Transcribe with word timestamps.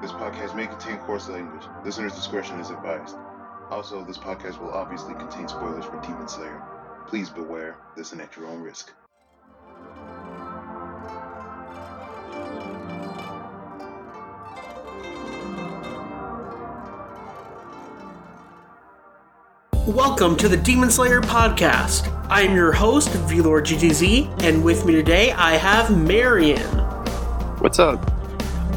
This 0.00 0.12
podcast 0.12 0.54
may 0.54 0.68
contain 0.68 0.96
coarse 0.98 1.28
language. 1.28 1.66
Listener's 1.84 2.14
discretion 2.14 2.60
is 2.60 2.70
advised. 2.70 3.16
Also, 3.68 4.04
this 4.04 4.16
podcast 4.16 4.60
will 4.60 4.70
obviously 4.70 5.12
contain 5.14 5.48
spoilers 5.48 5.84
for 5.84 6.00
Demon 6.02 6.28
Slayer. 6.28 6.62
Please 7.08 7.28
beware, 7.30 7.76
listen 7.96 8.20
at 8.20 8.36
your 8.36 8.46
own 8.46 8.62
risk. 8.62 8.92
Welcome 19.84 20.36
to 20.36 20.48
the 20.48 20.56
Demon 20.56 20.92
Slayer 20.92 21.20
podcast. 21.20 22.06
I 22.30 22.42
am 22.42 22.54
your 22.54 22.70
host, 22.70 23.08
Vlord 23.08 23.64
GTZ, 23.64 24.44
and 24.44 24.62
with 24.62 24.86
me 24.86 24.92
today 24.92 25.32
I 25.32 25.56
have 25.56 25.90
Marion. 25.96 26.62
What's 27.58 27.80
up? 27.80 28.17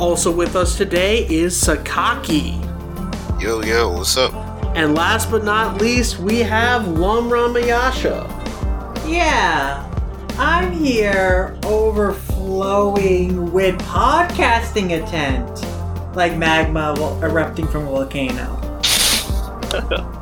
Also 0.01 0.31
with 0.31 0.55
us 0.55 0.77
today 0.77 1.27
is 1.29 1.53
Sakaki. 1.53 2.59
Yo, 3.39 3.61
yo, 3.61 3.87
what's 3.93 4.17
up? 4.17 4.33
And 4.75 4.95
last 4.95 5.29
but 5.29 5.43
not 5.43 5.79
least, 5.79 6.17
we 6.17 6.39
have 6.39 6.87
Lum 6.87 7.29
Ranmayasha. 7.29 8.27
Yeah, 9.07 9.87
I'm 10.39 10.71
here 10.71 11.55
overflowing 11.63 13.51
with 13.51 13.79
podcasting 13.81 14.89
intent, 14.89 16.15
like 16.15 16.35
magma 16.35 16.95
erupting 17.21 17.67
from 17.67 17.87
a 17.87 17.91
volcano. 17.91 18.57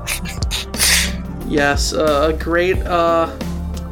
Yes, 1.48 1.94
uh, 1.94 2.30
a 2.32 2.38
great 2.38 2.78
uh, 2.86 3.36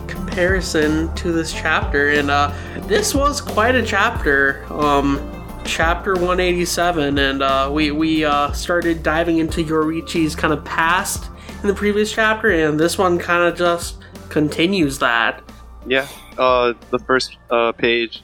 comparison 0.05 1.11
to 1.15 1.31
this 1.31 1.51
chapter, 1.51 2.09
and 2.09 2.29
uh, 2.29 2.53
this 2.81 3.15
was 3.15 3.41
quite 3.41 3.73
a 3.73 3.83
chapter. 3.83 4.63
Um, 4.71 5.36
chapter 5.67 6.13
187, 6.13 7.17
and 7.19 7.43
uh, 7.43 7.69
we 7.71 7.91
we 7.91 8.23
uh, 8.23 8.51
started 8.53 9.03
diving 9.03 9.37
into 9.37 9.63
Yoriichi's 9.63 10.35
kind 10.35 10.53
of 10.53 10.63
past 10.63 11.29
in 11.61 11.67
the 11.67 11.73
previous 11.73 12.11
chapter, 12.11 12.49
and 12.49 12.79
this 12.79 12.97
one 12.97 13.19
kind 13.19 13.43
of 13.43 13.57
just 13.57 13.97
continues 14.29 14.97
that. 14.99 15.43
Yeah, 15.85 16.07
uh, 16.37 16.73
the 16.89 16.99
first 16.99 17.37
uh, 17.51 17.73
page, 17.73 18.23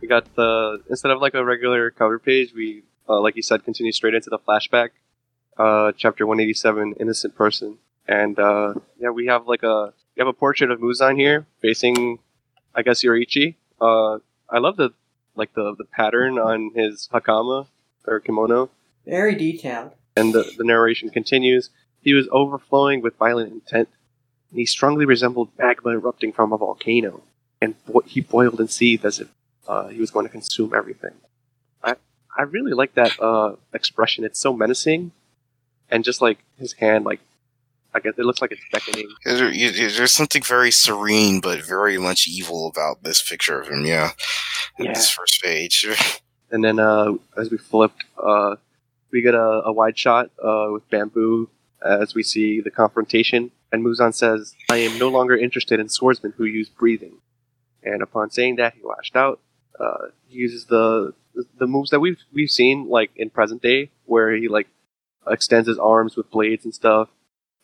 we 0.00 0.08
got 0.08 0.32
the 0.36 0.82
instead 0.88 1.10
of 1.10 1.20
like 1.20 1.34
a 1.34 1.44
regular 1.44 1.90
cover 1.90 2.18
page, 2.18 2.54
we 2.54 2.84
uh, 3.08 3.20
like 3.20 3.36
you 3.36 3.42
said, 3.42 3.64
continue 3.64 3.92
straight 3.92 4.14
into 4.14 4.30
the 4.30 4.38
flashback. 4.38 4.90
Uh, 5.58 5.92
chapter 5.96 6.26
187, 6.26 6.94
innocent 6.98 7.34
person, 7.34 7.78
and 8.06 8.36
yeah, 8.98 9.10
we 9.10 9.26
have 9.26 9.46
like 9.46 9.64
a 9.64 9.92
we 10.16 10.20
have 10.20 10.28
a 10.28 10.32
portrait 10.32 10.70
of 10.70 10.78
Muzan 10.78 11.18
here 11.18 11.46
facing, 11.60 12.20
I 12.74 12.82
guess 12.82 13.02
Yoriichi. 13.02 13.56
I 13.80 14.58
love 14.58 14.76
the 14.76 14.92
like 15.36 15.52
the 15.54 15.74
the 15.76 15.84
pattern 15.84 16.38
on 16.38 16.70
his 16.74 17.08
hakama 17.12 17.66
or 18.06 18.20
kimono, 18.20 18.70
Very 19.06 19.34
detailed. 19.34 19.92
and 20.16 20.32
the, 20.34 20.44
the 20.58 20.64
narration 20.64 21.10
continues. 21.10 21.70
He 22.00 22.12
was 22.14 22.28
overflowing 22.30 23.00
with 23.00 23.16
violent 23.16 23.52
intent, 23.52 23.88
and 24.50 24.58
he 24.58 24.66
strongly 24.66 25.04
resembled 25.06 25.48
magma 25.58 25.90
erupting 25.92 26.32
from 26.32 26.52
a 26.52 26.58
volcano, 26.58 27.22
and 27.60 27.74
bo- 27.86 28.00
he 28.06 28.20
boiled 28.20 28.60
and 28.60 28.70
seethed 28.70 29.04
as 29.04 29.20
if 29.20 29.28
uh, 29.66 29.88
he 29.88 29.98
was 30.00 30.10
going 30.10 30.26
to 30.26 30.30
consume 30.32 30.72
everything. 30.74 31.14
I 31.82 31.96
I 32.36 32.42
really 32.42 32.72
like 32.72 32.94
that 32.94 33.18
uh, 33.20 33.56
expression. 33.72 34.24
It's 34.24 34.38
so 34.40 34.52
menacing, 34.52 35.12
and 35.90 36.04
just 36.04 36.20
like 36.20 36.38
his 36.58 36.74
hand, 36.74 37.04
like 37.04 37.20
I 37.94 38.00
guess 38.00 38.14
it 38.18 38.24
looks 38.24 38.40
like 38.42 38.50
it's 38.52 38.60
beckoning. 38.72 39.08
There- 39.24 39.52
you- 39.52 39.68
you- 39.70 39.90
There's 39.90 40.12
something 40.12 40.42
very 40.42 40.70
serene 40.70 41.40
but 41.40 41.64
very 41.64 41.96
much 41.98 42.26
evil 42.26 42.66
about 42.66 43.02
this 43.04 43.22
picture 43.22 43.60
of 43.60 43.68
him, 43.68 43.84
yeah. 43.86 44.12
Yeah. 44.78 44.92
This 44.94 45.10
first 45.10 45.42
page. 45.42 45.86
And 46.50 46.62
then 46.62 46.78
uh, 46.78 47.14
as 47.36 47.50
we 47.50 47.56
flipped, 47.58 48.04
uh, 48.22 48.54
we 49.10 49.22
get 49.22 49.34
a, 49.34 49.62
a 49.64 49.72
wide 49.72 49.98
shot 49.98 50.30
uh, 50.40 50.68
with 50.70 50.88
bamboo 50.88 51.48
as 51.84 52.14
we 52.14 52.22
see 52.22 52.60
the 52.60 52.70
confrontation. 52.70 53.50
And 53.72 53.84
Muzan 53.84 54.14
says, 54.14 54.54
I 54.70 54.76
am 54.76 54.96
no 54.96 55.08
longer 55.08 55.36
interested 55.36 55.80
in 55.80 55.88
swordsmen 55.88 56.32
who 56.36 56.44
use 56.44 56.68
breathing. 56.68 57.16
And 57.82 58.02
upon 58.02 58.30
saying 58.30 58.56
that, 58.56 58.74
he 58.74 58.82
lashed 58.84 59.16
out. 59.16 59.40
Uh, 59.80 60.08
he 60.28 60.36
uses 60.38 60.66
the 60.66 61.14
the 61.58 61.66
moves 61.66 61.90
that 61.90 61.98
we've 61.98 62.20
we've 62.32 62.50
seen 62.50 62.88
like 62.88 63.10
in 63.16 63.30
present 63.30 63.60
day, 63.60 63.90
where 64.04 64.30
he 64.36 64.46
like 64.46 64.68
extends 65.26 65.66
his 65.66 65.78
arms 65.78 66.14
with 66.14 66.30
blades 66.30 66.64
and 66.64 66.74
stuff. 66.74 67.08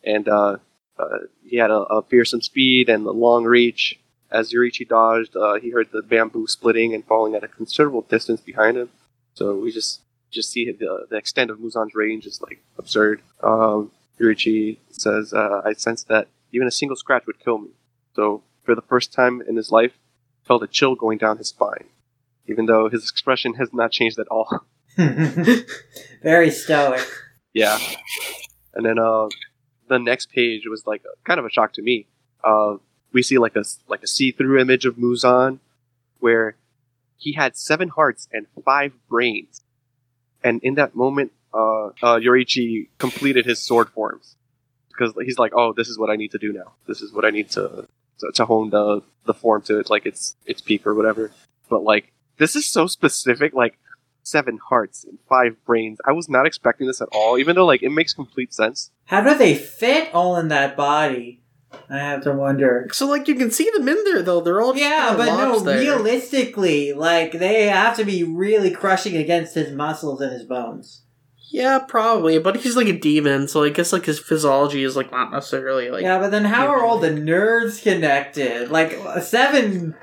And 0.05 0.29
uh, 0.29 0.57
uh, 0.99 1.19
he 1.45 1.57
had 1.57 1.71
a, 1.71 1.81
a 1.81 2.03
fearsome 2.03 2.41
speed 2.43 2.89
and 2.89 3.07
a 3.07 3.11
long 3.11 3.45
reach. 3.45 3.99
As 4.31 4.53
Yoriichi 4.53 4.89
dodged, 4.89 5.37
uh, 5.37 5.55
he 5.55 5.71
heard 5.71 5.89
the 5.93 6.03
bamboo 6.03 6.47
splitting 6.47 6.95
and 6.95 7.05
falling 7.05 7.35
at 7.35 7.43
a 7.43 7.49
considerable 7.49 8.03
distance 8.03 8.41
behind 8.41 8.77
him. 8.77 8.91
So 9.35 9.57
we 9.57 9.73
just 9.73 10.03
just 10.31 10.53
see 10.53 10.71
the 10.71 11.07
the 11.11 11.17
extent 11.17 11.51
of 11.51 11.59
Muzan's 11.59 11.95
range 11.95 12.27
is 12.27 12.41
like 12.41 12.63
absurd. 12.79 13.23
Um, 13.43 13.91
Yoriichi 14.21 14.79
says, 14.91 15.33
uh, 15.33 15.63
"I 15.65 15.73
sense 15.73 16.05
that 16.05 16.29
even 16.53 16.69
a 16.69 16.71
single 16.71 16.97
scratch 16.97 17.27
would 17.27 17.41
kill 17.41 17.59
me." 17.59 17.71
So 18.15 18.43
for 18.63 18.77
the 18.77 18.83
first 18.83 19.13
time 19.13 19.43
in 19.49 19.57
his 19.57 19.73
life, 19.73 19.99
felt 20.45 20.63
a 20.63 20.69
chill 20.69 20.95
going 20.95 21.19
down 21.19 21.39
his 21.39 21.49
spine, 21.49 21.87
even 22.47 22.67
though 22.67 22.89
his 22.89 23.11
expression 23.11 23.55
has 23.55 23.73
not 23.73 23.91
changed 23.91 24.19
at 24.19 24.29
all. 24.29 24.65
Very 26.23 26.51
stoic. 26.51 27.07
Yeah. 27.53 27.79
And 28.75 28.85
then 28.85 28.99
uh, 28.99 29.29
the 29.91 29.99
next 29.99 30.31
page 30.31 30.63
was 30.67 30.87
like 30.87 31.03
kind 31.25 31.39
of 31.39 31.45
a 31.45 31.51
shock 31.51 31.75
to 31.75 31.83
me. 31.83 32.07
Uh, 32.43 32.77
we 33.13 33.23
see 33.23 33.39
like 33.39 33.57
a 33.57 33.65
like 33.89 34.03
a 34.03 34.07
see-through 34.07 34.59
image 34.59 34.87
of 34.87 34.95
Muzan, 34.95 35.59
where 36.21 36.55
he 37.19 37.33
had 37.33 37.57
seven 37.57 37.89
hearts 37.89 38.29
and 38.33 38.47
five 38.65 38.93
brains, 39.09 39.63
and 40.43 40.63
in 40.63 40.77
that 40.77 40.95
moment, 40.95 41.33
uh, 41.53 41.87
uh, 42.03 42.19
Yoriichi 42.25 42.89
completed 42.99 43.45
his 43.45 43.59
sword 43.59 43.91
forms 43.91 44.37
because 44.89 45.13
he's 45.25 45.39
like, 45.39 45.53
"Oh, 45.55 45.73
this 45.73 45.89
is 45.89 45.99
what 45.99 46.09
I 46.09 46.17
need 46.17 46.31
to 46.31 46.39
do 46.39 46.53
now. 46.53 46.73
This 46.87 47.03
is 47.03 47.13
what 47.13 47.25
I 47.25 47.31
need 47.31 47.51
to 47.51 47.89
to, 48.21 48.33
to 48.33 48.45
hone 48.47 48.71
the 48.71 49.03
the 49.27 49.35
form 49.35 49.63
to 49.63 49.81
it, 49.81 49.91
like 49.91 50.07
its 50.07 50.37
its 50.47 50.61
peak 50.61 50.87
or 50.87 50.95
whatever." 50.95 51.33
But 51.69 51.83
like, 51.83 52.13
this 52.39 52.55
is 52.55 52.65
so 52.65 52.87
specific. 52.87 53.55
Like, 53.55 53.77
seven 54.23 54.59
hearts 54.69 55.05
and 55.05 55.19
five 55.29 55.57
brains. 55.65 55.99
I 56.07 56.13
was 56.13 56.29
not 56.29 56.47
expecting 56.47 56.87
this 56.87 57.01
at 57.01 57.09
all, 57.13 57.39
even 57.39 57.57
though 57.57 57.67
like 57.67 57.83
it 57.83 57.91
makes 57.91 58.13
complete 58.15 58.53
sense. 58.55 58.91
How 59.07 59.21
do 59.23 59.37
they 59.37 59.55
fit 59.55 60.13
all 60.15 60.37
in 60.37 60.49
that 60.49 60.77
body? 60.77 61.43
I 61.89 61.99
have 61.99 62.23
to 62.25 62.33
wonder. 62.33 62.89
So, 62.93 63.07
like, 63.07 63.29
you 63.29 63.37
can 63.37 63.53
see 63.53 63.71
them 63.73 63.89
in 63.89 64.03
there, 64.05 64.23
though. 64.23 64.41
They're 64.41 64.61
all 64.61 64.77
Yeah, 64.77 65.11
kinda 65.11 65.19
but 65.19 65.27
no, 65.37 65.61
there. 65.61 65.79
realistically, 65.79 66.93
like 66.93 67.33
they 67.33 67.67
have 67.69 67.97
to 67.97 68.05
be 68.05 68.25
really 68.25 68.71
crushing 68.73 69.17
against 69.17 69.55
his 69.55 69.73
muscles 69.73 70.21
and 70.21 70.33
his 70.33 70.45
bones. 70.45 71.03
Yeah, 71.53 71.79
probably. 71.81 72.39
But 72.39 72.57
he's 72.59 72.77
like 72.77 72.89
a 72.89 72.99
demon, 72.99 73.49
so 73.49 73.63
I 73.65 73.71
guess 73.71 73.93
like 73.93 74.07
his 74.07 74.19
physiology 74.19 74.83
is 74.85 74.97
like 74.97 75.11
not 75.13 75.33
necessarily 75.33 75.91
like. 75.91 76.03
yeah, 76.03 76.19
but 76.19 76.31
then 76.31 76.45
how 76.45 76.69
are 76.69 76.85
all 76.85 76.99
the 76.99 77.11
nerves 77.13 77.81
connected? 77.81 78.71
Like 78.71 78.93
seven 79.23 79.95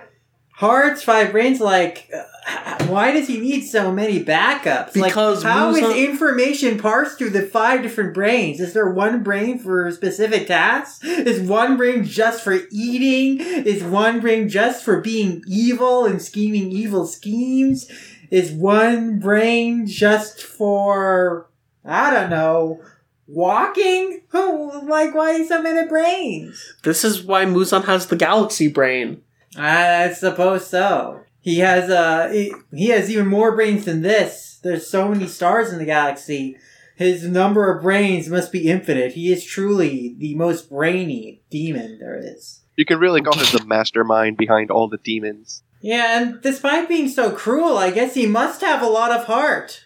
hearts, 0.57 1.03
five 1.03 1.31
brains. 1.31 1.61
Like, 1.61 2.09
uh, 2.11 2.85
why 2.87 3.11
does 3.11 3.27
he 3.27 3.39
need 3.39 3.61
so 3.61 3.91
many 3.91 4.23
backups? 4.23 4.93
Because 4.93 5.43
like, 5.43 5.53
how 5.53 5.69
is 5.75 5.95
information 5.95 6.79
parsed 6.79 7.19
through 7.19 7.29
the 7.29 7.43
five 7.43 7.83
different 7.83 8.13
brains? 8.13 8.59
Is 8.59 8.73
there 8.73 8.89
one 8.89 9.21
brain 9.21 9.59
for 9.59 9.89
specific 9.91 10.47
tasks? 10.47 11.03
Is 11.03 11.47
one 11.47 11.77
brain 11.77 12.03
just 12.03 12.43
for 12.43 12.57
eating? 12.71 13.39
Is 13.39 13.83
one 13.83 14.19
brain 14.19 14.49
just 14.49 14.83
for 14.83 14.99
being 14.99 15.43
evil 15.47 16.05
and 16.05 16.21
scheming 16.21 16.71
evil 16.71 17.05
schemes? 17.05 17.89
Is 18.31 18.51
one 18.51 19.19
brain 19.19 19.85
just 19.85 20.41
for 20.41 21.49
I 21.85 22.11
don't 22.11 22.31
know? 22.31 22.81
Walking? 23.27 24.23
Like 24.33 25.13
why 25.13 25.45
so 25.45 25.61
many 25.61 25.87
brains? 25.87 26.73
This 26.83 27.03
is 27.03 27.23
why 27.23 27.45
Muzan 27.45 27.85
has 27.85 28.07
the 28.07 28.15
galaxy 28.15 28.67
brain. 28.69 29.21
I 29.57 30.13
suppose 30.13 30.67
so. 30.67 31.23
He 31.41 31.59
has 31.59 31.89
uh 31.89 32.29
he, 32.31 32.53
he 32.73 32.87
has 32.87 33.09
even 33.09 33.27
more 33.27 33.55
brains 33.55 33.85
than 33.85 34.01
this. 34.01 34.59
There's 34.63 34.87
so 34.87 35.09
many 35.09 35.27
stars 35.27 35.71
in 35.71 35.79
the 35.79 35.85
galaxy. 35.85 36.57
His 36.95 37.23
number 37.23 37.71
of 37.71 37.83
brains 37.83 38.27
must 38.27 38.51
be 38.51 38.67
infinite. 38.67 39.13
He 39.13 39.31
is 39.31 39.45
truly 39.45 40.15
the 40.17 40.35
most 40.35 40.69
brainy 40.69 41.43
demon 41.49 41.99
there 41.99 42.17
is. 42.17 42.61
You 42.75 42.85
can 42.85 42.99
really 42.99 43.21
call 43.21 43.37
him 43.37 43.45
the 43.57 43.65
mastermind 43.65 44.35
behind 44.37 44.71
all 44.71 44.87
the 44.87 44.97
demons. 44.97 45.63
Yeah, 45.79 46.19
and 46.19 46.41
despite 46.41 46.89
being 46.89 47.07
so 47.07 47.31
cruel, 47.31 47.77
I 47.77 47.91
guess 47.91 48.15
he 48.15 48.25
must 48.25 48.61
have 48.61 48.81
a 48.81 48.87
lot 48.87 49.11
of 49.11 49.25
heart. 49.25 49.83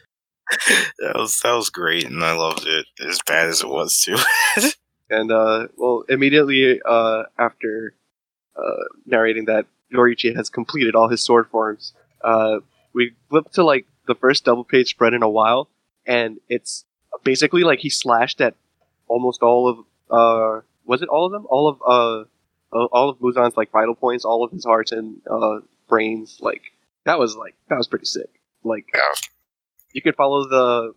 That 1.00 1.16
was 1.16 1.40
that 1.42 1.54
was 1.54 1.70
great, 1.70 2.06
and 2.06 2.24
I 2.24 2.34
loved 2.34 2.66
it 2.68 2.86
as 3.08 3.20
bad 3.26 3.50
as 3.50 3.62
it 3.62 3.70
was 3.70 4.00
too. 4.00 4.18
And 5.12 5.30
uh, 5.30 5.68
well, 5.76 6.06
immediately 6.08 6.80
uh, 6.86 7.24
after 7.38 7.94
narrating 9.06 9.46
that 9.46 9.66
Yoriichi 9.94 10.36
has 10.36 10.50
completed 10.50 10.96
all 10.96 11.08
his 11.10 11.22
sword 11.24 11.48
forms, 11.50 11.94
uh, 12.24 12.60
we 12.94 13.14
flip 13.30 13.50
to 13.54 13.64
like 13.64 13.86
the 14.08 14.16
first 14.16 14.46
double 14.46 14.64
page 14.64 14.90
spread 14.90 15.14
in 15.14 15.24
a 15.24 15.30
while, 15.30 15.70
and 16.06 16.40
it's 16.50 16.86
basically 17.24 17.64
like 17.64 17.80
he 17.80 17.90
slashed 17.90 18.42
at 18.42 18.56
almost 19.08 19.42
all 19.42 19.68
of 19.70 19.78
uh, 20.10 20.62
was 20.86 21.02
it 21.02 21.10
all 21.10 21.26
of 21.26 21.32
them? 21.32 21.46
All 21.50 21.68
of 21.70 21.82
uh, 21.82 22.22
uh, 22.76 22.86
all 22.86 23.10
of 23.10 23.20
Muzan's 23.22 23.56
like 23.58 23.72
vital 23.72 23.96
points, 23.96 24.26
all 24.26 24.44
of 24.44 24.52
his 24.52 24.66
hearts 24.66 24.92
and 24.92 25.22
uh, 25.30 25.60
brains. 25.88 26.38
Like 26.42 26.62
that 27.06 27.20
was 27.20 27.36
like 27.36 27.56
that 27.70 27.78
was 27.78 27.88
pretty 27.88 28.06
sick. 28.06 28.30
Like 28.64 28.86
Yeah. 28.94 29.02
you 29.94 30.02
could 30.02 30.16
follow 30.16 30.48
the 30.48 30.94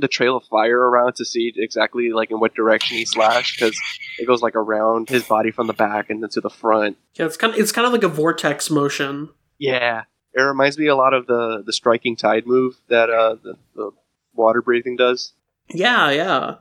the 0.00 0.08
trail 0.08 0.36
of 0.36 0.44
fire 0.44 0.78
around 0.78 1.14
to 1.16 1.24
see 1.24 1.52
exactly 1.56 2.12
like 2.12 2.30
in 2.30 2.40
what 2.40 2.54
direction 2.54 2.96
he 2.96 3.04
slashed 3.04 3.58
because 3.58 3.78
it 4.18 4.26
goes 4.26 4.42
like 4.42 4.56
around 4.56 5.08
his 5.08 5.24
body 5.24 5.50
from 5.50 5.66
the 5.66 5.72
back 5.72 6.10
and 6.10 6.22
then 6.22 6.30
to 6.30 6.40
the 6.40 6.50
front. 6.50 6.96
Yeah, 7.14 7.26
it's 7.26 7.36
kind 7.36 7.52
of 7.52 7.60
it's 7.60 7.72
kind 7.72 7.86
of 7.86 7.92
like 7.92 8.02
a 8.02 8.08
vortex 8.08 8.70
motion. 8.70 9.30
Yeah, 9.58 10.04
it 10.34 10.40
reminds 10.40 10.78
me 10.78 10.86
a 10.86 10.96
lot 10.96 11.14
of 11.14 11.26
the 11.26 11.62
the 11.64 11.72
striking 11.72 12.16
tide 12.16 12.46
move 12.46 12.76
that 12.88 13.10
uh 13.10 13.36
the, 13.42 13.56
the 13.74 13.90
water 14.34 14.62
breathing 14.62 14.96
does. 14.96 15.32
Yeah, 15.68 16.10
yeah. 16.10 16.56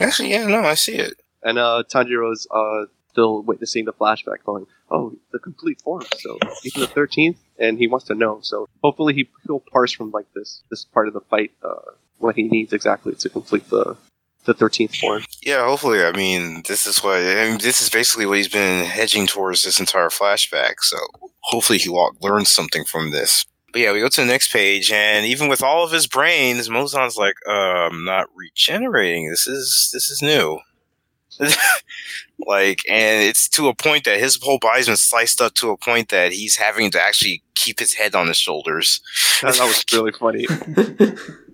Actually, 0.00 0.30
yeah, 0.30 0.46
no, 0.46 0.60
I 0.60 0.74
see 0.74 0.96
it. 0.96 1.14
And 1.42 1.58
uh 1.58 1.84
Tanjiro's 1.88 2.46
uh 2.50 2.86
still 3.10 3.42
witnessing 3.42 3.84
the 3.84 3.92
flashback, 3.92 4.44
going, 4.44 4.66
"Oh, 4.90 5.14
the 5.32 5.38
complete 5.38 5.80
form." 5.80 6.04
So 6.18 6.38
even 6.64 6.80
the 6.82 6.86
thirteenth, 6.86 7.38
and 7.58 7.78
he 7.78 7.88
wants 7.88 8.06
to 8.06 8.14
know. 8.14 8.38
So 8.42 8.68
hopefully 8.82 9.14
he 9.14 9.28
he'll 9.46 9.60
parse 9.60 9.92
from 9.92 10.10
like 10.12 10.26
this 10.34 10.62
this 10.70 10.84
part 10.84 11.08
of 11.08 11.14
the 11.14 11.20
fight 11.20 11.52
uh, 11.62 11.92
what 12.18 12.36
he 12.36 12.44
needs 12.44 12.72
exactly 12.72 13.14
to 13.14 13.28
complete 13.28 13.68
the 13.70 13.96
the 14.44 14.54
thirteenth 14.54 14.94
form. 14.96 15.24
Yeah, 15.42 15.64
hopefully. 15.66 16.02
I 16.02 16.12
mean, 16.12 16.62
this 16.66 16.86
is 16.86 17.02
what 17.02 17.18
I 17.18 17.48
mean, 17.50 17.58
this 17.58 17.80
is 17.80 17.90
basically 17.90 18.26
what 18.26 18.38
he's 18.38 18.48
been 18.48 18.84
hedging 18.84 19.26
towards 19.26 19.64
this 19.64 19.80
entire 19.80 20.08
flashback. 20.08 20.80
So 20.80 20.96
hopefully 21.40 21.78
he 21.78 21.88
will 21.88 22.16
learn 22.20 22.44
something 22.44 22.84
from 22.84 23.10
this. 23.10 23.44
But 23.72 23.82
yeah, 23.82 23.92
we 23.92 24.00
go 24.00 24.08
to 24.08 24.20
the 24.22 24.26
next 24.26 24.50
page, 24.50 24.90
and 24.90 25.26
even 25.26 25.48
with 25.48 25.62
all 25.62 25.84
of 25.84 25.92
his 25.92 26.06
brains, 26.06 26.70
Muzan's 26.70 27.16
like, 27.18 27.34
uh, 27.46 27.88
"I'm 27.90 28.04
not 28.04 28.28
regenerating. 28.34 29.28
This 29.28 29.46
is 29.46 29.90
this 29.92 30.08
is 30.08 30.22
new." 30.22 30.60
like, 32.46 32.82
and 32.88 33.22
it's 33.22 33.48
to 33.50 33.68
a 33.68 33.74
point 33.74 34.04
that 34.04 34.18
his 34.18 34.38
whole 34.42 34.58
body's 34.58 34.86
been 34.86 34.96
sliced 34.96 35.40
up 35.40 35.54
to 35.54 35.70
a 35.70 35.76
point 35.76 36.08
that 36.08 36.32
he's 36.32 36.56
having 36.56 36.90
to 36.90 37.02
actually 37.02 37.42
keep 37.54 37.78
his 37.78 37.94
head 37.94 38.14
on 38.14 38.28
his 38.28 38.38
shoulders. 38.38 39.00
That, 39.42 39.54
that 39.54 39.66
was 39.66 39.84
really 39.92 40.12
funny. 40.12 40.46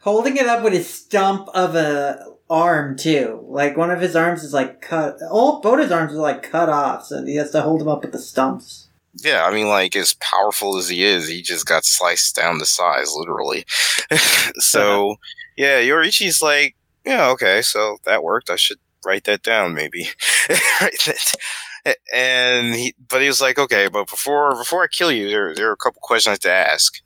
Holding 0.00 0.36
it 0.36 0.46
up 0.46 0.62
with 0.62 0.72
his 0.72 0.88
stump 0.88 1.48
of 1.54 1.74
a 1.74 2.24
arm 2.50 2.96
too. 2.96 3.44
Like 3.48 3.76
one 3.76 3.90
of 3.90 4.00
his 4.00 4.16
arms 4.16 4.42
is 4.42 4.52
like 4.52 4.80
cut. 4.80 5.18
All 5.30 5.60
both 5.60 5.78
his 5.80 5.92
arms 5.92 6.12
are 6.12 6.16
like 6.16 6.42
cut 6.42 6.68
off, 6.68 7.06
so 7.06 7.24
he 7.24 7.36
has 7.36 7.52
to 7.52 7.62
hold 7.62 7.80
them 7.80 7.88
up 7.88 8.02
with 8.02 8.12
the 8.12 8.18
stumps. 8.18 8.88
Yeah, 9.14 9.44
I 9.44 9.52
mean, 9.52 9.68
like 9.68 9.96
as 9.96 10.14
powerful 10.14 10.76
as 10.76 10.88
he 10.88 11.04
is, 11.04 11.28
he 11.28 11.42
just 11.42 11.66
got 11.66 11.84
sliced 11.84 12.36
down 12.36 12.58
to 12.58 12.66
size, 12.66 13.12
literally. 13.14 13.64
so, 14.58 15.16
yeah, 15.56 15.80
Yoriichi's 15.80 16.42
like, 16.42 16.76
yeah, 17.04 17.28
okay, 17.30 17.62
so 17.62 17.98
that 18.04 18.22
worked. 18.22 18.50
I 18.50 18.56
should 18.56 18.78
write 19.04 19.24
that 19.24 19.42
down, 19.42 19.74
maybe. 19.74 20.08
and 22.14 22.74
he, 22.74 22.94
but 23.08 23.20
he 23.22 23.28
was 23.28 23.40
like, 23.40 23.58
okay, 23.58 23.88
but 23.88 24.08
before 24.08 24.54
before 24.56 24.84
I 24.84 24.86
kill 24.86 25.10
you, 25.10 25.28
there 25.28 25.54
there 25.54 25.68
are 25.68 25.72
a 25.72 25.76
couple 25.76 26.00
questions 26.02 26.28
I 26.28 26.32
have 26.32 26.40
to 26.40 26.52
ask. 26.52 27.00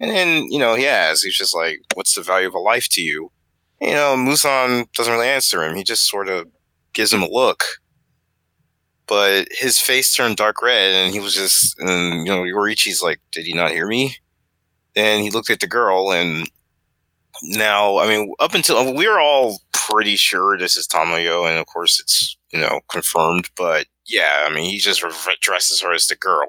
And 0.00 0.10
then 0.10 0.44
you 0.50 0.58
know 0.58 0.74
he 0.74 0.86
asks, 0.86 1.22
he's 1.22 1.36
just 1.36 1.54
like, 1.54 1.80
what's 1.94 2.14
the 2.14 2.22
value 2.22 2.48
of 2.48 2.54
a 2.54 2.58
life 2.58 2.88
to 2.90 3.02
you? 3.02 3.30
You 3.80 3.90
know, 3.92 4.14
Muzan 4.16 4.90
doesn't 4.92 5.12
really 5.12 5.28
answer 5.28 5.62
him. 5.62 5.76
He 5.76 5.84
just 5.84 6.08
sort 6.08 6.28
of 6.28 6.48
gives 6.92 7.12
him 7.12 7.22
a 7.22 7.28
look. 7.30 7.64
But 9.06 9.48
his 9.52 9.78
face 9.78 10.14
turned 10.14 10.36
dark 10.36 10.60
red 10.62 10.92
and 10.92 11.14
he 11.14 11.20
was 11.20 11.34
just 11.34 11.78
and 11.78 12.26
you 12.26 12.32
know 12.32 12.42
Yoriichi's 12.42 13.02
like 13.02 13.20
did 13.32 13.46
he 13.46 13.52
not 13.52 13.70
hear 13.70 13.86
me? 13.86 14.16
Then 14.94 15.22
he 15.22 15.30
looked 15.30 15.50
at 15.50 15.60
the 15.60 15.66
girl 15.66 16.10
and 16.12 16.48
now 17.42 17.98
i 17.98 18.08
mean 18.08 18.32
up 18.40 18.54
until 18.54 18.94
we 18.94 19.06
are 19.06 19.20
all 19.20 19.60
pretty 19.72 20.16
sure 20.16 20.56
this 20.56 20.74
is 20.74 20.86
Tamayo 20.86 21.46
and 21.48 21.58
of 21.58 21.66
course 21.66 22.00
it's 22.00 22.36
you 22.50 22.58
know 22.58 22.80
confirmed. 22.88 23.50
But 23.56 23.86
yeah 24.06 24.46
i 24.48 24.52
mean 24.52 24.64
he 24.70 24.78
just 24.78 25.02
addresses 25.02 25.80
her 25.82 25.92
as 25.92 26.06
the 26.06 26.16
girl 26.16 26.48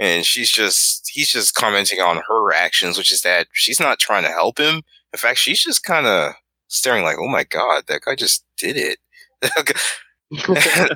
and 0.00 0.26
she's 0.26 0.50
just 0.50 1.08
he's 1.12 1.30
just 1.30 1.54
commenting 1.54 2.00
on 2.00 2.20
her 2.26 2.52
actions 2.52 2.98
which 2.98 3.12
is 3.12 3.20
that 3.20 3.46
she's 3.52 3.78
not 3.78 4.00
trying 4.00 4.24
to 4.24 4.30
help 4.30 4.58
him 4.58 4.82
in 5.12 5.18
fact 5.18 5.38
she's 5.38 5.62
just 5.62 5.84
kind 5.84 6.06
of 6.06 6.32
staring 6.66 7.04
like 7.04 7.16
oh 7.20 7.28
my 7.28 7.44
god 7.44 7.84
that 7.86 8.02
guy 8.04 8.16
just 8.16 8.44
did 8.56 8.76
it 8.76 8.98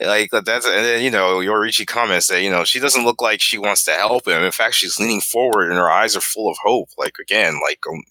like 0.00 0.30
that's 0.30 0.64
and 0.64 0.84
then 0.86 1.02
you 1.02 1.10
know 1.10 1.36
Yoriichi 1.38 1.86
comments 1.86 2.28
that 2.28 2.42
you 2.42 2.50
know 2.50 2.64
she 2.64 2.80
doesn't 2.80 3.04
look 3.04 3.20
like 3.20 3.40
she 3.40 3.58
wants 3.58 3.84
to 3.84 3.90
help 3.92 4.26
him. 4.26 4.42
In 4.42 4.52
fact, 4.52 4.74
she's 4.74 4.98
leaning 4.98 5.20
forward 5.20 5.68
and 5.68 5.76
her 5.78 5.90
eyes 5.90 6.16
are 6.16 6.22
full 6.22 6.50
of 6.50 6.56
hope. 6.62 6.88
Like 6.96 7.16
again, 7.20 7.60
like 7.62 7.80
um, 7.86 8.02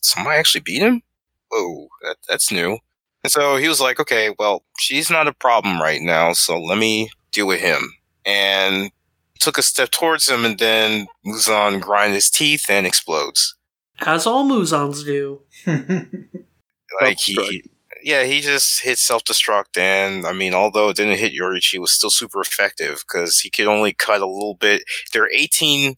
somebody 0.00 0.38
actually 0.38 0.60
beat 0.60 0.80
him. 0.80 1.02
Whoa, 1.50 1.88
that, 2.02 2.16
that's 2.28 2.52
new. 2.52 2.78
And 3.24 3.32
so 3.32 3.56
he 3.56 3.68
was 3.68 3.80
like, 3.80 3.98
okay, 3.98 4.34
well, 4.38 4.62
she's 4.78 5.10
not 5.10 5.28
a 5.28 5.32
problem 5.32 5.80
right 5.80 6.00
now, 6.00 6.32
so 6.32 6.58
let 6.60 6.78
me 6.78 7.10
deal 7.32 7.46
with 7.48 7.60
him. 7.60 7.92
And 8.24 8.90
took 9.44 9.58
a 9.58 9.62
step 9.62 9.90
towards 9.90 10.28
him, 10.28 10.44
and 10.44 10.58
then 10.58 11.06
Muzan 11.26 11.80
grinds 11.80 12.14
his 12.14 12.30
teeth 12.30 12.66
and 12.68 12.86
explodes. 12.86 13.56
As 14.00 14.26
all 14.26 14.44
Muzans 14.44 15.04
do. 15.04 15.42
like 17.00 17.18
he 17.18 17.62
yeah, 18.04 18.24
he 18.24 18.40
just 18.40 18.82
hit 18.82 18.98
self 18.98 19.24
destruct, 19.24 19.78
and 19.78 20.26
I 20.26 20.32
mean, 20.32 20.54
although 20.54 20.90
it 20.90 20.96
didn't 20.96 21.18
hit 21.18 21.32
Yoriichi, 21.32 21.74
it 21.74 21.80
was 21.80 21.92
still 21.92 22.10
super 22.10 22.40
effective 22.40 23.04
because 23.06 23.40
he 23.40 23.50
could 23.50 23.66
only 23.66 23.92
cut 23.92 24.20
a 24.20 24.26
little 24.26 24.54
bit. 24.54 24.82
There 25.12 25.22
are 25.22 25.30
18, 25.32 25.96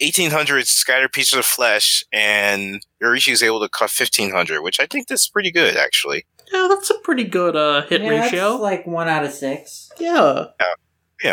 1,800 0.00 0.66
scattered 0.66 1.12
pieces 1.12 1.38
of 1.38 1.44
flesh, 1.44 2.04
and 2.12 2.84
Yoriichi 3.02 3.30
was 3.30 3.42
able 3.42 3.60
to 3.60 3.68
cut 3.68 3.90
1,500, 3.90 4.60
which 4.62 4.80
I 4.80 4.86
think 4.86 5.08
that's 5.08 5.28
pretty 5.28 5.50
good, 5.50 5.76
actually. 5.76 6.26
Yeah, 6.52 6.66
that's 6.68 6.90
a 6.90 6.98
pretty 6.98 7.24
good 7.24 7.56
uh, 7.56 7.82
hit 7.86 8.02
yeah, 8.02 8.08
ratio. 8.08 8.50
That's 8.50 8.62
like 8.62 8.86
one 8.86 9.08
out 9.08 9.24
of 9.24 9.32
six. 9.32 9.90
Yeah. 9.98 10.46
Yeah. 10.60 10.74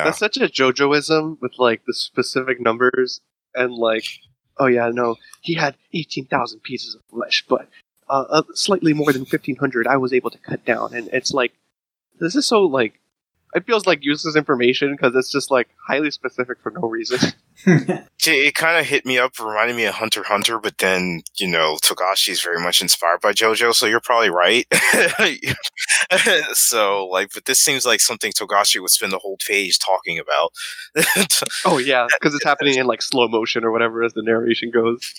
That's 0.04 0.19
such 0.19 0.38
a 0.38 0.48
JoJoism 0.48 1.38
with 1.42 1.54
like 1.57 1.86
the 1.86 1.94
specific 1.94 2.60
numbers 2.60 3.22
and 3.56 3.74
like, 3.74 4.06
oh 4.57 4.68
yeah, 4.68 4.89
no, 4.89 5.16
he 5.42 5.54
had 5.56 5.75
eighteen 5.94 6.25
thousand 6.25 6.62
pieces 6.62 6.95
of 6.95 7.01
flesh, 7.10 7.45
but 7.48 7.69
uh, 8.10 8.25
uh, 8.30 8.44
slightly 8.54 8.94
more 8.94 9.12
than 9.12 9.22
1500 9.22 9.88
I 9.88 9.98
was 9.98 10.13
able 10.13 10.30
to 10.30 10.38
cut 10.38 10.63
down. 10.66 10.94
And 10.94 11.10
it's 11.12 11.34
like, 11.34 11.54
this 12.19 12.36
is 12.36 12.45
so 12.45 12.62
like, 12.62 13.00
it 13.54 13.66
feels 13.66 13.86
like 13.86 14.04
useless 14.04 14.36
information 14.36 14.92
because 14.92 15.16
it's 15.16 15.31
just 15.31 15.51
like 15.51 15.68
highly 15.88 16.12
specific 16.12 16.60
for 16.62 16.72
no 16.72 16.88
reason. 16.88 17.19
it 18.25 18.56
kind 18.56 18.80
of 18.80 18.86
hit 18.86 19.06
me 19.06 19.18
up, 19.18 19.39
reminded 19.39 19.75
me 19.75 19.86
of 19.86 19.95
Hunter 19.95 20.24
Hunter, 20.24 20.59
but 20.59 20.77
then 20.77 21.21
you 21.38 21.48
know 21.48 21.77
Togashi 21.83 22.30
is 22.30 22.42
very 22.42 22.59
much 22.59 22.81
inspired 22.81 23.21
by 23.21 23.33
JoJo, 23.33 23.74
so 23.74 23.86
you're 23.86 24.00
probably 24.00 24.30
right. 24.30 24.65
so 26.54 27.07
like, 27.07 27.31
but 27.33 27.45
this 27.45 27.59
seems 27.59 27.86
like 27.86 28.00
something 28.00 28.31
Togashi 28.31 28.80
would 28.80 28.92
spend 28.92 29.12
the 29.12 29.18
whole 29.18 29.38
page 29.45 29.80
talking 29.80 30.19
about. 30.19 30.51
oh 31.65 31.77
yeah, 31.77 32.07
because 32.19 32.36
it's 32.36 32.44
happening 32.44 32.75
in 32.75 32.86
like 32.86 33.01
slow 33.01 33.27
motion 33.27 33.63
or 33.63 33.71
whatever 33.71 34.04
as 34.04 34.13
the 34.13 34.24
narration 34.24 34.69
goes. 34.71 35.13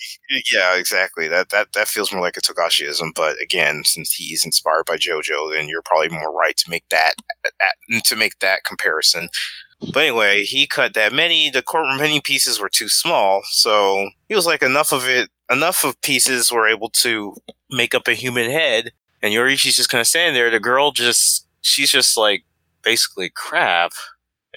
Yeah, 0.53 0.77
exactly. 0.77 1.27
That 1.27 1.49
that 1.49 1.73
that 1.73 1.87
feels 1.87 2.11
more 2.11 2.21
like 2.21 2.37
a 2.37 2.41
Togashiism, 2.41 3.15
but 3.15 3.35
again, 3.41 3.83
since 3.83 4.13
he's 4.13 4.45
inspired 4.45 4.85
by 4.85 4.95
JoJo, 4.95 5.53
then 5.53 5.67
you're 5.67 5.81
probably 5.81 6.09
more 6.09 6.33
right 6.33 6.55
to 6.57 6.69
make 6.69 6.87
that 6.89 7.15
to 8.05 8.15
make 8.15 8.39
that 8.39 8.63
comparison. 8.63 9.29
But 9.81 10.03
anyway, 10.03 10.43
he 10.43 10.67
cut 10.67 10.93
that 10.93 11.13
many. 11.13 11.49
The 11.49 11.61
court 11.61 11.85
many 11.97 12.19
pieces 12.19 12.59
were 12.59 12.69
too 12.69 12.89
small, 12.89 13.41
so 13.49 14.09
he 14.27 14.35
was 14.35 14.45
like, 14.45 14.61
enough 14.61 14.91
of 14.91 15.07
it, 15.07 15.29
enough 15.49 15.83
of 15.85 15.99
pieces 16.01 16.51
were 16.51 16.67
able 16.67 16.89
to 16.89 17.35
make 17.71 17.95
up 17.95 18.07
a 18.07 18.13
human 18.13 18.49
head. 18.51 18.91
And 19.21 19.33
Yoriichi's 19.33 19.75
just 19.77 19.89
kind 19.89 20.01
of 20.01 20.07
standing 20.07 20.33
there. 20.33 20.49
The 20.49 20.59
girl 20.59 20.91
just, 20.91 21.47
she's 21.61 21.91
just 21.91 22.17
like, 22.17 22.43
basically 22.83 23.29
crap. 23.29 23.91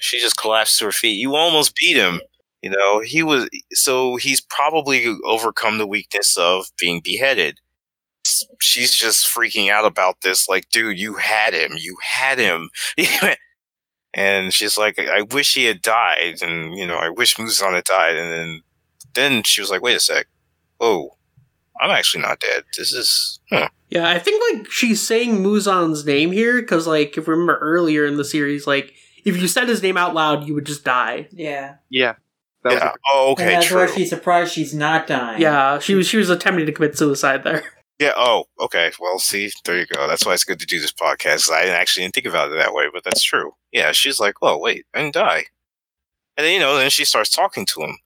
She 0.01 0.21
just 0.21 0.37
collapsed 0.37 0.79
to 0.81 0.87
her 0.87 0.93
feet. 0.93 1.19
You 1.21 1.35
almost 1.37 1.75
beat 1.77 1.97
him. 1.97 2.21
You 2.63 2.71
know, 2.71 3.01
he 3.01 3.23
was, 3.23 3.49
so 3.73 4.17
he's 4.17 4.41
probably 4.41 5.07
overcome 5.25 5.79
the 5.79 5.87
weakness 5.87 6.37
of 6.37 6.67
being 6.79 7.01
beheaded. 7.03 7.59
She's 8.61 8.93
just 8.95 9.27
freaking 9.27 9.71
out 9.71 9.85
about 9.85 10.21
this. 10.23 10.49
Like, 10.49 10.69
dude, 10.71 10.99
you 10.99 11.15
had 11.15 11.55
him. 11.55 11.73
You 11.77 11.97
had 12.03 12.39
him. 12.39 12.71
And 14.15 14.53
she's 14.53 14.77
like, 14.77 14.99
I 14.99 15.23
wish 15.23 15.55
he 15.55 15.65
had 15.65 15.81
died. 15.83 16.43
And, 16.43 16.77
you 16.77 16.87
know, 16.87 16.97
I 16.97 17.09
wish 17.09 17.37
Muzan 17.37 17.75
had 17.75 17.85
died. 17.85 18.17
And 18.17 18.33
then, 18.33 18.61
then 19.15 19.43
she 19.43 19.61
was 19.61 19.71
like, 19.71 19.83
wait 19.83 19.97
a 19.97 20.01
sec. 20.01 20.27
Oh, 20.81 21.17
I'm 21.81 21.91
actually 21.91 22.23
not 22.23 22.41
dead. 22.41 22.65
This 22.77 22.93
is, 22.93 23.41
huh. 23.51 23.69
Yeah, 23.89 24.09
I 24.09 24.19
think, 24.19 24.43
like, 24.53 24.71
she's 24.71 25.07
saying 25.07 25.43
Muzan's 25.43 26.05
name 26.05 26.33
here 26.33 26.61
because, 26.61 26.87
like, 26.87 27.17
if 27.17 27.27
you 27.27 27.33
remember 27.33 27.59
earlier 27.59 28.07
in 28.07 28.17
the 28.17 28.25
series, 28.25 28.67
like, 28.67 28.95
if 29.25 29.37
you 29.41 29.49
said 29.49 29.69
his 29.69 29.83
name 29.83 29.97
out 29.97 30.15
loud, 30.15 30.47
you 30.47 30.55
would 30.55 30.67
just 30.67 30.85
die. 30.85 31.29
Yeah. 31.31 31.77
Yeah. 31.89 32.15
That 32.65 32.73
yeah. 32.73 32.93
oh, 33.13 33.33
okay. 33.33 33.45
And 33.45 33.53
that's 33.55 33.67
true. 33.67 33.79
why 33.79 33.87
she's 33.87 34.11
surprised 34.11 34.53
she's 34.53 34.75
not 34.75 35.07
dying. 35.07 35.41
Yeah, 35.41 35.81
she 35.81 35.95
was 35.95 36.07
she 36.07 36.17
was 36.17 36.31
attempting 36.31 36.67
to 36.67 36.73
commit 36.73 36.97
suicide 36.97 37.43
there. 37.43 37.65
Yeah. 37.99 38.13
Oh, 38.17 38.45
okay. 38.61 38.91
Well, 39.01 39.19
see, 39.19 39.51
there 39.65 39.79
you 39.79 39.87
go. 39.87 40.09
That's 40.09 40.27
why 40.27 40.35
it's 40.35 40.45
good 40.45 40.59
to 40.61 40.67
do 40.67 40.81
this 40.81 40.93
podcast. 40.93 41.51
I 41.51 41.67
actually 41.69 42.05
didn't 42.05 42.15
think 42.15 42.27
about 42.27 42.51
it 42.51 42.57
that 42.57 42.75
way, 42.75 42.87
but 42.93 43.05
that's 43.05 43.23
true. 43.23 43.53
Yeah. 43.73 43.93
She's 43.93 44.19
like, 44.21 44.35
"Oh, 44.43 44.59
wait, 44.59 44.87
I 44.95 45.01
didn't 45.03 45.15
die," 45.15 45.45
and 46.37 46.47
then 46.47 46.55
you 46.55 46.61
know, 46.61 46.77
then 46.77 46.91
she 46.91 47.05
starts 47.05 47.31
talking 47.35 47.67
to 47.67 47.83
him, 47.83 47.99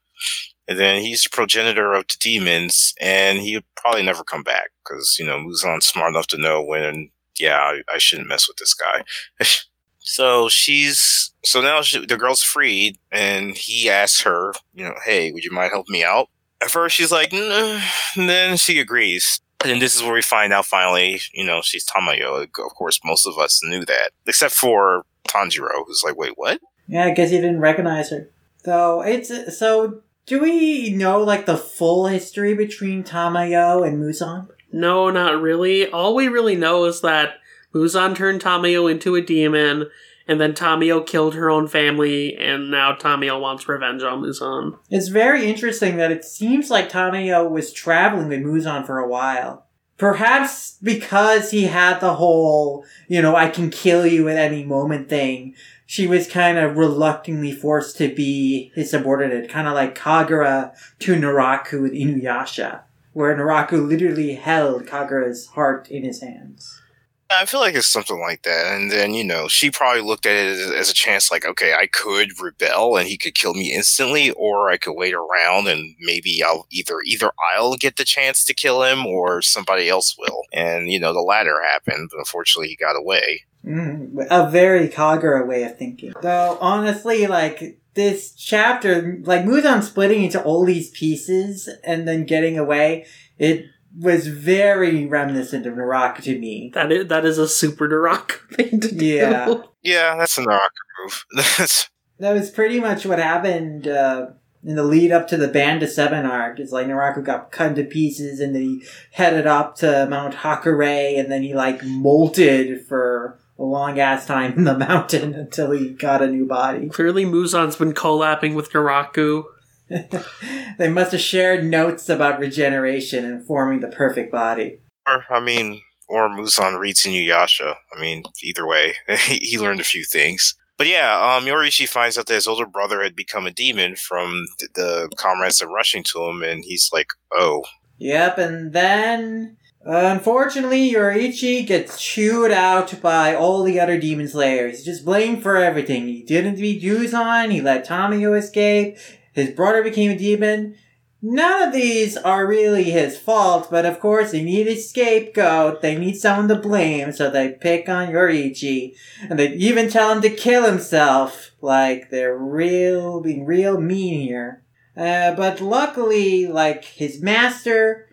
and 0.69 0.78
then 0.78 1.02
he's 1.02 1.23
the 1.25 1.31
progenitor 1.31 1.93
of 1.95 2.07
the 2.09 2.16
demons, 2.21 2.95
and 3.00 3.38
he 3.38 3.57
would 3.57 3.64
probably 3.76 4.02
never 4.02 4.25
come 4.25 4.43
back 4.43 4.71
because 4.85 5.16
you 5.19 5.26
know 5.26 5.38
Muzan's 5.38 5.87
smart 5.87 6.11
enough 6.11 6.26
to 6.28 6.38
know 6.38 6.62
when. 6.62 7.11
Yeah, 7.38 7.59
I, 7.59 7.83
I 7.95 7.99
shouldn't 7.99 8.28
mess 8.28 8.49
with 8.49 8.57
this 8.57 8.75
guy. 8.75 9.05
so 10.00 10.49
she's 10.49 11.33
so 11.45 11.61
now 11.61 11.83
she, 11.83 12.05
the 12.05 12.16
girl's 12.16 12.43
freed, 12.43 12.99
and 13.12 13.57
he 13.57 13.90
asks 13.90 14.23
her, 14.23 14.52
you 14.75 14.85
know, 14.85 14.95
hey, 15.05 15.33
would 15.33 15.45
you 15.45 15.50
mind 15.52 15.71
helping 15.73 15.93
me 15.93 16.05
out? 16.05 16.28
at 16.62 16.71
first 16.71 16.97
she's 16.97 17.12
like, 17.12 17.33
"Nah," 17.33 17.81
and 18.16 18.28
then 18.28 18.57
she 18.57 18.78
agrees. 18.81 19.40
And 19.65 19.81
this 19.81 19.97
is 19.97 20.03
where 20.03 20.13
we 20.13 20.23
find 20.23 20.53
out 20.53 20.67
finally, 20.67 21.21
you 21.33 21.45
know, 21.45 21.61
she's 21.63 21.87
Tamayo. 21.87 22.43
Of 22.43 22.75
course, 22.75 23.01
most 23.05 23.27
of 23.27 23.39
us 23.39 23.61
knew 23.65 23.85
that, 23.85 24.11
except 24.27 24.55
for 24.55 25.05
Tanjiro, 25.29 25.85
who's 25.87 26.03
like, 26.05 26.17
wait, 26.17 26.33
what? 26.37 26.61
Yeah, 26.87 27.05
I 27.05 27.11
guess 27.11 27.31
he 27.31 27.37
didn't 27.37 27.61
recognize 27.61 28.11
her. 28.11 28.29
So 28.65 29.01
it's 29.01 29.59
so. 29.59 30.03
Do 30.27 30.41
we 30.41 30.91
know 30.91 31.23
like 31.23 31.47
the 31.47 31.57
full 31.57 32.09
history 32.09 32.55
between 32.55 33.05
Tamayo 33.05 33.87
and 33.87 34.03
Muzan? 34.03 34.49
No, 34.73 35.09
not 35.11 35.41
really. 35.41 35.89
All 35.89 36.15
we 36.15 36.29
really 36.29 36.57
know 36.57 36.85
is 36.85 37.01
that 37.01 37.35
Muzan 37.75 38.17
turned 38.17 38.43
Tamayo 38.43 38.91
into 38.91 39.15
a 39.15 39.23
demon, 39.23 39.89
and 40.28 40.40
then 40.40 40.54
Tamayo 40.54 41.06
killed 41.06 41.35
her 41.35 41.50
own 41.50 41.68
family, 41.68 42.37
and 42.37 42.71
now 42.71 42.92
Tamayo 42.92 43.40
wants 43.40 43.68
revenge 43.68 44.02
on 44.02 44.23
Muzan. 44.23 44.78
It's 44.90 45.09
very 45.09 45.47
interesting 45.47 45.97
that 45.97 46.11
it 46.11 46.25
seems 46.25 46.71
like 46.71 46.90
Tamayo 46.90 47.49
was 47.49 47.73
traveling 47.73 48.28
with 48.28 48.40
Muzan 48.40 48.87
for 48.87 48.99
a 48.99 49.09
while. 49.09 49.66
Perhaps 49.99 50.76
because 50.83 51.52
he 51.52 51.64
had 51.64 52.00
the 52.00 52.14
whole, 52.14 52.85
you 53.09 53.23
know, 53.23 53.35
I 53.35 53.49
can 53.49 53.71
kill 53.71 54.06
you 54.06 54.28
at 54.28 54.37
any 54.37 54.62
moment 54.62 55.09
thing, 55.09 55.54
she 55.87 56.06
was 56.06 56.26
kind 56.26 56.59
of 56.59 56.76
reluctantly 56.76 57.52
forced 57.52 57.97
to 57.99 58.14
be 58.14 58.73
his 58.75 58.90
subordinate, 58.90 59.49
kind 59.49 59.68
of 59.68 59.75
like 59.75 59.97
Kagura 59.97 60.76
to 60.99 61.14
Naraku 61.14 61.88
in 61.90 62.21
Inuyasha, 62.21 62.83
where 63.12 63.35
Naraku 63.35 63.88
literally 63.88 64.35
held 64.35 64.85
Kagura's 64.85 65.47
heart 65.47 65.88
in 65.88 66.02
his 66.02 66.21
hands. 66.21 66.83
I 67.28 67.45
feel 67.45 67.61
like 67.61 67.75
it's 67.75 67.87
something 67.87 68.21
like 68.21 68.42
that. 68.42 68.66
And 68.66 68.90
then, 68.90 69.12
you 69.12 69.25
know, 69.25 69.49
she 69.49 69.71
probably 69.71 70.02
looked 70.02 70.26
at 70.26 70.37
it 70.37 70.59
as, 70.59 70.71
as, 70.71 70.90
a 70.90 70.95
chance 70.95 71.30
like, 71.30 71.45
okay, 71.45 71.75
I 71.75 71.88
could 71.88 72.40
rebel 72.40 72.97
and 72.97 73.09
he 73.09 73.18
could 73.18 73.35
kill 73.35 73.54
me 73.54 73.75
instantly, 73.75 74.30
or 74.33 74.71
I 74.71 74.76
could 74.76 74.95
wait 74.95 75.14
around 75.14 75.66
and 75.66 75.97
maybe 75.99 76.42
I'll 76.45 76.66
either, 76.71 77.00
either 77.04 77.33
I'll 77.54 77.76
get 77.76 77.97
the 77.97 78.04
chance 78.04 78.45
to 78.45 78.54
kill 78.54 78.85
him 78.85 79.06
or 79.06 79.42
somebody 79.42 79.88
else 79.88 80.16
will. 80.18 80.42
And, 80.52 80.88
you 80.88 81.00
know, 81.00 81.12
the 81.12 81.21
latter 81.21 81.61
happened, 81.62 82.11
but 82.12 82.18
unfortunately 82.18 82.68
he 82.68 82.76
got 82.76 82.97
away. 82.97 83.45
Mm, 83.64 84.26
a 84.30 84.49
very 84.49 84.88
Kagura 84.88 85.47
way 85.47 85.64
of 85.64 85.76
thinking. 85.76 86.12
Though, 86.23 86.56
honestly, 86.61 87.26
like, 87.26 87.80
this 87.95 88.33
chapter, 88.35 89.18
like, 89.25 89.45
Muzan 89.45 89.83
splitting 89.83 90.23
into 90.23 90.40
all 90.42 90.64
these 90.64 90.90
pieces 90.90 91.68
and 91.83 92.06
then 92.06 92.25
getting 92.25 92.56
away, 92.56 93.06
it 93.38 93.66
was 93.99 94.26
very 94.26 95.07
reminiscent 95.07 95.67
of 95.67 95.75
Naraku 95.75 96.23
to 96.25 96.38
me. 96.38 96.71
That 96.75 96.93
is, 96.93 97.07
that 97.09 97.25
is 97.25 97.38
a 97.38 97.49
super 97.49 97.88
Naraku 97.88 98.38
thing 98.55 98.81
to 98.81 98.95
do. 98.95 99.05
Yeah. 99.05 99.62
Yeah, 99.83 100.17
that's 100.17 100.37
a 100.38 100.43
Naraku 100.43 100.69
move. 101.03 101.25
that's 101.33 101.91
that 102.19 102.33
was 102.33 102.50
pretty 102.50 102.81
much 102.81 103.05
what 103.05 103.19
happened 103.19 103.87
uh, 103.87 104.29
in 104.65 104.75
the 104.76 104.83
lead 104.83 105.12
up 105.12 105.29
to 105.29 105.37
the 105.37 105.49
Band 105.49 105.83
of 105.83 105.91
Seven 105.91 106.25
arc. 106.26 106.59
It's 106.59 106.73
like 106.73 106.87
Naraku 106.87 107.23
got 107.25 107.53
cut 107.53 107.71
into 107.71 107.85
pieces 107.85 108.41
and 108.41 108.55
then 108.55 108.62
he 108.62 108.85
headed 109.12 109.47
up 109.47 109.76
to 109.76 110.07
Mount 110.09 110.35
Hakurei 110.35 111.19
and 111.19 111.31
then 111.31 111.43
he 111.43 111.55
like 111.55 111.81
molted 111.81 112.85
for 112.87 113.38
a 113.59 113.62
long 113.62 113.99
ass 113.99 114.26
time 114.26 114.55
in 114.55 114.65
the 114.65 114.76
mountain 114.79 115.35
until 115.35 115.71
he 115.73 115.91
got 115.91 116.23
a 116.23 116.26
new 116.26 116.47
body. 116.47 116.88
Clearly 116.88 117.25
Muzan's 117.25 117.76
been 117.76 117.93
collabing 117.93 118.55
with 118.55 118.73
Naraku. 118.73 119.45
they 120.78 120.88
must 120.88 121.12
have 121.12 121.21
shared 121.21 121.64
notes 121.64 122.09
about 122.09 122.40
regeneration 122.40 123.25
and 123.25 123.47
forming 123.47 123.81
the 123.81 123.88
perfect 123.88 124.33
body. 124.33 124.81
Or, 125.07 125.25
I 125.31 125.40
mean, 125.40 125.83
or 126.09 126.28
Muzan 126.28 126.78
reads 126.78 127.05
Inuyasha. 127.05 127.75
I 127.97 128.00
mean, 128.00 128.25
either 128.43 128.66
way, 128.66 128.95
he 129.26 129.59
learned 129.59 129.81
a 129.81 129.85
few 129.85 130.05
things. 130.05 130.55
But 130.78 130.88
yeah, 130.88 131.37
um, 131.37 131.47
finds 131.87 132.19
out 132.19 132.26
that 132.26 132.35
his 132.35 132.47
older 132.47 132.66
brother 132.66 133.02
had 133.02 133.16
become 133.16 133.47
a 133.47 133.50
demon 133.50 133.97
from 133.97 134.45
th- 134.59 134.73
the 134.75 135.11
comrades 135.16 135.59
that 135.59 135.69
rushing 135.69 136.02
to 136.05 136.25
him, 136.25 136.43
and 136.43 136.64
he's 136.64 136.90
like, 136.93 137.09
oh. 137.33 137.64
Yep, 137.99 138.38
and 138.38 138.73
then 138.75 139.57
uh, 139.87 140.12
unfortunately, 140.12 140.93
Yoriichi 140.93 141.66
gets 141.66 142.02
chewed 142.02 142.50
out 142.50 143.00
by 143.00 143.35
all 143.35 143.62
the 143.62 143.78
other 143.81 143.99
demon 143.99 144.28
slayers. 144.28 144.78
He's 144.78 144.85
just 144.85 145.05
blamed 145.05 145.43
for 145.43 145.57
everything. 145.57 146.09
He 146.09 146.23
didn't 146.25 146.57
beat 146.57 146.83
Muzan, 146.83 147.52
he 147.52 147.62
let 147.62 147.87
Tamayo 147.87 148.37
escape, 148.37 148.99
his 149.37 149.50
brother 149.50 149.85
became 149.85 150.11
a 150.11 150.19
demon. 150.19 150.76
None 151.21 151.69
of 151.69 151.75
these 151.75 152.16
are 152.16 152.47
really 152.47 152.85
his 152.85 153.19
fault, 153.19 153.69
but 153.71 153.85
of 153.85 154.00
course 154.00 154.33
they 154.33 154.43
need 154.43 154.66
a 154.66 154.76
scapegoat. 154.76 155.83
They 155.83 155.97
need 155.97 156.14
someone 156.14 156.49
to 156.49 156.57
blame, 156.57 157.12
so 157.12 157.28
they 157.28 157.50
pick 157.50 157.87
on 157.87 158.09
Yoriichi. 158.09 158.97
And 159.28 159.38
they 159.38 159.52
even 159.52 159.90
tell 159.90 160.11
him 160.11 160.23
to 160.23 160.31
kill 160.31 160.64
himself. 160.64 161.50
Like, 161.61 162.09
they're 162.09 162.37
real, 162.37 163.21
being 163.21 163.45
real 163.45 163.78
mean 163.78 164.23
here. 164.26 164.62
Uh, 164.97 165.35
but 165.35 165.61
luckily, 165.61 166.47
like, 166.47 166.85
his 166.85 167.21
master, 167.21 168.09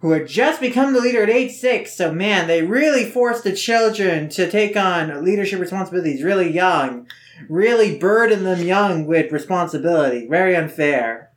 who 0.00 0.10
had 0.10 0.28
just 0.28 0.60
become 0.60 0.92
the 0.92 1.00
leader 1.00 1.22
at 1.22 1.30
age 1.30 1.52
six, 1.52 1.94
so 1.94 2.12
man, 2.12 2.48
they 2.48 2.60
really 2.60 3.08
forced 3.08 3.44
the 3.44 3.56
children 3.56 4.28
to 4.28 4.50
take 4.50 4.76
on 4.76 5.24
leadership 5.24 5.58
responsibilities 5.58 6.22
really 6.22 6.52
young 6.52 7.06
really 7.48 7.98
burden 7.98 8.44
them 8.44 8.62
young 8.62 9.06
with 9.06 9.32
responsibility. 9.32 10.26
Very 10.26 10.56
unfair. 10.56 11.30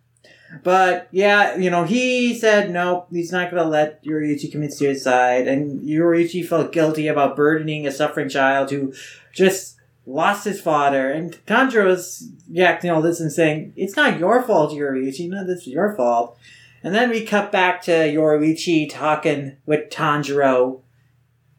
But 0.64 1.08
yeah, 1.12 1.56
you 1.56 1.70
know, 1.70 1.84
he 1.84 2.38
said 2.38 2.72
no, 2.72 3.06
he's 3.12 3.32
not 3.32 3.52
to 3.52 3.64
let 3.64 4.04
Yoriichi 4.04 4.52
commit 4.52 4.74
suicide, 4.74 5.48
and 5.48 5.82
Yoriichi 5.82 6.46
felt 6.46 6.72
guilty 6.72 7.08
about 7.08 7.36
burdening 7.36 7.86
a 7.86 7.92
suffering 7.92 8.30
child 8.30 8.72
who 8.72 8.94
just 9.32 9.78
lost 10.08 10.46
his 10.46 10.60
father. 10.60 11.12
And 11.12 11.34
Tanjiro's 11.46 12.30
reacting 12.50 12.90
all 12.90 13.02
this 13.02 13.20
and 13.20 13.32
saying, 13.32 13.74
"It's 13.76 13.96
not 13.96 14.20
your 14.20 14.42
fault, 14.42 14.72
Yoriichi. 14.72 15.30
No, 15.30 15.46
this 15.46 15.62
is 15.62 15.68
your 15.68 15.96
fault." 15.96 16.38
And 16.84 16.96
then 16.96 17.10
we 17.10 17.26
cut 17.26 17.52
back 17.52 17.82
to 17.84 17.92
Yoriichi 17.92 18.90
talking 18.90 19.58
with 19.66 19.90
Tanjiro 19.90 20.80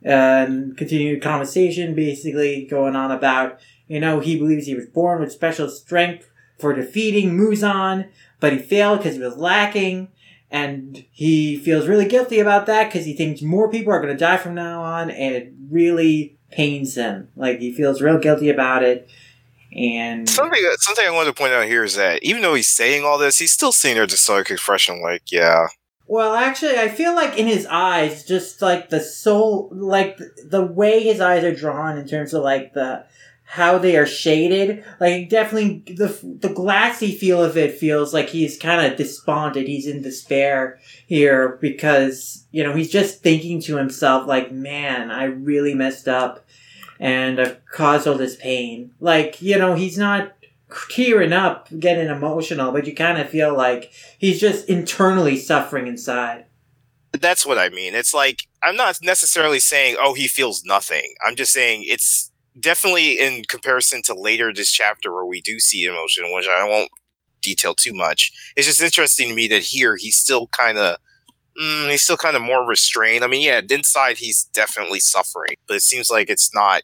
uh, 0.05 0.09
and 0.09 0.77
continued 0.77 1.23
conversation, 1.23 1.95
basically 1.95 2.65
going 2.65 2.97
on 2.97 3.11
about 3.11 3.61
you 3.91 3.99
know, 3.99 4.21
he 4.21 4.39
believes 4.39 4.67
he 4.67 4.77
was 4.77 4.87
born 4.87 5.21
with 5.21 5.33
special 5.33 5.69
strength 5.69 6.31
for 6.61 6.73
defeating 6.73 7.37
Muzan, 7.37 8.09
but 8.39 8.53
he 8.53 8.59
failed 8.61 9.01
because 9.01 9.17
he 9.17 9.21
was 9.21 9.37
lacking. 9.37 10.09
And 10.49 11.05
he 11.11 11.59
feels 11.59 11.89
really 11.89 12.07
guilty 12.07 12.39
about 12.39 12.67
that 12.67 12.85
because 12.85 13.05
he 13.05 13.15
thinks 13.15 13.43
more 13.43 13.69
people 13.69 13.93
are 13.93 14.01
going 14.01 14.17
to 14.17 14.19
die 14.19 14.37
from 14.37 14.55
now 14.55 14.81
on, 14.83 15.11
and 15.11 15.35
it 15.35 15.53
really 15.69 16.39
pains 16.53 16.95
him. 16.95 17.31
Like, 17.35 17.59
he 17.59 17.73
feels 17.73 18.01
real 18.01 18.19
guilty 18.19 18.49
about 18.49 18.85
it. 18.85 19.11
And 19.77 20.29
something, 20.29 20.61
something 20.79 21.05
I 21.05 21.11
wanted 21.11 21.35
to 21.35 21.41
point 21.41 21.53
out 21.53 21.67
here 21.67 21.83
is 21.83 21.97
that 21.97 22.23
even 22.23 22.43
though 22.43 22.55
he's 22.55 22.69
saying 22.69 23.05
all 23.05 23.19
this, 23.19 23.39
he's 23.39 23.53
still 23.53 23.73
seeing 23.73 23.97
their 23.97 24.09
stoic 24.09 24.51
expression, 24.53 25.03
like, 25.03 25.33
yeah, 25.33 25.67
well, 26.11 26.35
actually, 26.35 26.77
I 26.77 26.89
feel 26.89 27.15
like 27.15 27.39
in 27.39 27.47
his 27.47 27.67
eyes, 27.67 28.25
just 28.25 28.61
like 28.61 28.89
the 28.89 28.99
soul, 28.99 29.69
like 29.71 30.19
the 30.45 30.61
way 30.61 31.05
his 31.05 31.21
eyes 31.21 31.45
are 31.45 31.55
drawn 31.55 31.97
in 31.97 32.09
terms 32.09 32.35
of 32.35 32.43
like 32.43 32.75
the 32.75 33.05
how 33.51 33.79
they 33.79 33.97
are 33.97 34.07
shaded. 34.07 34.85
Like 35.01 35.29
definitely 35.29 35.83
the 35.93 36.17
the 36.39 36.55
glassy 36.55 37.11
feel 37.11 37.43
of 37.43 37.57
it 37.57 37.79
feels 37.79 38.15
like 38.15 38.29
he's 38.29 38.57
kind 38.57 38.87
of 38.87 38.97
despondent. 38.97 39.67
He's 39.67 39.89
in 39.89 40.03
despair 40.03 40.79
here 41.09 41.59
because 41.61 42.47
you 42.53 42.63
know 42.63 42.73
he's 42.73 42.93
just 42.93 43.25
thinking 43.25 43.61
to 43.63 43.77
himself 43.77 44.29
like, 44.29 44.53
"Man, 44.53 45.11
I 45.11 45.25
really 45.25 45.75
messed 45.75 46.07
up, 46.07 46.47
and 47.01 47.41
I've 47.41 47.61
caused 47.67 48.07
all 48.07 48.15
this 48.15 48.37
pain." 48.37 48.93
Like 49.01 49.43
you 49.43 49.59
know 49.59 49.75
he's 49.75 49.99
not 49.99 50.33
tearing 50.89 51.33
up, 51.33 51.67
getting 51.77 52.07
emotional, 52.07 52.71
but 52.71 52.87
you 52.87 52.95
kind 52.95 53.19
of 53.19 53.29
feel 53.29 53.57
like 53.57 53.91
he's 54.17 54.41
just 54.41 54.69
internally 54.69 55.37
suffering 55.37 55.89
inside. 55.89 56.45
That's 57.11 57.45
what 57.45 57.59
I 57.59 57.69
mean. 57.71 57.97
It's 57.97 58.15
like 58.15 58.47
I'm 58.63 58.77
not 58.77 59.01
necessarily 59.03 59.59
saying, 59.59 59.97
"Oh, 59.99 60.15
he 60.15 60.29
feels 60.29 60.63
nothing." 60.65 61.17
I'm 61.27 61.35
just 61.35 61.53
saying 61.53 61.83
it's 61.89 62.30
definitely 62.61 63.19
in 63.19 63.45
comparison 63.49 64.03
to 64.03 64.15
later 64.15 64.53
this 64.53 64.71
chapter 64.71 65.13
where 65.13 65.27
we 65.27 65.41
do 65.41 65.59
see 65.59 65.85
emotion, 65.85 66.33
which 66.33 66.49
I 66.49 66.65
won't 66.69 66.91
detail 67.43 67.75
too 67.75 67.95
much. 67.95 68.33
It's 68.57 68.67
just 68.67 68.83
interesting 68.83 69.29
to 69.29 69.35
me 69.35 69.49
that 69.49 69.63
here 69.63 69.97
he's 69.97 70.17
still 70.17 70.47
kind 70.49 70.79
of. 70.79 70.97
Mm, 71.61 71.91
he's 71.91 72.03
still 72.03 72.17
kind 72.17 72.37
of 72.37 72.43
more 72.43 72.65
restrained. 72.65 73.25
I 73.25 73.27
mean, 73.27 73.43
yeah, 73.43 73.61
inside 73.69 74.19
he's 74.19 74.45
definitely 74.45 75.01
suffering, 75.01 75.57
but 75.67 75.77
it 75.77 75.83
seems 75.83 76.09
like 76.09 76.31
it's 76.31 76.55
not 76.55 76.83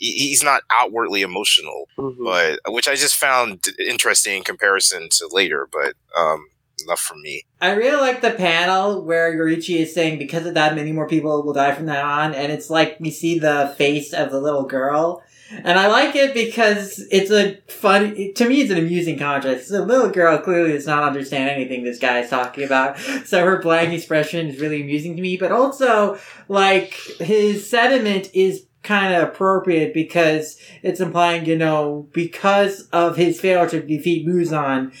he's 0.00 0.42
not 0.42 0.62
outwardly 0.70 1.22
emotional, 1.22 1.86
mm-hmm. 1.96 2.24
but 2.24 2.58
which 2.68 2.88
I 2.88 2.96
just 2.96 3.14
found 3.14 3.66
interesting 3.78 4.38
in 4.38 4.42
comparison 4.42 5.08
to 5.12 5.28
later. 5.30 5.68
But 5.70 5.94
um, 6.16 6.46
enough 6.82 7.00
for 7.00 7.14
me. 7.16 7.44
I 7.60 7.72
really 7.72 8.00
like 8.00 8.20
the 8.20 8.30
panel 8.30 9.02
where 9.04 9.32
Yoriichi 9.32 9.76
is 9.76 9.94
saying 9.94 10.18
because 10.18 10.46
of 10.46 10.54
that, 10.54 10.74
many 10.74 10.92
more 10.92 11.08
people 11.08 11.42
will 11.42 11.52
die 11.52 11.74
from 11.74 11.86
now 11.86 12.08
on, 12.08 12.34
and 12.34 12.50
it's 12.50 12.70
like 12.70 12.98
we 13.00 13.10
see 13.10 13.38
the 13.38 13.74
face 13.76 14.12
of 14.12 14.30
the 14.30 14.40
little 14.40 14.64
girl. 14.64 15.22
And 15.52 15.80
I 15.80 15.88
like 15.88 16.14
it 16.14 16.32
because 16.32 17.04
it's 17.10 17.32
a 17.32 17.56
fun, 17.66 18.14
to 18.36 18.48
me, 18.48 18.60
it's 18.60 18.70
an 18.70 18.78
amusing 18.78 19.18
contrast. 19.18 19.68
The 19.68 19.84
little 19.84 20.10
girl 20.10 20.38
clearly 20.38 20.74
does 20.74 20.86
not 20.86 21.02
understand 21.02 21.50
anything 21.50 21.82
this 21.82 21.98
guy 21.98 22.20
is 22.20 22.30
talking 22.30 22.62
about. 22.62 23.00
So 23.26 23.44
her 23.44 23.60
blank 23.60 23.92
expression 23.92 24.46
is 24.46 24.60
really 24.60 24.80
amusing 24.80 25.16
to 25.16 25.22
me, 25.22 25.36
but 25.36 25.50
also, 25.50 26.18
like, 26.46 26.94
his 27.18 27.68
sentiment 27.68 28.30
is 28.32 28.64
kind 28.82 29.12
of 29.12 29.28
appropriate 29.28 29.92
because 29.92 30.56
it's 30.82 31.00
implying, 31.00 31.44
you 31.44 31.56
know, 31.56 32.08
because 32.12 32.82
of 32.92 33.16
his 33.16 33.40
failure 33.40 33.68
to 33.68 33.82
defeat 33.82 34.26
Muzan, 34.26 34.94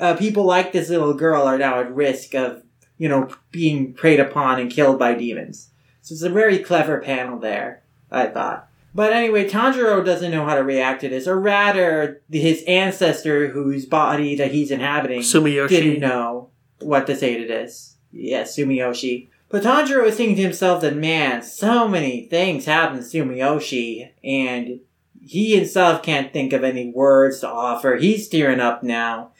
uh, 0.00 0.16
people 0.16 0.44
like 0.44 0.72
this 0.72 0.88
little 0.88 1.14
girl 1.14 1.42
are 1.42 1.58
now 1.58 1.80
at 1.80 1.94
risk 1.94 2.34
of, 2.34 2.62
you 2.96 3.08
know, 3.08 3.28
being 3.50 3.92
preyed 3.92 4.20
upon 4.20 4.60
and 4.60 4.70
killed 4.70 4.98
by 4.98 5.14
demons. 5.14 5.70
So 6.02 6.14
it's 6.14 6.22
a 6.22 6.30
very 6.30 6.58
clever 6.58 7.00
panel 7.00 7.38
there, 7.38 7.82
I 8.10 8.26
thought. 8.26 8.68
But 8.94 9.12
anyway, 9.12 9.48
Tanjiro 9.48 10.04
doesn't 10.04 10.30
know 10.30 10.46
how 10.46 10.54
to 10.54 10.64
react 10.64 11.02
to 11.02 11.08
this, 11.08 11.28
or 11.28 11.38
rather, 11.38 12.22
his 12.30 12.64
ancestor, 12.66 13.48
whose 13.48 13.86
body 13.86 14.34
that 14.36 14.50
he's 14.50 14.70
inhabiting, 14.70 15.20
Sumiyoshi. 15.20 15.68
didn't 15.68 16.00
know 16.00 16.48
what 16.80 17.06
to 17.06 17.14
say 17.14 17.38
to 17.38 17.46
this. 17.46 17.96
Yes, 18.10 18.56
Sumiyoshi. 18.56 19.28
But 19.50 19.62
Tanjiro 19.62 20.04
was 20.04 20.16
thinking 20.16 20.36
to 20.36 20.42
himself 20.42 20.80
that, 20.80 20.96
man, 20.96 21.42
so 21.42 21.86
many 21.86 22.26
things 22.26 22.64
happen 22.64 22.98
to 22.98 23.04
Sumiyoshi, 23.04 24.10
and 24.24 24.80
he 25.22 25.54
himself 25.54 26.02
can't 26.02 26.32
think 26.32 26.52
of 26.52 26.64
any 26.64 26.90
words 26.90 27.40
to 27.40 27.48
offer. 27.48 27.96
He's 27.96 28.28
tearing 28.28 28.60
up 28.60 28.82
now. 28.82 29.32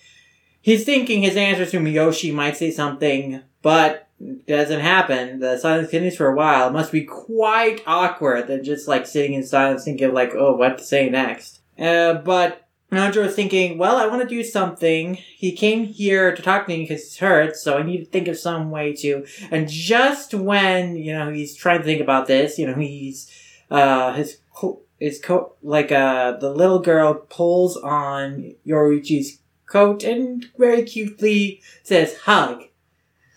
He's 0.60 0.84
thinking 0.84 1.22
his 1.22 1.36
answer 1.36 1.66
to 1.66 1.78
Miyoshi 1.78 2.32
might 2.32 2.56
say 2.56 2.70
something, 2.70 3.42
but 3.62 4.08
doesn't 4.46 4.80
happen. 4.80 5.38
The 5.38 5.58
silence 5.58 5.90
continues 5.90 6.16
for 6.16 6.28
a 6.28 6.34
while. 6.34 6.68
It 6.68 6.72
must 6.72 6.92
be 6.92 7.04
quite 7.04 7.82
awkward 7.86 8.48
than 8.48 8.64
just 8.64 8.88
like 8.88 9.06
sitting 9.06 9.34
in 9.34 9.44
silence 9.44 9.84
thinking 9.84 10.12
like, 10.12 10.34
oh, 10.34 10.56
what 10.56 10.78
to 10.78 10.84
say 10.84 11.08
next. 11.08 11.60
Uh, 11.78 12.14
but 12.14 12.66
Tanjiro 12.90 13.26
was 13.26 13.34
thinking, 13.34 13.78
well, 13.78 13.96
I 13.96 14.06
want 14.06 14.22
to 14.22 14.28
do 14.28 14.42
something. 14.42 15.14
He 15.14 15.52
came 15.52 15.84
here 15.84 16.34
to 16.34 16.42
talk 16.42 16.66
to 16.66 16.72
me 16.72 16.82
because 16.82 17.04
he's 17.04 17.18
hurt, 17.18 17.54
so 17.56 17.78
I 17.78 17.82
need 17.82 17.98
to 17.98 18.06
think 18.06 18.28
of 18.28 18.38
some 18.38 18.70
way 18.70 18.94
to. 18.94 19.26
And 19.50 19.68
just 19.68 20.34
when, 20.34 20.96
you 20.96 21.12
know, 21.12 21.30
he's 21.30 21.54
trying 21.54 21.78
to 21.78 21.84
think 21.84 22.00
about 22.00 22.26
this, 22.26 22.58
you 22.58 22.66
know, 22.66 22.74
he's, 22.74 23.30
uh, 23.70 24.14
his, 24.14 24.38
co- 24.52 24.80
his 24.98 25.20
coat, 25.20 25.56
like, 25.62 25.92
uh, 25.92 26.32
the 26.38 26.50
little 26.50 26.78
girl 26.80 27.14
pulls 27.14 27.76
on 27.76 28.54
Yoriichi's 28.66 29.38
coat 29.68 30.02
and 30.02 30.46
very 30.58 30.82
cutely 30.82 31.62
says, 31.82 32.16
hug. 32.18 32.64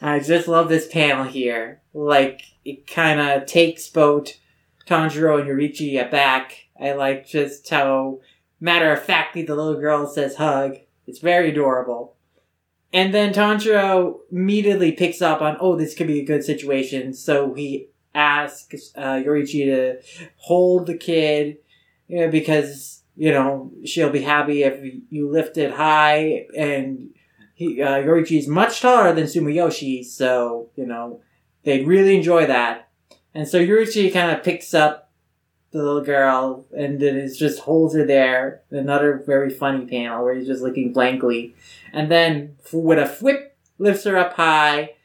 I 0.02 0.20
just 0.20 0.48
love 0.48 0.70
this 0.70 0.88
panel 0.88 1.26
here. 1.26 1.82
Like, 1.94 2.42
it 2.66 2.88
kind 2.88 3.20
of 3.20 3.46
takes 3.46 3.88
both 3.90 4.34
Tanjiro 4.88 5.40
and 5.40 5.50
Yoriichi 5.50 6.06
aback. 6.06 6.68
I 6.80 6.94
like 6.94 7.28
just 7.28 7.70
how 7.70 8.20
matter 8.60 8.92
of 8.92 9.04
factly 9.04 9.44
the 9.44 9.56
little 9.56 9.80
girl 9.80 10.08
says 10.08 10.36
hug. 10.36 10.78
It's 11.06 11.20
very 11.20 11.52
adorable. 11.52 12.16
And 12.94 13.14
then 13.14 13.34
Tanjiro 13.34 14.20
immediately 14.32 14.92
picks 14.92 15.22
up 15.22 15.42
on, 15.42 15.58
oh, 15.60 15.76
this 15.76 15.94
could 15.96 16.08
be 16.08 16.20
a 16.20 16.26
good 16.26 16.44
situation. 16.44 17.14
So 17.14 17.54
he 17.54 17.90
asks 18.14 18.92
uh, 18.96 19.14
Yoriichi 19.14 19.66
to 19.66 20.02
hold 20.38 20.88
the 20.88 20.98
kid 20.98 21.58
you 22.08 22.20
know, 22.20 22.30
because, 22.30 23.01
you 23.22 23.32
know, 23.32 23.72
she'll 23.86 24.10
be 24.10 24.24
happy 24.24 24.64
if 24.64 24.84
you 25.12 25.30
lift 25.30 25.56
it 25.56 25.72
high. 25.72 26.48
And 26.58 27.12
he, 27.54 27.80
uh, 27.80 27.98
Yoriichi 27.98 28.40
is 28.40 28.48
much 28.48 28.82
taller 28.82 29.14
than 29.14 29.26
Sumiyoshi, 29.26 30.04
so, 30.04 30.72
you 30.76 30.88
know, 30.88 31.22
they'd 31.64 31.86
really 31.86 32.16
enjoy 32.16 32.48
that. 32.48 32.90
And 33.36 33.48
so 33.48 33.60
Yoriichi 33.60 34.12
kind 34.12 34.32
of 34.36 34.44
picks 34.44 34.74
up 34.74 35.12
the 35.70 35.84
little 35.84 36.02
girl 36.02 36.66
and 36.76 37.00
then 37.00 37.16
it 37.16 37.32
just 37.38 37.60
holds 37.60 37.94
her 37.94 38.08
there. 38.08 38.64
Another 38.72 39.22
very 39.24 39.52
funny 39.52 39.86
panel 39.86 40.24
where 40.24 40.34
he's 40.34 40.48
just 40.48 40.64
looking 40.64 40.92
blankly. 40.92 41.54
And 41.94 42.10
then 42.10 42.56
with 42.74 42.98
a 42.98 43.08
whip, 43.24 43.56
lifts 43.78 44.06
her 44.06 44.18
up 44.18 44.34
high. 44.34 44.96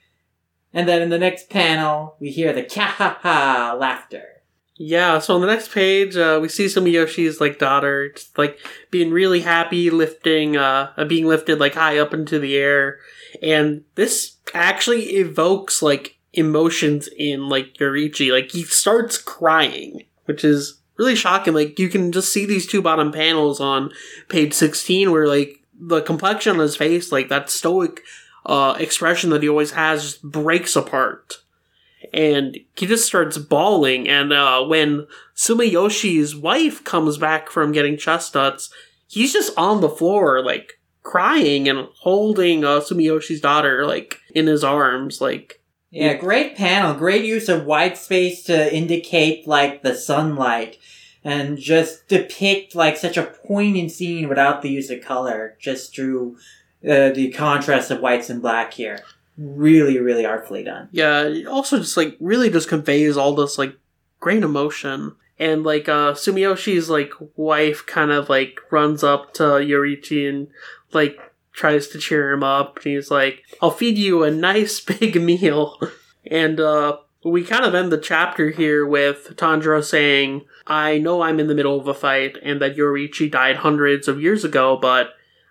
And 0.73 0.89
then 0.89 1.03
in 1.03 1.11
the 1.11 1.19
next 1.19 1.51
panel, 1.51 2.17
we 2.19 2.31
hear 2.31 2.55
the 2.55 2.63
ka-ha-ha 2.63 3.77
laughter. 3.79 4.36
Yeah, 4.79 5.21
so 5.21 5.35
on 5.35 5.41
the 5.41 5.47
next 5.47 5.73
page, 5.73 6.17
uh, 6.17 6.39
we 6.41 6.51
see 6.51 6.67
Sumiyoshi's 6.67 7.41
like 7.41 7.59
daughter 7.59 8.11
just 8.13 8.37
like 8.37 8.59
being 8.91 9.11
really 9.11 9.41
happy, 9.41 9.89
lifting, 9.89 10.59
uh, 10.59 10.93
being 11.09 11.27
lifted 11.27 11.59
like 11.59 11.75
high 11.75 11.99
up 11.99 12.13
into 12.13 12.39
the 12.39 12.57
air, 12.57 12.99
and 13.41 13.85
this 13.95 14.37
actually 14.53 15.17
evokes 15.17 15.81
like 15.81 16.19
emotions 16.35 17.09
in 17.17 17.49
like 17.49 17.75
Yoriichi. 17.81 18.31
Like 18.31 18.51
he 18.51 18.65
starts 18.65 19.17
crying, 19.17 20.03
which 20.27 20.45
is 20.45 20.79
really 20.99 21.17
shocking. 21.17 21.55
Like 21.55 21.79
you 21.79 21.89
can 21.89 22.13
just 22.13 22.31
see 22.31 22.45
these 22.45 22.67
two 22.67 22.83
bottom 22.83 23.13
panels 23.13 23.61
on 23.61 23.91
page 24.29 24.53
sixteen, 24.53 25.11
where 25.11 25.27
like 25.27 25.57
the 25.81 26.03
complexion 26.03 26.57
on 26.57 26.59
his 26.59 26.77
face, 26.77 27.11
like 27.11 27.31
that 27.31 27.49
stoic 27.49 28.03
uh, 28.45 28.77
expression 28.79 29.31
that 29.31 29.43
he 29.43 29.49
always 29.49 29.71
has, 29.71 30.03
just 30.03 30.23
breaks 30.23 30.77
apart 30.77 31.39
and 32.13 32.59
he 32.77 32.87
just 32.87 33.07
starts 33.07 33.39
bawling. 33.39 34.09
And 34.09 34.33
uh, 34.33 34.65
when 34.65 35.07
Sumiyoshi's 35.35 36.37
wife 36.37 36.85
comes 36.85 37.19
back 37.19 37.51
from 37.51 37.73
getting 37.73 37.97
chestnuts, 37.97 38.71
he's 39.09 39.33
just 39.33 39.57
on 39.59 39.81
the 39.81 39.89
floor, 39.89 40.45
like 40.45 40.75
crying 41.03 41.69
and 41.69 41.89
holding 42.01 42.65
uh, 42.65 42.81
Sumiyoshi's 42.81 43.41
daughter, 43.41 43.87
like 43.87 44.19
in 44.35 44.47
his 44.47 44.65
arms, 44.65 45.21
like. 45.21 45.61
Yeah, 45.91 46.15
great 46.15 46.57
panel. 46.57 46.95
Great 46.95 47.25
use 47.25 47.49
of 47.49 47.65
white 47.65 47.97
space 47.97 48.43
to 48.45 48.75
indicate 48.75 49.47
like 49.47 49.83
the 49.83 49.95
sunlight 49.95 50.79
and 51.25 51.57
just 51.59 52.07
depict 52.09 52.75
like 52.75 52.97
such 52.97 53.17
a 53.17 53.23
poignant 53.47 53.93
scene 53.93 54.29
without 54.29 54.63
the 54.63 54.69
use 54.69 54.91
of 54.91 55.01
color, 55.01 55.57
just 55.59 55.95
through 55.95 56.37
uh, 56.85 57.11
the 57.11 57.33
contrast 57.33 57.91
of 57.91 58.01
whites 58.01 58.29
and 58.29 58.43
black 58.43 58.75
here. 58.75 59.01
Really, 59.37 59.99
really 59.99 60.25
artfully 60.25 60.65
done. 60.65 60.89
Yeah, 60.93 61.23
it 61.23 61.47
also 61.47 61.79
just 61.79 61.97
like 61.97 62.17
really 62.21 62.51
just 62.51 62.69
conveys 62.69 63.17
all 63.17 63.35
this 63.35 63.59
like 63.59 63.77
great 64.19 64.43
emotion. 64.43 65.15
And 65.39 65.63
like 65.63 65.89
uh 65.89 66.13
Sumiyoshi's 66.13 66.89
like 66.89 67.13
wife 67.37 67.85
kind 67.87 68.11
of 68.11 68.31
like 68.31 68.59
runs 68.71 69.05
up 69.05 69.35
to 69.35 69.43
Yoriichi 69.43 70.29
and 70.29 70.49
like 70.93 71.19
tries 71.53 71.89
to 71.89 71.99
cheer 71.99 72.33
him 72.33 72.43
up. 72.43 72.77
And 72.77 72.87
he's 72.87 73.11
like, 73.11 73.43
I'll 73.61 73.71
feed 73.71 73.99
you 73.99 74.25
a 74.25 74.31
nice 74.31 74.81
big 74.99 75.21
meal. 75.21 75.79
And 76.31 76.59
uh 76.59 76.99
we 77.25 77.43
kind 77.45 77.65
of 77.65 77.75
end 77.75 77.91
the 77.91 77.99
chapter 77.99 78.51
here 78.51 78.87
with 78.87 79.37
Tanjiro 79.37 79.83
saying, 79.85 80.45
I 80.67 80.99
know 80.99 81.23
I'm 81.23 81.41
in 81.41 81.49
the 81.49 81.55
middle 81.55 81.79
of 81.79 81.89
a 81.89 81.95
fight 81.95 82.39
and 82.43 82.63
that 82.63 82.77
Yoriichi 82.77 83.31
died 83.31 83.57
hundreds 83.57 84.09
of 84.09 84.21
years 84.21 84.45
ago, 84.45 84.79
but 84.81 85.11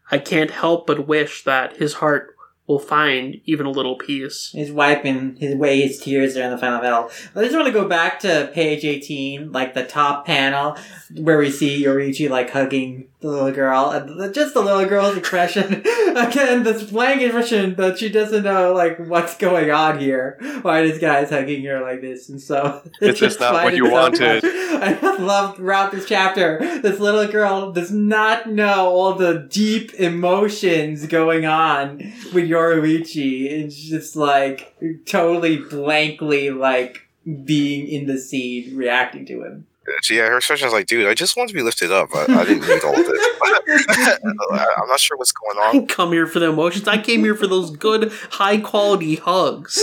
I 0.09 0.17
can't 0.17 0.51
help 0.51 0.87
but 0.87 1.07
wish 1.07 1.43
that 1.43 1.77
his 1.77 1.95
heart 1.95 2.34
will 2.67 2.79
find 2.79 3.39
even 3.45 3.65
a 3.65 3.71
little 3.71 3.95
peace. 3.95 4.49
He's 4.51 4.71
wiping 4.71 5.35
his 5.35 5.53
away 5.53 5.81
his 5.81 5.99
tears 5.99 6.33
there 6.33 6.45
in 6.45 6.51
the 6.51 6.57
final 6.57 6.79
battle. 6.79 7.09
I 7.35 7.43
just 7.43 7.55
want 7.55 7.67
to 7.67 7.73
go 7.73 7.87
back 7.87 8.19
to 8.21 8.49
page 8.53 8.83
18, 8.83 9.51
like 9.51 9.73
the 9.73 9.85
top 9.85 10.25
panel, 10.25 10.77
where 11.15 11.37
we 11.37 11.51
see 11.51 11.83
Yoriichi 11.83 12.29
like 12.29 12.49
hugging 12.49 13.07
the 13.25 13.31
little 13.31 13.51
girl, 13.51 13.85
uh, 13.85 13.99
and 13.99 14.19
the- 14.19 14.31
just 14.31 14.53
the 14.53 14.61
little 14.61 14.85
girl's 14.85 15.17
expression. 15.17 15.73
Again, 16.15 16.63
this 16.63 16.83
blank 16.83 17.21
expression 17.21 17.75
that 17.75 17.97
she 17.97 18.09
doesn't 18.09 18.43
know 18.43 18.73
like 18.73 18.97
what's 18.99 19.35
going 19.37 19.71
on 19.71 19.99
here. 19.99 20.37
Why 20.61 20.85
this 20.85 20.99
guy's 20.99 21.29
hugging 21.31 21.63
her 21.65 21.81
like 21.81 22.01
this, 22.01 22.29
and 22.29 22.39
so 22.39 22.81
It's 23.01 23.19
just 23.19 23.39
not 23.39 23.53
what 23.63 23.75
you 23.75 23.89
wanted. 23.89 24.45
I 24.45 24.93
just 25.01 25.19
love 25.19 25.57
throughout 25.57 25.91
this 25.91 26.05
chapter, 26.05 26.59
this 26.81 26.99
little 26.99 27.27
girl 27.27 27.71
does 27.71 27.91
not 27.91 28.49
know 28.49 28.87
all 28.89 29.13
the 29.13 29.47
deep 29.49 29.93
emotions 29.95 31.07
going 31.07 31.45
on 31.45 31.97
with 32.33 32.47
Yoriichi. 32.49 33.49
It's 33.49 33.75
just 33.75 34.15
like 34.15 34.75
totally 35.05 35.57
blankly 35.57 36.51
like 36.51 37.07
being 37.43 37.87
in 37.87 38.05
the 38.05 38.19
scene, 38.19 38.75
reacting 38.77 39.25
to 39.25 39.43
him. 39.43 39.65
So, 40.01 40.13
yeah, 40.13 40.27
her 40.27 40.37
expression 40.37 40.67
is 40.67 40.73
like, 40.73 40.87
dude, 40.87 41.07
I 41.07 41.13
just 41.13 41.35
want 41.37 41.49
to 41.49 41.55
be 41.55 41.61
lifted 41.61 41.91
up. 41.91 42.09
I, 42.15 42.23
I 42.23 42.45
didn't 42.45 42.67
need 42.67 42.83
all 42.83 42.99
of 42.99 43.05
this. 43.05 43.27
I'm 44.21 44.87
not 44.87 44.99
sure 44.99 45.17
what's 45.17 45.31
going 45.31 45.57
I 45.57 45.67
on. 45.67 45.73
didn't 45.73 45.89
come 45.89 46.11
here 46.11 46.27
for 46.27 46.39
the 46.39 46.49
emotions. 46.49 46.87
I 46.87 46.97
came 47.01 47.23
here 47.23 47.35
for 47.35 47.47
those 47.47 47.75
good, 47.75 48.11
high 48.31 48.57
quality 48.57 49.15
hugs. 49.15 49.79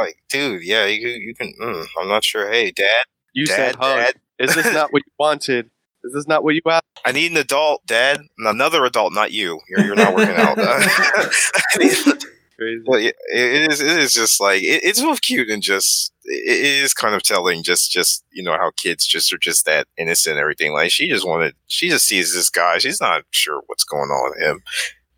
Like, 0.00 0.16
dude, 0.30 0.62
yeah, 0.64 0.86
you, 0.86 1.08
you 1.08 1.34
can. 1.34 1.52
Mm, 1.60 1.86
I'm 2.00 2.08
not 2.08 2.24
sure. 2.24 2.50
Hey, 2.50 2.70
dad, 2.70 3.04
You 3.32 3.46
dad, 3.46 3.56
said 3.56 3.76
hug. 3.76 3.96
dad. 3.98 4.14
Is 4.38 4.54
this 4.54 4.72
not 4.72 4.92
what 4.92 5.02
you 5.06 5.12
wanted? 5.18 5.70
Is 6.04 6.12
this 6.12 6.28
not 6.28 6.44
what 6.44 6.54
you 6.54 6.60
asked? 6.68 6.84
I 7.04 7.12
need 7.12 7.30
an 7.32 7.36
adult, 7.38 7.84
dad. 7.86 8.20
Another 8.38 8.84
adult, 8.84 9.12
not 9.12 9.32
you. 9.32 9.60
You're, 9.68 9.84
you're 9.86 9.96
not 9.96 10.14
working 10.14 10.36
out. 10.36 10.56
I 10.58 11.76
need- 11.78 12.24
Crazy. 12.56 12.82
Well, 12.86 12.98
yeah, 12.98 13.12
it 13.32 13.70
is. 13.70 13.80
It 13.80 13.96
is 13.98 14.12
just 14.12 14.40
like 14.40 14.62
it, 14.62 14.82
it's 14.82 15.00
both 15.00 15.20
cute 15.22 15.48
and 15.48 15.62
just 15.62 16.12
it 16.28 16.82
is 16.82 16.94
kind 16.94 17.14
of 17.14 17.22
telling. 17.22 17.62
Just, 17.62 17.90
just 17.90 18.24
you 18.30 18.42
know 18.42 18.56
how 18.56 18.70
kids 18.76 19.06
just 19.06 19.32
are 19.32 19.38
just 19.38 19.64
that 19.66 19.86
innocent 19.96 20.36
and 20.36 20.40
everything. 20.40 20.72
Like 20.72 20.90
she 20.90 21.08
just 21.08 21.26
wanted, 21.26 21.54
she 21.66 21.88
just 21.88 22.06
sees 22.06 22.34
this 22.34 22.50
guy. 22.50 22.78
She's 22.78 23.00
not 23.00 23.22
sure 23.30 23.62
what's 23.66 23.84
going 23.84 24.10
on 24.10 24.30
with 24.30 24.40
him. 24.40 24.62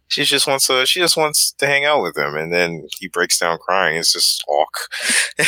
She 0.09 0.25
just 0.25 0.47
wants 0.47 0.67
to. 0.67 0.87
She 0.87 1.01
just 1.01 1.17
wants 1.17 1.53
to 1.53 1.67
hang 1.67 1.85
out 1.85 2.03
with 2.03 2.17
him, 2.17 2.35
and 2.35 2.53
then 2.53 2.89
he 2.99 3.09
breaks 3.09 3.39
down 3.39 3.59
crying. 3.59 3.97
It's 3.97 4.13
just 4.13 4.45
awk. 4.49 4.89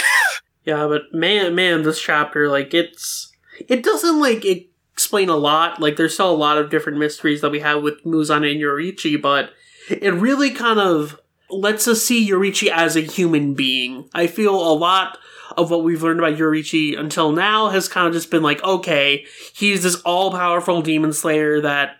Yeah, 0.64 0.86
but 0.86 1.12
man, 1.12 1.54
man, 1.54 1.82
this 1.82 2.00
chapter, 2.00 2.48
like, 2.48 2.72
it's. 2.74 3.30
It 3.68 3.82
doesn't, 3.82 4.20
like, 4.20 4.44
explain 4.44 5.28
a 5.28 5.36
lot. 5.36 5.80
Like, 5.80 5.96
there's 5.96 6.14
still 6.14 6.30
a 6.30 6.36
lot 6.36 6.58
of 6.58 6.70
different 6.70 6.98
mysteries 6.98 7.40
that 7.40 7.50
we 7.50 7.60
have 7.60 7.82
with 7.82 8.02
Muzan 8.04 8.50
and 8.50 8.60
Yoriichi, 8.60 9.20
but 9.20 9.50
it 9.90 10.14
really 10.14 10.50
kind 10.50 10.78
of 10.78 11.20
lets 11.50 11.86
us 11.86 12.02
see 12.02 12.28
Yoriichi 12.28 12.68
as 12.68 12.96
a 12.96 13.00
human 13.00 13.54
being. 13.54 14.08
I 14.14 14.26
feel 14.26 14.54
a 14.54 14.72
lot 14.72 15.18
of 15.56 15.70
what 15.70 15.84
we've 15.84 16.02
learned 16.02 16.20
about 16.20 16.38
Yoriichi 16.38 16.98
until 16.98 17.32
now 17.32 17.68
has 17.68 17.88
kind 17.88 18.06
of 18.06 18.12
just 18.12 18.30
been 18.30 18.42
like, 18.42 18.62
okay, 18.62 19.24
he's 19.54 19.82
this 19.82 19.96
all 20.02 20.30
powerful 20.30 20.82
demon 20.82 21.12
slayer 21.12 21.60
that 21.60 21.96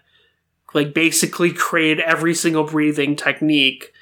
like 0.75 0.95
basically 0.95 1.53
created 1.53 2.01
every 2.01 2.35
single 2.35 2.65
breathing 2.65 3.17
technique, 3.17 3.93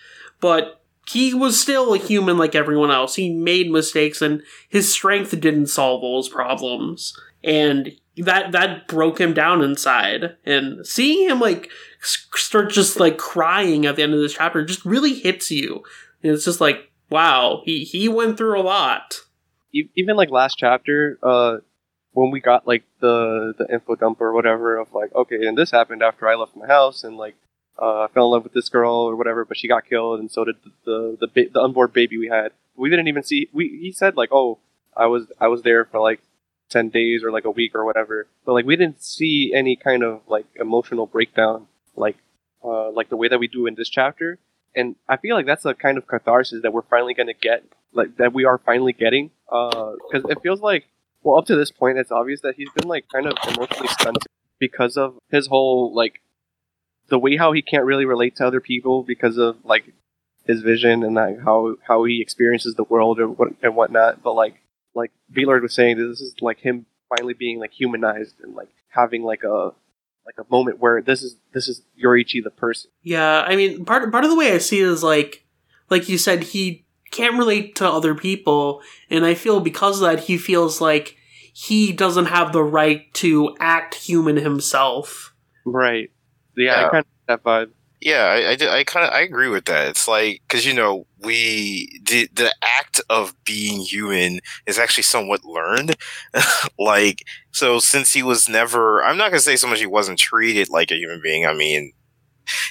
but 0.40 0.80
he 1.08 1.34
was 1.34 1.60
still 1.60 1.92
a 1.92 1.98
human 1.98 2.38
like 2.38 2.54
everyone 2.54 2.90
else. 2.90 3.16
He 3.16 3.32
made 3.32 3.70
mistakes 3.70 4.22
and 4.22 4.42
his 4.68 4.92
strength 4.92 5.38
didn't 5.40 5.66
solve 5.66 6.02
those 6.02 6.28
problems. 6.28 7.18
And 7.42 7.92
that 8.16 8.52
that 8.52 8.86
broke 8.86 9.20
him 9.20 9.34
down 9.34 9.62
inside. 9.62 10.36
And 10.44 10.86
seeing 10.86 11.28
him 11.28 11.40
like 11.40 11.70
start 12.00 12.70
just 12.70 13.00
like 13.00 13.18
crying 13.18 13.86
at 13.86 13.96
the 13.96 14.02
end 14.02 14.14
of 14.14 14.20
this 14.20 14.34
chapter 14.34 14.64
just 14.64 14.84
really 14.84 15.14
hits 15.14 15.50
you. 15.50 15.82
And 16.22 16.32
it's 16.32 16.44
just 16.44 16.60
like, 16.60 16.90
wow, 17.08 17.62
he 17.64 17.84
he 17.84 18.08
went 18.08 18.36
through 18.36 18.60
a 18.60 18.62
lot. 18.62 19.22
Even 19.72 20.16
like 20.16 20.30
last 20.30 20.56
chapter, 20.58 21.18
uh, 21.22 21.58
when 22.12 22.30
we 22.30 22.40
got 22.40 22.66
like 22.66 22.84
the 23.00 23.54
the 23.56 23.66
info 23.72 23.94
dump 23.94 24.20
or 24.20 24.32
whatever 24.32 24.76
of 24.76 24.92
like, 24.92 25.14
okay, 25.14 25.46
and 25.46 25.56
this 25.56 25.70
happened 25.70 26.02
after 26.02 26.28
I 26.28 26.34
left 26.34 26.56
my 26.56 26.66
house, 26.66 27.04
and 27.04 27.16
like 27.16 27.36
uh, 27.80 28.02
I 28.02 28.08
fell 28.08 28.26
in 28.26 28.32
love 28.32 28.44
with 28.44 28.52
this 28.52 28.68
girl 28.68 28.92
or 28.92 29.16
whatever, 29.16 29.44
but 29.44 29.56
she 29.56 29.68
got 29.68 29.86
killed, 29.88 30.20
and 30.20 30.30
so 30.30 30.44
did 30.44 30.56
the 30.64 31.16
the 31.18 31.28
the, 31.34 31.48
the 31.54 31.60
unborn 31.60 31.90
baby 31.92 32.18
we 32.18 32.28
had. 32.28 32.52
We 32.76 32.90
didn't 32.90 33.08
even 33.08 33.22
see. 33.22 33.48
We 33.52 33.78
he 33.80 33.92
said 33.92 34.16
like, 34.16 34.30
oh, 34.32 34.58
I 34.96 35.06
was 35.06 35.26
I 35.40 35.48
was 35.48 35.62
there 35.62 35.84
for 35.84 36.00
like 36.00 36.20
ten 36.68 36.88
days 36.88 37.22
or 37.22 37.30
like 37.30 37.44
a 37.44 37.50
week 37.50 37.74
or 37.74 37.84
whatever, 37.84 38.26
but 38.44 38.52
like 38.52 38.66
we 38.66 38.76
didn't 38.76 39.02
see 39.02 39.52
any 39.54 39.76
kind 39.76 40.02
of 40.02 40.22
like 40.26 40.46
emotional 40.56 41.06
breakdown 41.06 41.66
like 41.96 42.16
uh, 42.64 42.90
like 42.90 43.08
the 43.08 43.16
way 43.16 43.28
that 43.28 43.38
we 43.38 43.48
do 43.48 43.66
in 43.66 43.74
this 43.74 43.88
chapter. 43.88 44.38
And 44.74 44.96
I 45.08 45.16
feel 45.16 45.36
like 45.36 45.46
that's 45.46 45.64
a 45.64 45.74
kind 45.74 45.98
of 45.98 46.06
catharsis 46.06 46.62
that 46.62 46.72
we're 46.72 46.82
finally 46.82 47.14
gonna 47.14 47.34
get, 47.34 47.64
like 47.92 48.16
that 48.16 48.32
we 48.32 48.44
are 48.44 48.58
finally 48.58 48.92
getting, 48.92 49.30
uh, 49.50 49.92
because 50.10 50.30
it 50.30 50.40
feels 50.42 50.60
like 50.60 50.86
well 51.22 51.38
up 51.38 51.46
to 51.46 51.56
this 51.56 51.70
point 51.70 51.98
it's 51.98 52.10
obvious 52.10 52.40
that 52.40 52.54
he's 52.54 52.70
been 52.70 52.88
like 52.88 53.06
kind 53.12 53.26
of 53.26 53.34
emotionally 53.46 53.88
stunted 53.88 54.22
because 54.58 54.96
of 54.96 55.18
his 55.30 55.48
whole 55.48 55.94
like 55.94 56.20
the 57.08 57.18
way 57.18 57.36
how 57.36 57.52
he 57.52 57.60
can't 57.60 57.84
really 57.84 58.06
relate 58.06 58.36
to 58.36 58.46
other 58.46 58.60
people 58.60 59.02
because 59.02 59.36
of 59.36 59.56
like 59.64 59.92
his 60.46 60.62
vision 60.62 61.02
and 61.02 61.14
like 61.14 61.40
how 61.44 61.76
how 61.86 62.04
he 62.04 62.20
experiences 62.22 62.74
the 62.74 62.84
world 62.84 63.20
or 63.20 63.28
what 63.28 63.52
and 63.62 63.76
whatnot. 63.76 64.22
But 64.22 64.34
like 64.34 64.62
like 64.94 65.12
V-Lord 65.30 65.62
was 65.62 65.74
saying, 65.74 65.98
this 65.98 66.20
is 66.20 66.34
like 66.40 66.58
him 66.58 66.86
finally 67.08 67.34
being 67.34 67.58
like 67.58 67.72
humanized 67.72 68.36
and 68.42 68.54
like 68.54 68.68
having 68.88 69.22
like 69.22 69.44
a 69.44 69.72
like 70.36 70.46
a 70.46 70.50
moment 70.50 70.78
where 70.78 71.02
this 71.02 71.22
is 71.22 71.36
this 71.52 71.68
is 71.68 71.82
Yoriichi 72.02 72.42
the 72.42 72.50
person. 72.50 72.90
Yeah, 73.02 73.42
I 73.42 73.56
mean, 73.56 73.84
part 73.84 74.10
part 74.10 74.24
of 74.24 74.30
the 74.30 74.36
way 74.36 74.52
I 74.52 74.58
see 74.58 74.80
it 74.80 74.86
is 74.88 75.02
like, 75.02 75.44
like 75.88 76.08
you 76.08 76.18
said, 76.18 76.42
he 76.44 76.84
can't 77.10 77.38
relate 77.38 77.74
to 77.76 77.88
other 77.88 78.14
people, 78.14 78.82
and 79.08 79.24
I 79.24 79.34
feel 79.34 79.60
because 79.60 80.00
of 80.00 80.08
that, 80.10 80.24
he 80.24 80.38
feels 80.38 80.80
like 80.80 81.16
he 81.52 81.92
doesn't 81.92 82.26
have 82.26 82.52
the 82.52 82.62
right 82.62 83.12
to 83.14 83.56
act 83.58 83.94
human 83.96 84.36
himself. 84.36 85.34
Right. 85.64 86.10
Yeah, 86.56 86.74
I 86.74 86.80
Yeah. 86.82 86.90
kind 86.90 87.04
of 87.04 87.26
that 87.26 87.42
vibe. 87.42 87.70
Yeah, 88.00 88.24
I, 88.24 88.52
I, 88.52 88.78
I 88.78 88.84
kind 88.84 89.06
of 89.06 89.12
I 89.12 89.20
agree 89.20 89.48
with 89.48 89.66
that. 89.66 89.88
It's 89.88 90.08
like 90.08 90.40
because 90.48 90.64
you 90.64 90.72
know 90.72 91.06
we 91.18 92.00
the 92.04 92.28
the 92.32 92.54
act 92.62 93.00
of 93.10 93.34
being 93.44 93.80
human 93.82 94.40
is 94.66 94.78
actually 94.78 95.02
somewhat 95.02 95.44
learned. 95.44 95.96
like 96.78 97.22
so, 97.52 97.78
since 97.78 98.12
he 98.14 98.22
was 98.22 98.48
never, 98.48 99.04
I'm 99.04 99.18
not 99.18 99.30
gonna 99.30 99.40
say 99.40 99.56
so 99.56 99.66
much 99.68 99.80
he 99.80 99.86
wasn't 99.86 100.18
treated 100.18 100.70
like 100.70 100.90
a 100.90 100.96
human 100.96 101.20
being. 101.22 101.44
I 101.46 101.52
mean, 101.52 101.92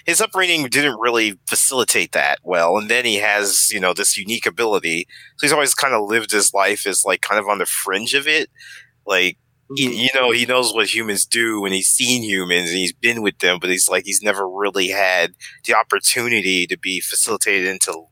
his 0.06 0.22
upbringing 0.22 0.68
didn't 0.70 1.00
really 1.00 1.40
facilitate 1.48 2.14
that 2.14 2.40
well, 2.44 2.78
and 2.78 2.90
then 2.90 3.06
he 3.06 3.16
has 3.18 3.72
you 3.72 3.80
know 3.80 3.94
this 3.94 4.18
unique 4.18 4.46
ability. 4.48 5.08
So 5.38 5.46
he's 5.48 5.54
always 5.54 5.76
kind 5.76 5.94
of 5.96 6.10
lived 6.10 6.32
his 6.32 6.54
life 6.54 6.88
as 6.88 7.06
like 7.06 7.22
kind 7.22 7.40
of 7.40 7.50
on 7.50 7.60
the 7.60 7.66
fringe 7.68 8.14
of 8.16 8.28
it, 8.28 8.50
like 9.06 9.38
he, 9.76 9.88
mm-hmm. 9.88 10.00
you 10.00 10.10
know, 10.16 10.32
he 10.32 10.46
knows 10.46 10.74
what 10.74 10.94
humans 10.94 11.26
do 11.26 11.64
and 11.66 11.74
he's 11.74 11.90
seen 11.90 12.24
humans 12.24 12.70
and 12.70 12.78
he's 12.78 12.94
been 12.94 13.22
with 13.22 13.40
them, 13.40 13.60
but 13.60 13.70
he's 13.70 13.90
like, 13.90 14.06
he's 14.06 14.22
never 14.22 14.50
really 14.50 14.90
had 14.90 15.34
the 15.66 15.76
opportunity 15.76 16.66
to 16.68 16.78
be 16.78 17.00
facilitated 17.00 17.68
into 17.68 18.06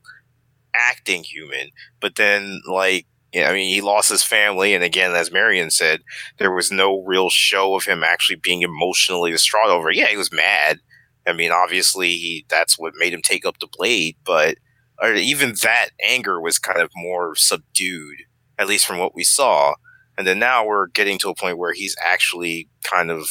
acting 0.74 1.24
human. 1.24 1.70
But 2.00 2.16
then, 2.16 2.60
like, 2.68 3.06
I 3.34 3.52
mean, 3.52 3.72
he 3.72 3.80
lost 3.80 4.10
his 4.10 4.22
family. 4.22 4.74
And 4.74 4.84
again, 4.84 5.12
as 5.12 5.32
Marion 5.32 5.70
said, 5.70 6.02
there 6.38 6.54
was 6.54 6.70
no 6.70 7.02
real 7.04 7.28
show 7.28 7.74
of 7.74 7.84
him 7.84 8.04
actually 8.04 8.36
being 8.36 8.62
emotionally 8.62 9.30
distraught 9.30 9.70
over 9.70 9.90
it. 9.90 9.96
Yeah, 9.96 10.06
he 10.06 10.16
was 10.16 10.32
mad. 10.32 10.78
I 11.26 11.32
mean, 11.32 11.50
obviously, 11.50 12.10
he, 12.10 12.46
that's 12.48 12.78
what 12.78 12.94
made 12.96 13.12
him 13.12 13.20
take 13.22 13.44
up 13.44 13.58
the 13.58 13.68
blade, 13.70 14.16
but 14.24 14.56
even 15.04 15.54
that 15.62 15.90
anger 16.02 16.40
was 16.40 16.58
kind 16.58 16.80
of 16.80 16.90
more 16.96 17.36
subdued, 17.36 18.16
at 18.58 18.66
least 18.66 18.86
from 18.86 18.98
what 18.98 19.14
we 19.14 19.24
saw. 19.24 19.74
And 20.18 20.26
then 20.26 20.38
now 20.40 20.66
we're 20.66 20.88
getting 20.88 21.16
to 21.20 21.30
a 21.30 21.34
point 21.34 21.56
where 21.58 21.72
he's 21.72 21.96
actually 22.04 22.68
kind 22.82 23.10
of, 23.10 23.30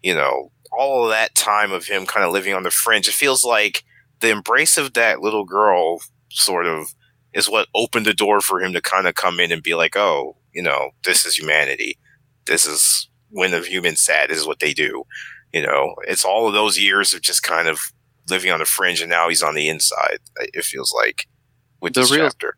you 0.00 0.14
know, 0.14 0.52
all 0.72 1.04
of 1.04 1.10
that 1.10 1.34
time 1.34 1.72
of 1.72 1.86
him 1.86 2.06
kind 2.06 2.24
of 2.24 2.32
living 2.32 2.54
on 2.54 2.62
the 2.62 2.70
fringe. 2.70 3.08
It 3.08 3.14
feels 3.14 3.44
like 3.44 3.82
the 4.20 4.30
embrace 4.30 4.78
of 4.78 4.94
that 4.94 5.20
little 5.20 5.44
girl 5.44 6.00
sort 6.30 6.66
of 6.66 6.94
is 7.32 7.50
what 7.50 7.68
opened 7.74 8.06
the 8.06 8.14
door 8.14 8.40
for 8.40 8.62
him 8.62 8.72
to 8.72 8.80
kind 8.80 9.06
of 9.08 9.16
come 9.16 9.40
in 9.40 9.50
and 9.52 9.62
be 9.62 9.74
like, 9.74 9.96
oh, 9.96 10.36
you 10.54 10.62
know, 10.62 10.90
this 11.02 11.26
is 11.26 11.36
humanity. 11.36 11.98
This 12.46 12.64
is 12.64 13.08
when 13.30 13.50
the 13.50 13.60
humans 13.60 14.00
sad. 14.00 14.30
This 14.30 14.38
is 14.38 14.46
what 14.46 14.60
they 14.60 14.72
do. 14.72 15.02
You 15.52 15.62
know, 15.62 15.94
it's 16.06 16.24
all 16.24 16.46
of 16.46 16.54
those 16.54 16.78
years 16.78 17.12
of 17.12 17.22
just 17.22 17.42
kind 17.42 17.66
of 17.66 17.78
living 18.28 18.50
on 18.52 18.60
the 18.60 18.64
fringe, 18.64 19.00
and 19.00 19.10
now 19.10 19.28
he's 19.28 19.42
on 19.42 19.54
the 19.54 19.68
inside. 19.68 20.18
It 20.38 20.64
feels 20.64 20.92
like 20.96 21.26
with 21.80 21.94
The 21.94 22.00
this 22.02 22.12
real- 22.12 22.26
chapter. 22.26 22.56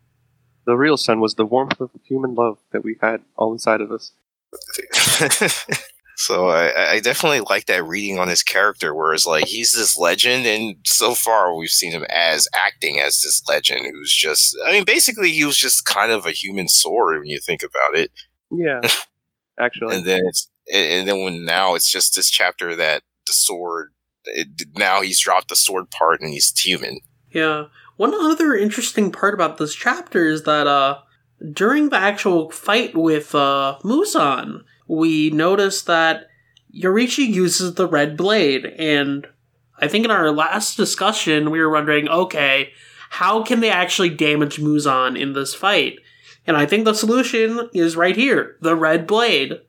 The 0.67 0.75
real 0.77 0.97
sun 0.97 1.19
was 1.21 1.33
the 1.35 1.45
warmth 1.45 1.79
of 1.81 1.89
human 2.03 2.35
love 2.35 2.59
that 2.71 2.83
we 2.83 2.97
had 3.01 3.21
all 3.37 3.51
inside 3.53 3.81
of 3.81 3.91
us. 3.91 4.11
so 6.17 6.49
I, 6.49 6.91
I 6.93 6.99
definitely 6.99 7.39
like 7.41 7.65
that 7.67 7.85
reading 7.85 8.19
on 8.19 8.27
his 8.27 8.43
character, 8.43 8.93
whereas 8.93 9.25
like 9.25 9.45
he's 9.45 9.71
this 9.71 9.97
legend, 9.97 10.45
and 10.45 10.75
so 10.85 11.13
far 11.15 11.55
we've 11.55 11.69
seen 11.69 11.91
him 11.93 12.05
as 12.09 12.47
acting 12.53 12.99
as 12.99 13.21
this 13.21 13.41
legend 13.47 13.85
who's 13.91 14.13
just. 14.13 14.57
I 14.65 14.71
mean, 14.73 14.83
basically, 14.83 15.31
he 15.31 15.45
was 15.45 15.57
just 15.57 15.85
kind 15.85 16.11
of 16.11 16.25
a 16.25 16.31
human 16.31 16.67
sword 16.67 17.19
when 17.19 17.27
you 17.29 17.39
think 17.39 17.63
about 17.63 17.97
it, 17.97 18.11
Yeah, 18.51 18.81
actually. 19.59 19.95
and 19.95 20.05
then 20.05 20.21
it's 20.27 20.49
and 20.71 21.07
then 21.07 21.23
when 21.23 21.45
now 21.45 21.75
it's 21.75 21.89
just 21.89 22.15
this 22.15 22.29
chapter 22.29 22.75
that 22.75 23.03
the 23.25 23.33
sword. 23.33 23.93
It, 24.25 24.67
now 24.75 25.01
he's 25.01 25.21
dropped 25.21 25.47
the 25.47 25.55
sword 25.55 25.89
part 25.89 26.19
and 26.19 26.33
he's 26.33 26.51
human. 26.59 26.99
Yeah. 27.31 27.67
One 27.97 28.13
other 28.13 28.55
interesting 28.55 29.11
part 29.11 29.33
about 29.33 29.57
this 29.57 29.75
chapter 29.75 30.27
is 30.27 30.43
that 30.43 30.67
uh 30.67 30.99
during 31.51 31.89
the 31.89 31.97
actual 31.97 32.49
fight 32.49 32.95
with 32.95 33.35
uh 33.35 33.77
Muzan, 33.83 34.63
we 34.87 35.29
noticed 35.29 35.85
that 35.87 36.27
Yoriichi 36.73 37.27
uses 37.27 37.75
the 37.75 37.87
red 37.87 38.15
blade 38.15 38.65
and 38.65 39.27
I 39.79 39.87
think 39.87 40.05
in 40.05 40.11
our 40.11 40.31
last 40.31 40.75
discussion 40.75 41.51
we 41.51 41.59
were 41.59 41.69
wondering, 41.69 42.09
okay, 42.09 42.71
how 43.09 43.43
can 43.43 43.59
they 43.59 43.69
actually 43.69 44.09
damage 44.09 44.57
Muzan 44.57 45.19
in 45.19 45.33
this 45.33 45.53
fight? 45.53 45.99
And 46.45 46.57
I 46.57 46.65
think 46.65 46.85
the 46.85 46.93
solution 46.93 47.69
is 47.73 47.95
right 47.95 48.15
here, 48.15 48.57
the 48.61 48.75
red 48.75 49.05
blade. 49.05 49.59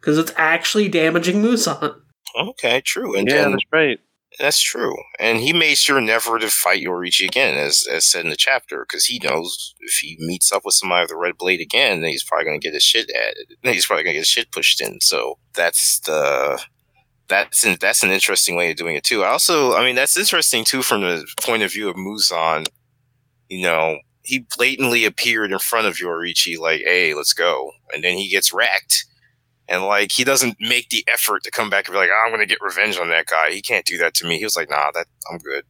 Because 0.00 0.18
it's 0.18 0.32
actually 0.36 0.88
damaging 0.88 1.42
Muzan. 1.42 1.96
Okay, 2.38 2.80
true, 2.82 3.16
and 3.16 3.26
yeah, 3.26 3.48
that's 3.48 3.64
right. 3.72 3.98
That's 4.38 4.60
true, 4.62 4.94
and 5.18 5.38
he 5.38 5.52
made 5.52 5.78
sure 5.78 6.00
never 6.00 6.38
to 6.38 6.48
fight 6.48 6.84
Yoriichi 6.84 7.26
again, 7.26 7.58
as 7.58 7.84
as 7.90 8.04
said 8.04 8.24
in 8.24 8.30
the 8.30 8.36
chapter, 8.36 8.86
because 8.88 9.06
he 9.06 9.18
knows 9.18 9.74
if 9.80 9.94
he 9.98 10.16
meets 10.20 10.52
up 10.52 10.64
with 10.64 10.74
somebody 10.74 11.02
with 11.02 11.10
a 11.10 11.16
red 11.16 11.36
blade 11.36 11.60
again, 11.60 12.02
then 12.02 12.10
he's 12.10 12.22
probably 12.22 12.44
gonna 12.44 12.58
get 12.60 12.72
his 12.74 12.84
shit 12.84 13.10
at. 13.10 13.34
He's 13.72 13.86
probably 13.86 14.04
gonna 14.04 14.12
get 14.14 14.20
his 14.20 14.28
shit 14.28 14.52
pushed 14.52 14.80
in. 14.80 15.00
So 15.00 15.38
that's 15.54 15.98
the 16.00 16.62
that's 17.28 17.64
an, 17.64 17.76
that's 17.80 18.02
an 18.02 18.10
interesting 18.10 18.56
way 18.56 18.70
of 18.70 18.76
doing 18.76 18.96
it 18.96 19.04
too. 19.04 19.24
I 19.24 19.28
also, 19.28 19.74
I 19.74 19.84
mean, 19.84 19.96
that's 19.96 20.16
interesting 20.16 20.64
too 20.64 20.82
from 20.82 21.02
the 21.02 21.26
point 21.40 21.62
of 21.62 21.72
view 21.72 21.88
of 21.88 21.96
Muzan. 21.96 22.66
You 23.48 23.62
know, 23.64 23.98
he 24.22 24.46
blatantly 24.56 25.04
appeared 25.04 25.52
in 25.52 25.58
front 25.58 25.86
of 25.86 25.96
Yoriichi, 25.96 26.58
like, 26.58 26.82
"Hey, 26.82 27.14
let's 27.14 27.32
go," 27.32 27.72
and 27.94 28.04
then 28.04 28.16
he 28.16 28.28
gets 28.30 28.52
wrecked. 28.52 29.04
And 29.68 29.84
like 29.84 30.12
he 30.12 30.24
doesn't 30.24 30.56
make 30.60 30.88
the 30.90 31.04
effort 31.06 31.42
to 31.44 31.50
come 31.50 31.68
back 31.70 31.86
and 31.86 31.92
be 31.94 31.98
like, 31.98 32.10
oh, 32.12 32.24
I'm 32.24 32.32
gonna 32.32 32.46
get 32.46 32.60
revenge 32.60 32.98
on 32.98 33.08
that 33.10 33.26
guy. 33.26 33.50
He 33.50 33.60
can't 33.62 33.84
do 33.84 33.98
that 33.98 34.14
to 34.14 34.26
me. 34.26 34.38
He 34.38 34.44
was 34.44 34.56
like, 34.56 34.70
Nah, 34.70 34.90
that 34.92 35.06
I'm 35.30 35.38
good. 35.38 35.64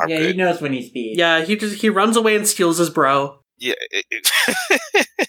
I'm 0.00 0.08
yeah, 0.08 0.18
good. 0.18 0.30
he 0.32 0.36
knows 0.36 0.60
when 0.60 0.72
he's 0.72 0.90
beat. 0.90 1.16
Yeah, 1.16 1.42
he 1.44 1.56
just 1.56 1.80
he 1.80 1.88
runs 1.88 2.16
away 2.16 2.36
and 2.36 2.46
steals 2.46 2.78
his 2.78 2.90
bro. 2.90 3.38
yeah. 3.58 3.74
It, 3.90 4.06
it 4.10 5.28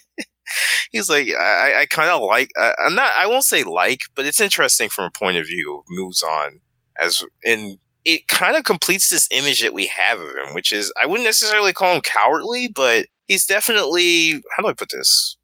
He's 0.90 1.10
like, 1.10 1.28
I, 1.28 1.80
I 1.82 1.86
kind 1.86 2.08
of 2.08 2.22
like. 2.22 2.50
I, 2.56 2.72
I'm 2.84 2.94
not. 2.94 3.12
I 3.14 3.26
won't 3.26 3.44
say 3.44 3.62
like, 3.62 4.00
but 4.14 4.24
it's 4.24 4.40
interesting 4.40 4.88
from 4.88 5.04
a 5.04 5.10
point 5.10 5.36
of 5.36 5.46
view. 5.46 5.84
Moves 5.90 6.22
on 6.22 6.60
as 6.98 7.24
in 7.44 7.78
it 8.04 8.28
kind 8.28 8.56
of 8.56 8.64
completes 8.64 9.10
this 9.10 9.28
image 9.30 9.62
that 9.62 9.74
we 9.74 9.86
have 9.86 10.20
of 10.20 10.28
him, 10.28 10.54
which 10.54 10.72
is 10.72 10.92
I 11.00 11.06
wouldn't 11.06 11.26
necessarily 11.26 11.72
call 11.72 11.94
him 11.94 12.02
cowardly, 12.02 12.68
but 12.68 13.06
he's 13.26 13.46
definitely. 13.46 14.42
How 14.56 14.62
do 14.62 14.68
I 14.68 14.72
put 14.72 14.90
this? 14.90 15.36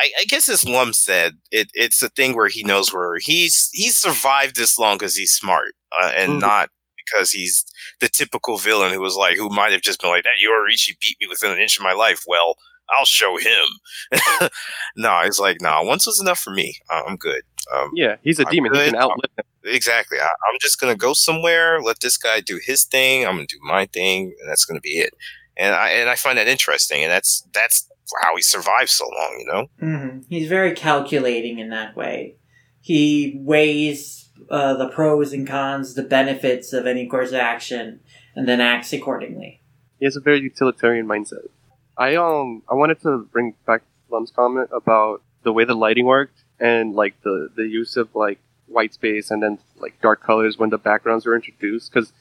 I, 0.00 0.10
I 0.20 0.24
guess 0.24 0.48
as 0.48 0.64
Lum 0.66 0.92
said, 0.92 1.34
it, 1.50 1.68
it's 1.74 2.02
a 2.02 2.08
thing 2.08 2.34
where 2.34 2.48
he 2.48 2.62
knows 2.64 2.92
where 2.92 3.16
he's 3.20 3.68
he's 3.72 3.96
survived 3.98 4.56
this 4.56 4.78
long 4.78 4.96
because 4.96 5.16
he's 5.16 5.32
smart 5.32 5.74
uh, 6.00 6.12
and 6.16 6.32
Mhm. 6.34 6.40
not 6.40 6.70
because 6.96 7.30
he's 7.32 7.64
the 8.00 8.08
typical 8.08 8.56
villain 8.56 8.92
who 8.92 9.00
was 9.00 9.14
like 9.16 9.36
who 9.36 9.48
might 9.50 9.72
have 9.72 9.82
just 9.82 10.00
been 10.00 10.10
like 10.10 10.24
that. 10.24 10.40
Yoriichi 10.42 10.98
beat 11.00 11.16
me 11.20 11.26
within 11.28 11.50
an 11.50 11.58
inch 11.58 11.76
of 11.78 11.84
my 11.84 11.92
life. 11.92 12.22
Well, 12.26 12.56
I'll 12.98 13.04
show 13.04 13.36
him. 13.38 13.66
no, 14.96 15.20
he's 15.24 15.38
like, 15.38 15.60
nah, 15.60 15.82
once 15.84 16.06
was 16.06 16.20
enough 16.20 16.38
for 16.38 16.50
me. 16.50 16.78
Uh, 16.90 17.02
I'm 17.06 17.16
good. 17.16 17.42
Um, 17.74 17.90
Yeah, 17.94 18.16
he's 18.22 18.38
a 18.38 18.46
I'm 18.46 18.52
demon. 18.52 18.74
He 18.74 18.80
can 18.90 18.96
outlive 18.96 19.30
him. 19.38 19.44
exactly. 19.64 20.18
I, 20.20 20.24
I'm 20.26 20.58
just 20.60 20.80
gonna 20.80 20.96
go 20.96 21.12
somewhere, 21.14 21.80
let 21.80 22.00
this 22.00 22.16
guy 22.16 22.40
do 22.40 22.60
his 22.64 22.84
thing. 22.84 23.26
I'm 23.26 23.36
gonna 23.36 23.46
do 23.46 23.58
my 23.62 23.86
thing, 23.86 24.34
and 24.40 24.48
that's 24.50 24.64
gonna 24.64 24.80
be 24.80 24.98
it. 24.98 25.14
And 25.56 25.74
I 25.74 25.90
and 25.90 26.10
I 26.10 26.16
find 26.16 26.36
that 26.38 26.48
interesting, 26.48 27.02
and 27.02 27.10
that's 27.12 27.46
that's 27.52 27.88
how 28.22 28.36
he 28.36 28.42
survived 28.42 28.90
so 28.90 29.04
long. 29.06 29.36
You 29.38 29.46
know. 29.46 29.66
hmm 29.80 30.18
He's 30.28 30.48
very 30.48 30.74
calculating 30.74 31.58
in 31.58 31.70
that 31.70 31.96
way. 31.96 32.36
He 32.80 33.34
weighs 33.36 34.28
uh, 34.50 34.74
the 34.74 34.88
pros 34.88 35.32
and 35.32 35.46
cons, 35.46 35.94
the 35.94 36.02
benefits 36.02 36.72
of 36.72 36.86
any 36.86 37.06
course 37.06 37.30
of 37.30 37.36
action, 37.36 38.00
and 38.34 38.46
then 38.48 38.60
acts 38.60 38.92
accordingly. 38.92 39.60
He 39.98 40.04
has 40.04 40.16
a 40.16 40.20
very 40.20 40.40
utilitarian 40.40 41.06
mindset. 41.06 41.48
I 41.96 42.16
um 42.16 42.62
I 42.70 42.74
wanted 42.74 43.00
to 43.02 43.28
bring 43.32 43.54
back 43.66 43.82
Lum's 44.10 44.30
comment 44.30 44.70
about 44.72 45.22
the 45.44 45.52
way 45.52 45.64
the 45.64 45.74
lighting 45.74 46.06
worked 46.06 46.44
and 46.60 46.94
like 46.94 47.14
the 47.22 47.48
the 47.54 47.66
use 47.66 47.96
of 47.96 48.14
like 48.14 48.38
white 48.66 48.94
space 48.94 49.30
and 49.30 49.42
then 49.42 49.58
like 49.76 50.00
dark 50.00 50.22
colors 50.22 50.58
when 50.58 50.70
the 50.70 50.78
backgrounds 50.78 51.26
were 51.26 51.36
introduced 51.36 51.92
because 51.92 52.12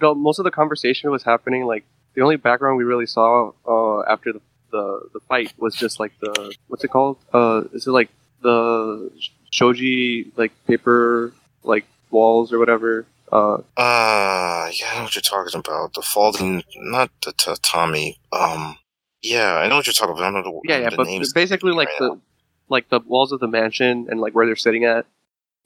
most 0.00 0.38
of 0.38 0.44
the 0.44 0.50
conversation 0.50 1.10
was 1.10 1.24
happening 1.24 1.64
like 1.64 1.84
the 2.14 2.22
only 2.22 2.36
background 2.36 2.78
we 2.78 2.84
really 2.84 3.06
saw 3.06 3.50
uh, 3.66 4.02
after 4.02 4.32
the, 4.32 4.40
the 4.72 5.08
the 5.12 5.20
fight 5.20 5.52
was 5.58 5.74
just 5.76 6.00
like 6.00 6.12
the 6.20 6.54
what's 6.68 6.82
it 6.82 6.88
called 6.88 7.16
uh 7.32 7.62
is 7.72 7.86
it 7.86 7.92
like 7.92 8.10
the 8.42 9.10
shoji 9.50 10.32
like 10.36 10.52
paper 10.66 11.32
like 11.62 11.84
walls 12.10 12.52
or 12.52 12.58
whatever 12.58 13.06
uh 13.30 13.58
Uh, 13.76 14.68
yeah, 14.78 14.90
I 14.90 14.96
know 14.96 15.04
what 15.04 15.14
you're 15.14 15.22
talking 15.22 15.58
about. 15.58 15.94
The 15.94 16.02
folding, 16.02 16.62
not 16.76 17.10
the 17.24 17.32
tatami. 17.32 18.18
Um, 18.30 18.76
yeah, 19.22 19.54
I 19.56 19.68
know 19.68 19.76
what 19.76 19.86
you're 19.86 19.94
talking 19.94 20.14
about. 20.16 20.24
I 20.24 20.30
don't 20.32 20.44
know 20.44 20.60
the, 20.62 20.68
yeah 20.68 20.78
yeah 20.78 20.90
the 20.90 20.96
but 20.96 21.34
basically 21.34 21.72
like 21.72 21.88
right 21.88 21.98
the 21.98 22.20
like 22.68 22.88
the 22.88 23.00
walls 23.00 23.32
of 23.32 23.40
the 23.40 23.48
mansion 23.48 24.06
and 24.10 24.20
like 24.20 24.34
where 24.34 24.46
they're 24.46 24.56
sitting 24.56 24.84
at 24.84 25.06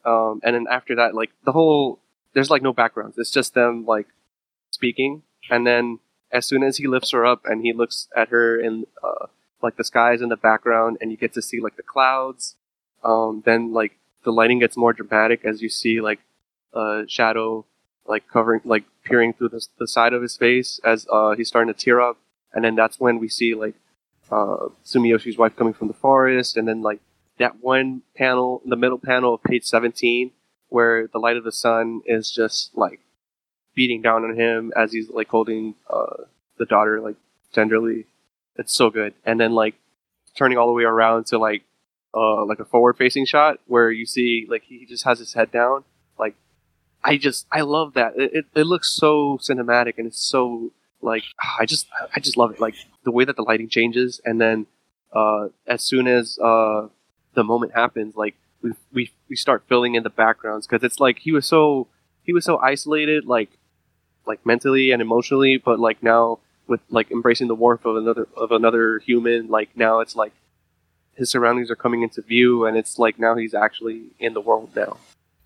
um 0.05 0.41
and 0.45 0.55
then 0.55 0.67
after 0.71 0.97
that 0.97 1.15
like 1.15 1.31
the 1.45 1.53
whole 1.53 1.99
there's 2.35 2.51
like 2.51 2.63
no 2.63 2.73
backgrounds 2.73 3.17
it's 3.19 3.31
just 3.31 3.55
them 3.55 3.85
like 3.87 4.07
speaking 4.71 5.23
and 5.51 5.67
then 5.67 5.99
as 6.33 6.47
soon 6.47 6.63
as 6.63 6.77
he 6.79 6.87
lifts 6.87 7.11
her 7.13 7.25
up 7.25 7.43
and 7.45 7.63
he 7.63 7.73
looks 7.73 8.09
at 8.17 8.29
her 8.29 8.59
in 8.61 8.87
uh 9.03 9.27
like 9.63 9.77
the 9.77 9.85
skies 9.85 10.21
in 10.21 10.29
the 10.29 10.37
background 10.37 10.97
and 11.01 11.11
you 11.11 11.17
get 11.17 11.33
to 11.33 11.43
see 11.43 11.61
like 11.61 11.77
the 11.77 11.83
clouds 11.83 12.57
um 13.05 13.43
then 13.47 13.73
like 13.73 13.97
the 14.25 14.33
lighting 14.33 14.59
gets 14.59 14.77
more 14.77 14.93
dramatic 14.93 15.45
as 15.45 15.63
you 15.63 15.69
see 15.69 16.01
like 16.01 16.21
uh 16.75 17.03
shadow 17.09 17.65
like 18.09 18.29
covering 18.29 18.61
like 18.65 18.85
peering 19.05 19.33
through 19.33 19.49
the, 19.49 19.67
the 19.79 19.89
side 19.89 20.13
of 20.13 20.23
his 20.23 20.37
face 20.37 20.81
as 20.85 21.07
uh 21.11 21.35
he's 21.35 21.49
starting 21.49 21.73
to 21.73 21.79
tear 21.79 22.01
up. 22.01 22.19
And 22.53 22.65
then 22.65 22.75
that's 22.75 22.99
when 22.99 23.19
we 23.19 23.29
see 23.29 23.55
like 23.55 23.75
uh, 24.31 24.69
Sumiyoshi's 24.85 25.39
wife 25.39 25.55
coming 25.57 25.75
from 25.75 25.89
the 25.89 25.95
forest, 25.95 26.57
and 26.57 26.67
then 26.67 26.83
like 26.83 27.01
that 27.39 27.63
one 27.63 28.03
panel, 28.17 28.63
the 28.65 28.77
middle 28.77 28.99
panel 28.99 29.35
of 29.35 29.43
page 29.43 29.65
17, 29.65 30.33
where 30.69 31.07
the 31.07 31.19
light 31.19 31.37
of 31.37 31.45
the 31.45 31.53
sun 31.53 32.01
is 32.07 32.31
just 32.31 32.77
like 32.77 33.01
beating 33.77 34.03
down 34.03 34.25
on 34.25 34.35
him 34.35 34.73
as 34.75 34.91
he's 34.93 35.09
like 35.11 35.29
holding 35.29 35.77
uh, 35.89 36.25
the 36.59 36.65
daughter 36.65 37.01
like 37.01 37.15
tenderly. 37.53 38.07
It's 38.57 38.75
so 38.75 38.91
good. 38.91 39.15
And 39.25 39.39
then 39.39 39.53
like 39.53 39.75
turning 40.37 40.59
all 40.59 40.67
the 40.67 40.73
way 40.73 40.83
around 40.83 41.27
to 41.27 41.39
like 41.39 41.63
uh, 42.15 42.45
like 42.45 42.59
a 42.59 42.65
forward 42.65 42.97
facing 42.97 43.27
shot 43.27 43.61
where 43.67 43.91
you 43.91 44.07
see 44.07 44.47
like 44.49 44.65
he 44.65 44.85
just 44.87 45.05
has 45.05 45.21
his 45.21 45.35
head 45.35 45.53
down. 45.53 45.85
Like 46.19 46.35
I 47.05 47.19
just 47.19 47.47
I 47.53 47.61
love 47.61 47.95
that. 47.95 48.15
It, 48.17 48.31
it, 48.33 48.45
it 48.55 48.65
looks 48.65 48.91
so 48.91 49.39
cinematic 49.39 49.99
and 49.99 50.09
it's 50.09 50.23
so 50.23 50.73
like 51.03 51.23
I 51.61 51.67
just 51.67 51.87
I 52.15 52.19
just 52.19 52.37
love 52.37 52.51
it. 52.51 52.61
Like 52.61 52.75
the 53.05 53.13
way 53.13 53.25
that 53.25 53.37
the 53.37 53.43
lighting 53.43 53.69
changes, 53.69 54.21
and 54.25 54.41
then 54.41 54.67
uh, 55.13 55.49
as 55.67 55.83
soon 55.83 56.09
as 56.09 56.39
uh, 56.39 56.89
the 57.35 57.45
moment 57.45 57.73
happens, 57.75 58.17
like 58.17 58.35
we 58.63 58.73
we 58.93 59.13
we 59.29 59.37
start 59.37 59.65
filling 59.69 59.95
in 59.95 60.03
the 60.03 60.11
backgrounds 60.11 60.67
because 60.67 60.83
it's 60.83 60.99
like 60.99 61.19
he 61.21 61.33
was 61.33 61.47
so 61.47 61.89
he 62.23 62.33
was 62.33 62.45
so 62.45 62.59
isolated, 62.59 63.27
like 63.27 63.51
like 64.27 64.45
mentally 64.45 64.91
and 64.91 65.01
emotionally, 65.01 65.57
but 65.59 65.79
like 65.79 66.03
now 66.03 66.39
with 66.67 66.81
like 66.91 67.11
embracing 67.11 67.49
the 67.49 67.55
warmth 67.55 67.85
of 67.85 67.97
another 67.97 68.27
of 68.37 68.51
another 68.53 68.99
human, 69.01 69.49
like 69.49 69.71
now 69.77 70.01
it's 70.01 70.17
like 70.17 70.33
his 71.15 71.31
surroundings 71.31 71.71
are 71.71 71.77
coming 71.77 72.03
into 72.03 72.21
view, 72.23 72.67
and 72.67 72.77
it's 72.77 72.99
like 72.99 73.19
now 73.19 73.35
he's 73.37 73.55
actually 73.55 74.03
in 74.19 74.35
the 74.35 74.41
world 74.41 74.71
now. 74.77 74.97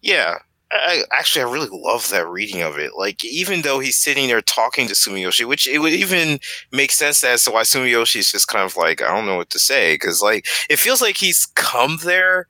Yeah. 0.02 0.38
I, 0.72 0.76
I- 1.12 1.18
actually, 1.18 1.42
I 1.42 1.52
really 1.52 1.68
love 1.70 2.08
that 2.10 2.26
reading 2.28 2.62
of 2.62 2.78
it. 2.78 2.92
Like, 2.96 3.24
even 3.24 3.62
though 3.62 3.80
he's 3.80 3.96
sitting 3.96 4.28
there 4.28 4.40
talking 4.40 4.86
to 4.88 4.94
Sumiyoshi, 4.94 5.44
which 5.44 5.66
it 5.66 5.78
would 5.78 5.92
even 5.92 6.38
make 6.72 6.92
sense 6.92 7.22
as 7.24 7.44
to 7.44 7.50
why 7.50 7.62
Sumiyoshi 7.62 8.16
is 8.16 8.32
just 8.32 8.48
kind 8.48 8.64
of 8.64 8.76
like, 8.76 9.02
I 9.02 9.08
don't 9.14 9.26
know 9.26 9.36
what 9.36 9.50
to 9.50 9.58
say. 9.58 9.94
Because, 9.94 10.22
like, 10.22 10.46
it 10.68 10.78
feels 10.78 11.00
like 11.02 11.16
he's 11.16 11.46
come 11.46 11.98
there 12.04 12.46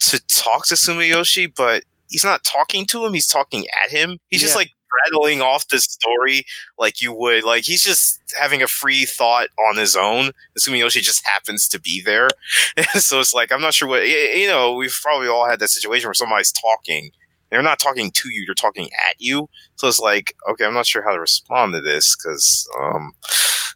to 0.00 0.20
talk 0.26 0.66
to 0.66 0.74
Sumiyoshi, 0.74 1.54
but 1.54 1.84
he's 2.08 2.24
not 2.24 2.44
talking 2.44 2.84
to 2.86 3.04
him. 3.04 3.14
He's 3.14 3.28
talking 3.28 3.64
at 3.84 3.90
him. 3.90 4.18
He's 4.30 4.42
just 4.42 4.56
like 4.56 4.70
rattling 5.02 5.40
off 5.40 5.68
this 5.68 5.84
story 5.84 6.44
like 6.78 7.00
you 7.00 7.12
would. 7.12 7.44
Like, 7.44 7.64
he's 7.64 7.82
just 7.82 8.20
having 8.38 8.62
a 8.62 8.66
free 8.66 9.04
thought 9.04 9.48
on 9.68 9.76
his 9.76 9.96
own. 9.96 10.32
Sumiyoshi 10.58 11.00
just 11.00 11.26
happens 11.26 11.68
to 11.68 11.80
be 11.80 12.02
there. 12.02 12.28
so 12.94 13.20
it's 13.20 13.34
like, 13.34 13.52
I'm 13.52 13.60
not 13.60 13.74
sure 13.74 13.88
what, 13.88 14.06
you 14.08 14.48
know, 14.48 14.74
we've 14.74 14.98
probably 15.02 15.28
all 15.28 15.48
had 15.48 15.60
that 15.60 15.70
situation 15.70 16.08
where 16.08 16.14
somebody's 16.14 16.52
talking 16.52 17.10
they're 17.54 17.62
not 17.62 17.78
talking 17.78 18.10
to 18.10 18.30
you 18.30 18.44
they're 18.46 18.54
talking 18.54 18.88
at 19.08 19.14
you 19.18 19.48
so 19.76 19.86
it's 19.86 20.00
like 20.00 20.34
okay 20.50 20.64
i'm 20.64 20.74
not 20.74 20.86
sure 20.86 21.02
how 21.02 21.12
to 21.12 21.20
respond 21.20 21.72
to 21.72 21.80
this 21.80 22.16
because 22.16 22.68
um 22.80 23.12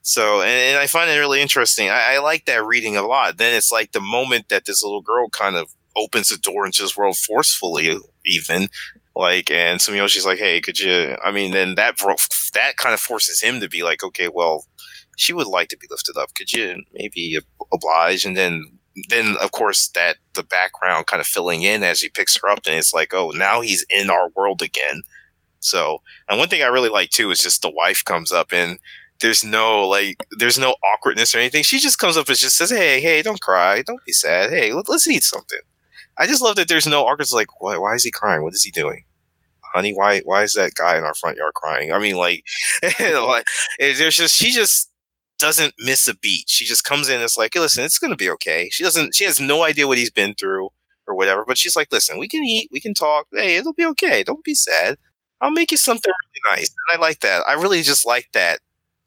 so 0.02 0.40
and, 0.40 0.50
and 0.50 0.78
i 0.78 0.86
find 0.86 1.08
it 1.08 1.18
really 1.18 1.40
interesting 1.40 1.88
I, 1.88 2.14
I 2.14 2.18
like 2.18 2.44
that 2.46 2.64
reading 2.64 2.96
a 2.96 3.06
lot 3.06 3.38
then 3.38 3.54
it's 3.54 3.70
like 3.70 3.92
the 3.92 4.00
moment 4.00 4.48
that 4.48 4.64
this 4.64 4.82
little 4.82 5.00
girl 5.00 5.28
kind 5.28 5.54
of 5.54 5.72
opens 5.96 6.28
the 6.28 6.38
door 6.38 6.66
into 6.66 6.82
this 6.82 6.96
world 6.96 7.16
forcefully 7.16 7.96
even 8.26 8.68
like 9.18 9.50
and 9.50 9.80
sumiyoshi's 9.80 10.24
like 10.24 10.38
hey 10.38 10.60
could 10.60 10.78
you 10.78 11.16
i 11.22 11.30
mean 11.30 11.50
then 11.50 11.74
that 11.74 11.98
bro- 11.98 12.14
that 12.54 12.76
kind 12.78 12.94
of 12.94 13.00
forces 13.00 13.42
him 13.42 13.60
to 13.60 13.68
be 13.68 13.82
like 13.82 14.02
okay 14.02 14.28
well 14.32 14.64
she 15.18 15.32
would 15.32 15.48
like 15.48 15.68
to 15.68 15.76
be 15.76 15.88
lifted 15.90 16.16
up. 16.16 16.32
Could 16.34 16.52
you 16.52 16.76
maybe 16.94 17.38
oblige? 17.72 18.24
And 18.24 18.36
then 18.36 18.64
then 19.08 19.36
of 19.40 19.52
course 19.52 19.88
that 19.88 20.16
the 20.34 20.42
background 20.42 21.06
kind 21.06 21.20
of 21.20 21.26
filling 21.26 21.62
in 21.62 21.84
as 21.84 22.00
he 22.00 22.08
picks 22.08 22.36
her 22.36 22.48
up 22.48 22.60
and 22.66 22.74
it's 22.74 22.92
like 22.92 23.14
oh 23.14 23.30
now 23.30 23.60
he's 23.60 23.84
in 23.90 24.10
our 24.10 24.30
world 24.34 24.62
again. 24.62 25.02
So 25.60 26.02
and 26.28 26.38
one 26.38 26.48
thing 26.48 26.62
i 26.62 26.66
really 26.66 26.88
like 26.88 27.10
too 27.10 27.30
is 27.30 27.40
just 27.40 27.62
the 27.62 27.70
wife 27.70 28.04
comes 28.04 28.32
up 28.32 28.52
and 28.52 28.78
there's 29.20 29.44
no 29.44 29.86
like 29.86 30.16
there's 30.38 30.58
no 30.58 30.76
awkwardness 30.94 31.34
or 31.34 31.38
anything. 31.38 31.64
She 31.64 31.80
just 31.80 31.98
comes 31.98 32.16
up 32.16 32.28
and 32.28 32.38
just 32.38 32.56
says 32.56 32.70
hey 32.70 33.00
hey 33.00 33.22
don't 33.22 33.40
cry. 33.40 33.82
Don't 33.82 34.04
be 34.04 34.12
sad. 34.12 34.50
Hey 34.50 34.72
let, 34.72 34.88
us 34.88 35.08
eat 35.08 35.24
something. 35.24 35.60
I 36.16 36.26
just 36.26 36.42
love 36.42 36.56
that 36.56 36.68
there's 36.68 36.86
no 36.86 37.02
awkwardness 37.02 37.32
like 37.32 37.60
why, 37.60 37.76
why 37.76 37.94
is 37.94 38.04
he 38.04 38.10
crying? 38.12 38.42
What 38.42 38.54
is 38.54 38.62
he 38.62 38.70
doing 38.70 39.04
honey 39.74 39.92
why 39.92 40.20
why 40.20 40.42
is 40.42 40.54
that 40.54 40.74
guy 40.74 40.96
in 40.96 41.04
our 41.04 41.14
front 41.14 41.36
yard 41.36 41.54
crying 41.54 41.92
i 41.92 41.98
mean 41.98 42.16
like, 42.16 42.44
like 43.00 43.46
there's 43.78 44.16
just 44.16 44.34
she 44.36 44.50
just 44.50 44.90
doesn't 45.38 45.74
miss 45.78 46.08
a 46.08 46.16
beat. 46.16 46.44
She 46.48 46.64
just 46.64 46.84
comes 46.84 47.08
in 47.08 47.16
and 47.16 47.24
it's 47.24 47.36
like, 47.36 47.52
hey, 47.54 47.60
listen, 47.60 47.84
it's 47.84 47.98
gonna 47.98 48.16
be 48.16 48.30
okay. 48.30 48.68
She 48.70 48.82
doesn't 48.84 49.14
she 49.14 49.24
has 49.24 49.40
no 49.40 49.62
idea 49.62 49.86
what 49.86 49.98
he's 49.98 50.10
been 50.10 50.34
through 50.34 50.68
or 51.06 51.14
whatever, 51.14 51.44
but 51.46 51.56
she's 51.58 51.76
like, 51.76 51.88
listen, 51.92 52.18
we 52.18 52.28
can 52.28 52.44
eat, 52.44 52.68
we 52.72 52.80
can 52.80 52.94
talk, 52.94 53.26
hey, 53.32 53.56
it'll 53.56 53.72
be 53.72 53.86
okay. 53.86 54.22
Don't 54.22 54.44
be 54.44 54.54
sad. 54.54 54.96
I'll 55.40 55.50
make 55.50 55.70
you 55.70 55.76
something 55.76 56.12
really 56.12 56.56
nice. 56.56 56.68
And 56.68 56.98
I 56.98 57.00
like 57.00 57.20
that. 57.20 57.44
I 57.48 57.54
really 57.54 57.82
just 57.82 58.04
like 58.06 58.28
that 58.32 58.60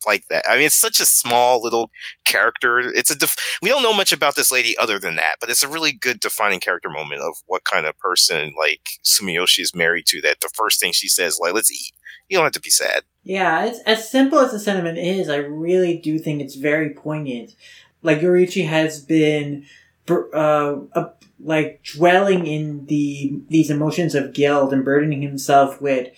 like 0.06 0.28
that. 0.30 0.46
I 0.48 0.56
mean, 0.56 0.66
it's 0.66 0.76
such 0.76 1.00
a 1.00 1.06
small 1.06 1.62
little 1.62 1.92
character. 2.26 2.80
It's 2.80 3.12
a 3.12 3.18
def- 3.18 3.36
we 3.62 3.70
don't 3.70 3.84
know 3.84 3.94
much 3.94 4.12
about 4.12 4.36
this 4.36 4.52
lady 4.52 4.78
other 4.78 5.00
than 5.00 5.16
that, 5.16 5.36
but 5.40 5.50
it's 5.50 5.64
a 5.64 5.68
really 5.68 5.92
good 5.92 6.20
defining 6.20 6.60
character 6.60 6.90
moment 6.90 7.22
of 7.22 7.36
what 7.48 7.64
kind 7.64 7.86
of 7.86 7.98
person 7.98 8.54
like 8.58 8.90
Sumiyoshi 9.04 9.60
is 9.60 9.76
married 9.76 10.06
to. 10.08 10.22
That 10.22 10.42
the 10.42 10.50
first 10.54 10.80
thing 10.80 10.92
she 10.92 11.08
says, 11.08 11.40
like, 11.40 11.54
"Let's 11.54 11.72
eat." 11.72 11.94
You 12.30 12.38
don't 12.38 12.46
have 12.46 12.54
to 12.54 12.62
be 12.62 12.70
sad. 12.70 13.04
Yeah, 13.24 13.66
it's 13.66 13.80
as 13.82 14.10
simple 14.10 14.40
as 14.40 14.52
the 14.52 14.60
sentiment 14.60 14.98
is. 14.98 15.30
I 15.30 15.38
really 15.38 15.98
do 15.98 16.18
think 16.18 16.42
it's 16.42 16.56
very 16.56 16.92
poignant. 16.92 17.56
Like 18.02 18.22
Yoriichi 18.22 18.68
has 18.68 19.02
been, 19.02 19.66
uh, 20.10 20.76
uh, 20.94 21.10
like 21.44 21.84
dwelling 21.84 22.48
in 22.48 22.86
the 22.86 23.42
these 23.50 23.70
emotions 23.70 24.16
of 24.16 24.34
guilt 24.34 24.74
and 24.74 24.86
burdening 24.86 25.22
himself 25.22 25.82
with 25.82 26.10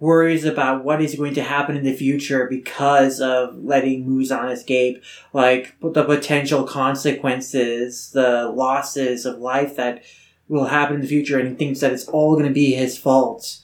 worries 0.00 0.46
about 0.46 0.82
what 0.82 1.02
is 1.02 1.14
going 1.14 1.34
to 1.34 1.42
happen 1.42 1.76
in 1.76 1.84
the 1.84 1.94
future 1.94 2.46
because 2.48 3.20
of 3.20 3.54
letting 3.62 4.06
Muzan 4.06 4.50
escape, 4.50 5.02
like 5.34 5.76
the 5.82 6.04
potential 6.04 6.64
consequences, 6.64 8.10
the 8.12 8.48
losses 8.48 9.26
of 9.26 9.38
life 9.38 9.76
that 9.76 10.02
will 10.48 10.64
happen 10.64 10.96
in 10.96 11.02
the 11.02 11.06
future, 11.06 11.38
and 11.38 11.50
he 11.50 11.54
thinks 11.54 11.80
that 11.80 11.92
it's 11.92 12.08
all 12.08 12.32
going 12.32 12.48
to 12.48 12.52
be 12.52 12.72
his 12.72 12.98
fault. 12.98 13.58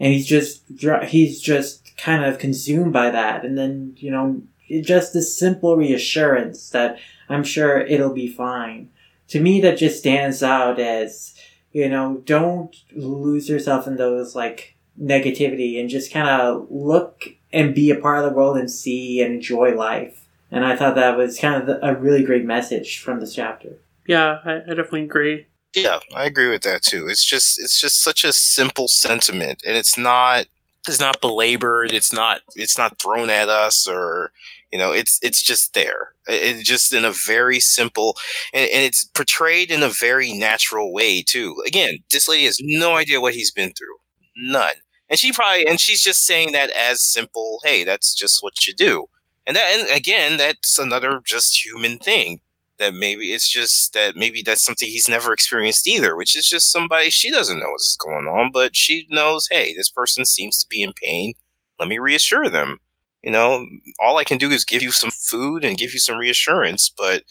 And 0.00 0.12
he's 0.12 0.26
just 0.26 0.64
he's 1.04 1.40
just 1.40 1.96
kind 1.96 2.24
of 2.24 2.38
consumed 2.38 2.92
by 2.92 3.10
that. 3.10 3.44
And 3.44 3.56
then 3.56 3.94
you 3.96 4.10
know 4.10 4.42
just 4.82 5.12
this 5.12 5.36
simple 5.36 5.76
reassurance 5.76 6.70
that 6.70 6.96
i'm 7.28 7.42
sure 7.42 7.80
it'll 7.80 8.12
be 8.12 8.28
fine. 8.28 8.90
To 9.28 9.40
me 9.40 9.60
that 9.60 9.78
just 9.78 9.98
stands 9.98 10.42
out 10.42 10.80
as 10.80 11.34
you 11.72 11.88
know 11.88 12.22
don't 12.24 12.74
lose 12.92 13.48
yourself 13.48 13.86
in 13.86 13.96
those 13.96 14.34
like 14.34 14.76
negativity 15.00 15.80
and 15.80 15.88
just 15.88 16.12
kind 16.12 16.28
of 16.28 16.66
look 16.70 17.28
and 17.52 17.74
be 17.74 17.90
a 17.90 17.96
part 17.96 18.18
of 18.18 18.24
the 18.24 18.36
world 18.36 18.56
and 18.56 18.70
see 18.70 19.20
and 19.20 19.34
enjoy 19.34 19.74
life 19.74 20.26
and 20.50 20.64
i 20.64 20.76
thought 20.76 20.94
that 20.94 21.16
was 21.16 21.38
kind 21.38 21.54
of 21.60 21.66
the, 21.66 21.84
a 21.86 21.94
really 21.94 22.22
great 22.22 22.44
message 22.44 23.00
from 23.00 23.20
this 23.20 23.34
chapter 23.34 23.78
Yeah, 24.06 24.38
I, 24.44 24.54
I 24.56 24.74
definitely 24.74 25.04
agree. 25.04 25.46
Yeah, 25.74 26.00
I 26.16 26.24
agree 26.24 26.48
with 26.50 26.62
that 26.62 26.82
too. 26.82 27.06
It's 27.08 27.24
just 27.24 27.60
it's 27.60 27.80
just 27.80 28.02
such 28.02 28.24
a 28.24 28.32
simple 28.32 28.88
sentiment, 28.88 29.62
and 29.64 29.76
it's 29.76 29.96
not 29.96 30.46
it's 30.88 30.98
not 30.98 31.20
belabored. 31.20 31.92
It's 31.92 32.12
not 32.12 32.40
it's 32.56 32.76
not 32.76 32.98
thrown 33.00 33.30
at 33.30 33.48
us 33.48 33.86
or 33.86 34.32
you 34.72 34.78
know 34.78 34.90
it's 34.92 35.20
it's 35.22 35.42
just 35.42 35.74
there. 35.74 36.14
It's 36.26 36.66
just 36.66 36.92
in 36.92 37.04
a 37.04 37.12
very 37.12 37.60
simple 37.60 38.16
and, 38.52 38.68
and 38.70 38.82
it's 38.84 39.04
portrayed 39.04 39.70
in 39.70 39.82
a 39.84 39.88
very 39.88 40.32
natural 40.32 40.92
way 40.92 41.22
too. 41.22 41.54
Again, 41.66 41.98
this 42.10 42.28
lady 42.28 42.46
has 42.46 42.58
no 42.60 42.96
idea 42.96 43.20
what 43.20 43.34
he's 43.34 43.52
been 43.52 43.72
through, 43.72 43.96
none, 44.40 44.74
and 45.08 45.18
she 45.18 45.32
probably 45.32 45.66
and 45.66 45.80
she's 45.80 46.02
just 46.02 46.24
saying 46.26 46.52
that 46.52 46.70
as 46.70 47.02
simple. 47.02 47.60
Hey, 47.64 47.84
that's 47.84 48.14
just 48.14 48.42
what 48.42 48.66
you 48.66 48.74
do, 48.74 49.06
and 49.46 49.56
that 49.56 49.78
and 49.78 49.96
again 49.96 50.36
that's 50.38 50.78
another 50.78 51.20
just 51.24 51.64
human 51.64 51.98
thing 51.98 52.40
that 52.78 52.94
maybe 52.94 53.32
it's 53.32 53.48
just 53.48 53.92
that 53.92 54.16
maybe 54.16 54.42
that's 54.42 54.64
something 54.64 54.88
he's 54.88 55.08
never 55.08 55.32
experienced 55.32 55.86
either, 55.86 56.16
which 56.16 56.36
is 56.36 56.48
just 56.48 56.72
somebody 56.72 57.10
she 57.10 57.30
doesn't 57.30 57.58
know 57.60 57.70
what's 57.70 57.96
going 57.96 58.26
on, 58.26 58.50
but 58.52 58.74
she 58.74 59.06
knows, 59.10 59.48
hey, 59.50 59.74
this 59.74 59.90
person 59.90 60.24
seems 60.24 60.58
to 60.60 60.68
be 60.68 60.82
in 60.82 60.92
pain. 60.94 61.34
Let 61.78 61.88
me 61.88 61.98
reassure 61.98 62.48
them. 62.48 62.78
You 63.22 63.30
know, 63.30 63.66
all 64.00 64.16
I 64.16 64.24
can 64.24 64.38
do 64.38 64.50
is 64.50 64.64
give 64.64 64.82
you 64.82 64.92
some 64.92 65.10
food 65.10 65.62
and 65.64 65.76
give 65.76 65.92
you 65.92 66.00
some 66.00 66.16
reassurance, 66.18 66.90
but 66.96 67.22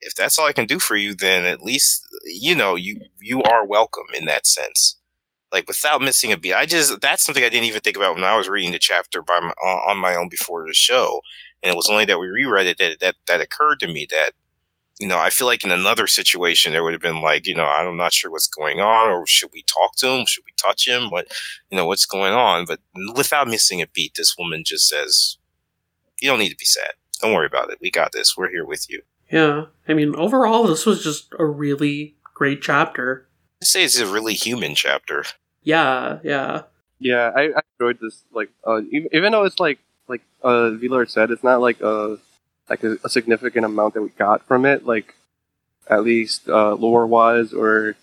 if 0.00 0.14
that's 0.14 0.38
all 0.38 0.46
I 0.46 0.52
can 0.52 0.66
do 0.66 0.80
for 0.80 0.96
you, 0.96 1.14
then 1.14 1.46
at 1.46 1.62
least 1.62 2.06
you 2.24 2.56
know 2.56 2.76
you 2.76 3.00
you 3.20 3.42
are 3.44 3.66
welcome 3.66 4.06
in 4.14 4.26
that 4.26 4.46
sense. 4.46 4.97
Like 5.50 5.66
without 5.66 6.02
missing 6.02 6.32
a 6.32 6.36
beat, 6.36 6.54
I 6.54 6.66
just 6.66 7.00
that's 7.00 7.24
something 7.24 7.42
I 7.42 7.48
didn't 7.48 7.66
even 7.66 7.80
think 7.80 7.96
about 7.96 8.14
when 8.14 8.24
I 8.24 8.36
was 8.36 8.48
reading 8.48 8.72
the 8.72 8.78
chapter 8.78 9.22
by 9.22 9.40
my, 9.40 9.48
on 9.50 9.96
my 9.96 10.14
own 10.14 10.28
before 10.28 10.66
the 10.66 10.74
show, 10.74 11.22
and 11.62 11.72
it 11.72 11.76
was 11.76 11.88
only 11.88 12.04
that 12.04 12.18
we 12.18 12.26
reread 12.26 12.66
it 12.66 12.78
that 12.78 13.00
that 13.00 13.14
that 13.26 13.40
occurred 13.40 13.80
to 13.80 13.86
me 13.86 14.06
that 14.10 14.32
you 14.98 15.06
know, 15.06 15.18
I 15.18 15.30
feel 15.30 15.46
like 15.46 15.64
in 15.64 15.70
another 15.70 16.06
situation 16.06 16.72
there 16.72 16.82
would 16.82 16.92
have 16.92 17.02
been 17.02 17.22
like, 17.22 17.46
you 17.46 17.54
know, 17.54 17.64
I'm 17.64 17.96
not 17.96 18.12
sure 18.12 18.30
what's 18.30 18.48
going 18.48 18.80
on, 18.80 19.10
or 19.10 19.26
should 19.26 19.50
we 19.52 19.62
talk 19.62 19.94
to 19.96 20.08
him? 20.08 20.26
Should 20.26 20.44
we 20.44 20.52
touch 20.56 20.88
him? 20.88 21.10
What, 21.10 21.28
you 21.70 21.76
know, 21.76 21.86
what's 21.86 22.06
going 22.06 22.32
on? 22.32 22.64
But 22.66 22.80
without 23.14 23.48
missing 23.48 23.80
a 23.80 23.86
beat, 23.86 24.14
this 24.16 24.34
woman 24.36 24.64
just 24.66 24.88
says, 24.88 25.38
"You 26.20 26.28
don't 26.28 26.40
need 26.40 26.50
to 26.50 26.56
be 26.56 26.64
sad. 26.64 26.92
Don't 27.20 27.32
worry 27.32 27.46
about 27.46 27.70
it. 27.70 27.78
We 27.80 27.90
got 27.90 28.12
this. 28.12 28.36
We're 28.36 28.50
here 28.50 28.66
with 28.66 28.90
you." 28.90 29.02
Yeah, 29.30 29.66
I 29.86 29.94
mean, 29.94 30.16
overall, 30.16 30.66
this 30.66 30.86
was 30.86 31.04
just 31.04 31.28
a 31.38 31.44
really 31.44 32.16
great 32.34 32.60
chapter. 32.60 33.27
I 33.60 33.64
say 33.64 33.84
it's 33.84 33.98
a 33.98 34.06
really 34.06 34.34
human 34.34 34.74
chapter. 34.74 35.24
Yeah, 35.62 36.20
yeah, 36.22 36.62
Yeah, 36.98 37.32
I, 37.34 37.50
I 37.56 37.60
enjoyed 37.78 37.98
this. 38.00 38.22
Like, 38.32 38.50
uh, 38.66 38.82
even, 38.90 39.08
even 39.12 39.32
though 39.32 39.44
it's 39.44 39.58
like 39.60 39.78
like 40.06 40.22
uh, 40.42 40.70
Villard 40.70 41.10
said, 41.10 41.30
it's 41.30 41.44
not 41.44 41.60
like 41.60 41.80
a 41.80 42.18
like 42.68 42.84
a, 42.84 42.96
a 43.04 43.08
significant 43.08 43.64
amount 43.64 43.94
that 43.94 44.02
we 44.02 44.10
got 44.10 44.46
from 44.46 44.64
it. 44.64 44.86
Like, 44.86 45.14
at 45.88 46.04
least 46.04 46.48
uh, 46.48 46.74
lore 46.74 47.06
wise, 47.06 47.52
or 47.52 47.96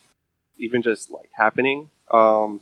even 0.57 0.81
just 0.81 1.09
like 1.09 1.29
happening. 1.33 1.89
Um, 2.11 2.61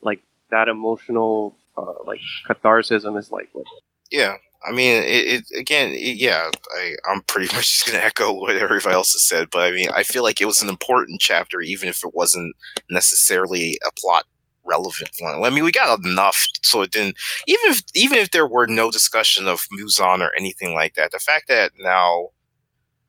like 0.00 0.20
that 0.50 0.68
emotional 0.68 1.56
uh, 1.76 2.04
like 2.06 2.20
catharsis 2.46 3.04
is 3.04 3.32
like 3.32 3.48
what 3.52 3.66
Yeah, 4.10 4.36
I 4.66 4.72
mean, 4.72 5.02
it, 5.02 5.04
it 5.06 5.44
again. 5.58 5.90
It, 5.90 6.16
yeah, 6.16 6.50
I, 6.72 6.94
I'm 7.10 7.22
pretty 7.22 7.46
much 7.54 7.72
just 7.72 7.86
gonna 7.86 8.04
echo 8.04 8.32
what 8.32 8.56
everybody 8.56 8.94
else 8.94 9.12
has 9.12 9.22
said, 9.22 9.48
but 9.50 9.62
I 9.62 9.70
mean, 9.70 9.88
I 9.94 10.02
feel 10.02 10.22
like 10.22 10.40
it 10.40 10.46
was 10.46 10.62
an 10.62 10.68
important 10.68 11.20
chapter, 11.20 11.60
even 11.60 11.88
if 11.88 12.04
it 12.04 12.14
wasn't 12.14 12.54
necessarily 12.90 13.78
a 13.86 13.90
plot 13.98 14.24
relevant 14.64 15.10
one. 15.20 15.42
I 15.42 15.50
mean, 15.50 15.64
we 15.64 15.72
got 15.72 16.04
enough 16.04 16.46
so 16.62 16.82
it 16.82 16.90
didn't. 16.90 17.16
Even 17.46 17.64
if 17.66 17.82
even 17.94 18.18
if 18.18 18.30
there 18.30 18.46
were 18.46 18.66
no 18.66 18.90
discussion 18.90 19.48
of 19.48 19.66
Muzan 19.72 20.20
or 20.20 20.30
anything 20.36 20.74
like 20.74 20.94
that, 20.94 21.12
the 21.12 21.18
fact 21.18 21.48
that 21.48 21.72
now 21.78 22.28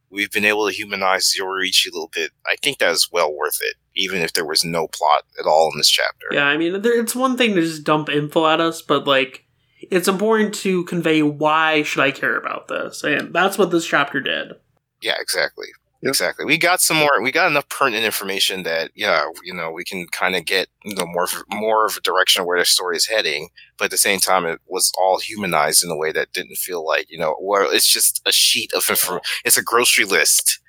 we've 0.10 0.32
been 0.32 0.46
able 0.46 0.68
to 0.68 0.74
humanize 0.76 1.36
Yoriichi 1.40 1.88
a 1.88 1.94
little 1.94 2.12
bit, 2.14 2.32
I 2.48 2.56
think 2.62 2.80
that 2.80 2.92
is 2.92 3.10
well 3.12 3.34
worth 3.34 3.60
it. 3.62 3.76
Even 3.96 4.22
if 4.22 4.34
there 4.34 4.46
was 4.46 4.64
no 4.64 4.88
plot 4.88 5.24
at 5.40 5.46
all 5.46 5.70
in 5.74 5.78
this 5.78 5.90
chapter. 5.90 6.28
yeah. 6.32 6.46
I 6.46 6.58
mean, 6.58 6.80
it's 6.84 7.16
one 7.16 7.38
thing 7.38 7.56
to 7.56 7.62
just 7.62 7.84
dump 7.84 8.10
info 8.10 8.48
at 8.48 8.62
us, 8.62 8.82
but 8.82 9.06
like, 9.06 9.46
it's 9.82 10.08
important 10.08 10.54
to 10.56 10.84
convey 10.86 11.22
why 11.22 11.84
should 11.84 12.02
I 12.02 12.12
care 12.12 12.38
about 12.38 12.68
this, 12.68 13.04
and 13.04 13.34
that's 13.34 13.58
what 13.58 13.72
this 13.72 13.86
chapter 13.86 14.20
did. 14.20 14.54
Yeah, 15.02 15.16
exactly. 15.20 15.68
Yep. 16.02 16.12
Exactly. 16.12 16.46
We 16.46 16.58
got 16.58 16.80
some 16.80 16.96
more. 16.96 17.22
We 17.22 17.32
got 17.32 17.52
enough 17.52 17.68
pertinent 17.68 18.06
information 18.06 18.64
that 18.64 18.92
yeah, 18.96 19.26
you 19.44 19.54
know, 19.54 19.70
we 19.70 19.84
can 19.84 20.08
kind 20.08 20.36
of 20.38 20.46
get 20.46 20.70
you 20.86 20.96
know 20.96 21.06
more 21.06 21.28
more 21.52 21.86
of 21.86 21.98
a 21.98 22.02
direction 22.02 22.42
of 22.42 22.48
where 22.48 22.58
the 22.58 22.66
story 22.66 22.96
is 22.96 23.08
heading. 23.08 23.50
But 23.78 23.86
at 23.86 23.92
the 23.92 23.98
same 23.98 24.20
time, 24.20 24.46
it 24.46 24.62
was 24.66 24.94
all 24.98 25.20
humanized 25.20 25.84
in 25.84 25.92
a 25.92 25.98
way 25.98 26.14
that 26.14 26.32
didn't 26.32 26.56
feel 26.56 26.86
like 26.86 27.12
you 27.12 27.18
know, 27.18 27.36
well, 27.42 27.68
it's 27.70 27.92
just 27.92 28.22
a 28.26 28.32
sheet 28.32 28.72
of 28.74 28.90
info. 28.90 29.20
It's 29.44 29.58
a 29.58 29.64
grocery 29.64 30.06
list 30.06 30.60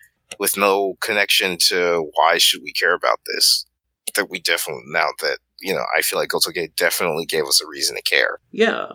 with 0.41 0.57
no 0.57 0.97
connection 1.01 1.59
to 1.69 2.11
why 2.15 2.39
should 2.39 2.63
we 2.65 2.73
care 2.73 2.95
about 2.95 3.21
this. 3.27 3.67
That 4.17 4.31
we 4.31 4.41
definitely 4.41 4.83
now 4.87 5.11
that 5.21 5.39
you 5.61 5.75
know, 5.75 5.85
I 5.97 6.03
feel 6.03 6.19
like 6.19 6.31
Gotoge 6.31 6.75
definitely 6.77 7.27
gave 7.27 7.45
us 7.45 7.61
a 7.61 7.67
reason 7.67 7.97
to 7.97 8.03
care. 8.03 8.39
Yeah. 8.51 8.93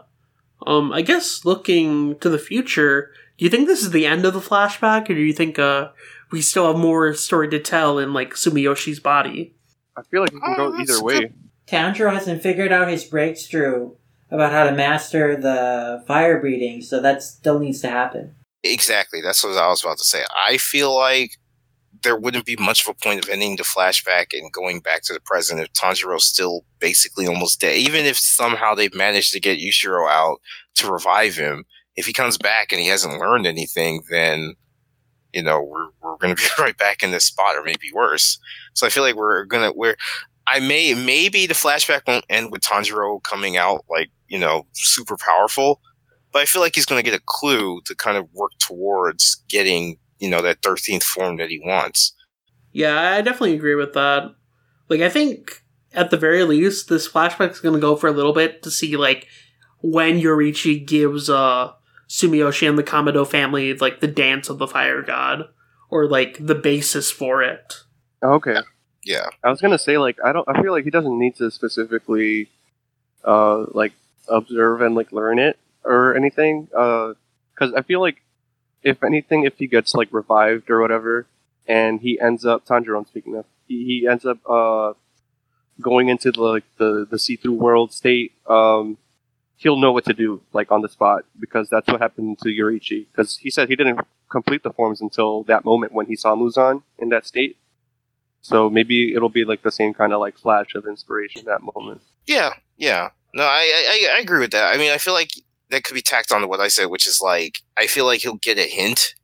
Um, 0.65 0.91
I 0.91 1.01
guess 1.01 1.45
looking 1.45 2.17
to 2.19 2.29
the 2.29 2.39
future, 2.39 3.11
do 3.37 3.45
you 3.45 3.51
think 3.51 3.67
this 3.67 3.81
is 3.83 3.91
the 3.91 4.05
end 4.05 4.25
of 4.25 4.33
the 4.33 4.39
flashback, 4.39 5.03
or 5.09 5.13
do 5.13 5.21
you 5.21 5.33
think 5.33 5.59
uh 5.59 5.89
we 6.31 6.41
still 6.41 6.67
have 6.67 6.77
more 6.81 7.13
story 7.13 7.49
to 7.49 7.59
tell 7.59 7.99
in 7.99 8.13
like 8.13 8.33
Sumiyoshi's 8.33 8.99
body? 8.99 9.53
I 9.97 10.01
feel 10.03 10.21
like 10.21 10.31
it 10.33 10.39
can 10.41 10.53
Oh, 10.53 10.71
go 10.71 10.77
that's 10.77 10.89
either 10.91 11.03
way. 11.03 11.19
good- 11.19 11.33
Tanjiro 11.67 12.13
hasn't 12.13 12.43
figured 12.43 12.71
out 12.71 12.87
his 12.89 13.03
breakthrough 13.05 13.91
about 14.29 14.51
how 14.51 14.63
to 14.65 14.71
master 14.71 15.35
the 15.35 16.03
fire 16.07 16.39
breathing, 16.39 16.81
so 16.81 17.01
that 17.01 17.23
still 17.23 17.59
needs 17.59 17.81
to 17.81 17.89
happen. 17.89 18.35
Exactly. 18.63 19.21
That's 19.21 19.43
what 19.43 19.57
I 19.57 19.67
was 19.67 19.83
about 19.83 19.97
to 19.97 20.03
say. 20.03 20.23
I 20.47 20.57
feel 20.57 20.93
like 20.95 21.37
there 22.03 22.17
wouldn't 22.17 22.45
be 22.45 22.55
much 22.57 22.81
of 22.81 22.87
a 22.89 22.93
point 22.93 23.23
of 23.23 23.29
ending 23.29 23.55
the 23.55 23.63
flashback 23.63 24.27
and 24.33 24.51
going 24.51 24.79
back 24.79 25.01
to 25.03 25.13
the 25.13 25.19
present 25.19 25.59
if 25.61 25.71
Tanjiro's 25.73 26.23
still 26.23 26.65
basically 26.79 27.27
almost 27.27 27.61
dead. 27.61 27.77
Even 27.77 28.05
if 28.05 28.17
somehow 28.17 28.73
they've 28.73 28.93
managed 28.93 29.31
to 29.33 29.39
get 29.39 29.59
Yushiro 29.59 30.09
out 30.09 30.39
to 30.75 30.91
revive 30.91 31.35
him, 31.35 31.65
if 31.95 32.05
he 32.05 32.13
comes 32.13 32.37
back 32.37 32.71
and 32.71 32.81
he 32.81 32.87
hasn't 32.87 33.19
learned 33.19 33.45
anything, 33.45 34.03
then 34.09 34.55
you 35.33 35.43
know 35.43 35.61
we're 35.61 35.89
we're 36.01 36.17
gonna 36.17 36.35
be 36.35 36.43
right 36.59 36.77
back 36.77 37.03
in 37.03 37.11
this 37.11 37.25
spot, 37.25 37.55
or 37.55 37.63
maybe 37.63 37.91
worse. 37.93 38.39
So 38.73 38.85
I 38.85 38.89
feel 38.89 39.03
like 39.03 39.15
we're 39.15 39.45
gonna 39.45 39.71
we're 39.73 39.95
I 40.47 40.59
may 40.59 40.93
maybe 40.93 41.47
the 41.47 41.53
flashback 41.53 42.01
won't 42.07 42.25
end 42.29 42.51
with 42.51 42.61
Tanjiro 42.61 43.21
coming 43.23 43.57
out 43.57 43.85
like 43.89 44.09
you 44.27 44.39
know 44.39 44.67
super 44.73 45.17
powerful, 45.17 45.81
but 46.31 46.41
I 46.41 46.45
feel 46.45 46.61
like 46.61 46.75
he's 46.75 46.85
going 46.85 47.03
to 47.03 47.09
get 47.09 47.17
a 47.17 47.23
clue 47.25 47.81
to 47.85 47.95
kind 47.95 48.17
of 48.17 48.27
work 48.33 48.51
towards 48.59 49.43
getting 49.49 49.97
you 50.19 50.29
know 50.29 50.41
that 50.41 50.61
thirteenth 50.61 51.03
form 51.03 51.37
that 51.37 51.49
he 51.49 51.59
wants. 51.59 52.13
Yeah, 52.71 53.13
I 53.13 53.21
definitely 53.21 53.55
agree 53.55 53.75
with 53.75 53.93
that. 53.93 54.35
Like, 54.89 55.01
I 55.01 55.09
think 55.09 55.63
at 55.93 56.11
the 56.11 56.17
very 56.17 56.43
least, 56.43 56.89
this 56.89 57.07
flashback 57.07 57.51
is 57.51 57.59
going 57.59 57.75
to 57.75 57.79
go 57.81 57.95
for 57.95 58.07
a 58.07 58.11
little 58.11 58.33
bit 58.33 58.61
to 58.63 58.71
see 58.71 58.97
like 58.97 59.27
when 59.81 60.19
Yoriichi 60.19 60.85
gives 60.85 61.29
uh 61.29 61.71
Sumiyoshi 62.09 62.67
and 62.67 62.77
the 62.77 62.83
Kamado 62.83 63.25
family 63.25 63.73
like 63.75 63.99
the 63.99 64.07
dance 64.07 64.49
of 64.49 64.57
the 64.57 64.67
fire 64.67 65.01
god, 65.01 65.45
or 65.89 66.07
like 66.07 66.37
the 66.45 66.55
basis 66.55 67.11
for 67.11 67.41
it. 67.41 67.73
Okay. 68.21 68.57
Yeah, 69.03 69.27
I 69.43 69.49
was 69.49 69.61
gonna 69.61 69.77
say 69.77 69.97
like 69.97 70.17
I 70.23 70.33
don't. 70.33 70.47
I 70.49 70.61
feel 70.61 70.71
like 70.71 70.83
he 70.83 70.89
doesn't 70.89 71.17
need 71.17 71.35
to 71.35 71.51
specifically, 71.51 72.49
uh, 73.23 73.65
like 73.71 73.93
observe 74.27 74.81
and 74.81 74.95
like 74.95 75.11
learn 75.11 75.39
it 75.39 75.57
or 75.83 76.15
anything. 76.15 76.67
Uh, 76.75 77.13
because 77.53 77.73
I 77.73 77.83
feel 77.83 78.01
like 78.01 78.21
if 78.85 79.03
anything, 79.03 79.43
if 79.43 79.57
he 79.57 79.67
gets 79.67 79.93
like 79.95 80.07
revived 80.11 80.69
or 80.69 80.79
whatever, 80.79 81.27
and 81.67 81.99
he 81.99 82.19
ends 82.21 82.45
up 82.45 82.65
Tanjiro, 82.65 83.05
speaking 83.07 83.35
of, 83.35 83.45
he, 83.67 83.83
he 83.83 84.07
ends 84.07 84.25
up 84.25 84.37
uh 84.47 84.93
going 85.81 86.07
into 86.07 86.31
the 86.31 86.41
like 86.41 86.63
the 86.77 87.05
the 87.09 87.19
see 87.19 87.35
through 87.35 87.53
world 87.53 87.91
state. 87.91 88.31
Um, 88.47 88.97
he'll 89.57 89.77
know 89.77 89.91
what 89.91 90.05
to 90.05 90.13
do 90.13 90.41
like 90.53 90.71
on 90.71 90.81
the 90.81 90.89
spot 90.89 91.25
because 91.39 91.69
that's 91.69 91.87
what 91.87 91.99
happened 91.99 92.39
to 92.39 92.49
Yoriichi. 92.49 93.07
Because 93.11 93.37
he 93.37 93.49
said 93.49 93.67
he 93.69 93.75
didn't 93.75 93.99
complete 94.29 94.63
the 94.63 94.71
forms 94.71 95.01
until 95.01 95.43
that 95.43 95.65
moment 95.65 95.91
when 95.93 96.05
he 96.05 96.15
saw 96.15 96.35
Muzan 96.35 96.83
in 96.99 97.09
that 97.09 97.25
state. 97.25 97.57
So 98.41 98.69
maybe 98.69 99.13
it'll 99.15 99.29
be 99.29 99.43
like 99.43 99.63
the 99.63 99.71
same 99.71 99.93
kind 99.95 100.13
of 100.13 100.19
like 100.19 100.37
flash 100.37 100.75
of 100.75 100.85
inspiration 100.85 101.43
that 101.45 101.61
moment. 101.61 102.01
yeah, 102.27 102.51
yeah. 102.77 103.09
No, 103.33 103.43
I, 103.43 103.63
I 103.89 104.15
I 104.15 104.19
agree 104.19 104.39
with 104.39 104.51
that. 104.51 104.73
I 104.73 104.77
mean, 104.77 104.91
I 104.91 104.97
feel 104.97 105.13
like 105.13 105.31
that 105.69 105.83
could 105.83 105.93
be 105.95 106.01
tacked 106.01 106.31
on 106.31 106.41
to 106.41 106.47
what 106.47 106.59
I 106.59 106.67
said, 106.67 106.85
which 106.87 107.07
is 107.07 107.21
like 107.21 107.59
I 107.77 107.87
feel 107.87 108.05
like 108.05 108.21
he'll 108.21 108.35
get 108.37 108.57
a 108.57 108.63
hint, 108.63 109.15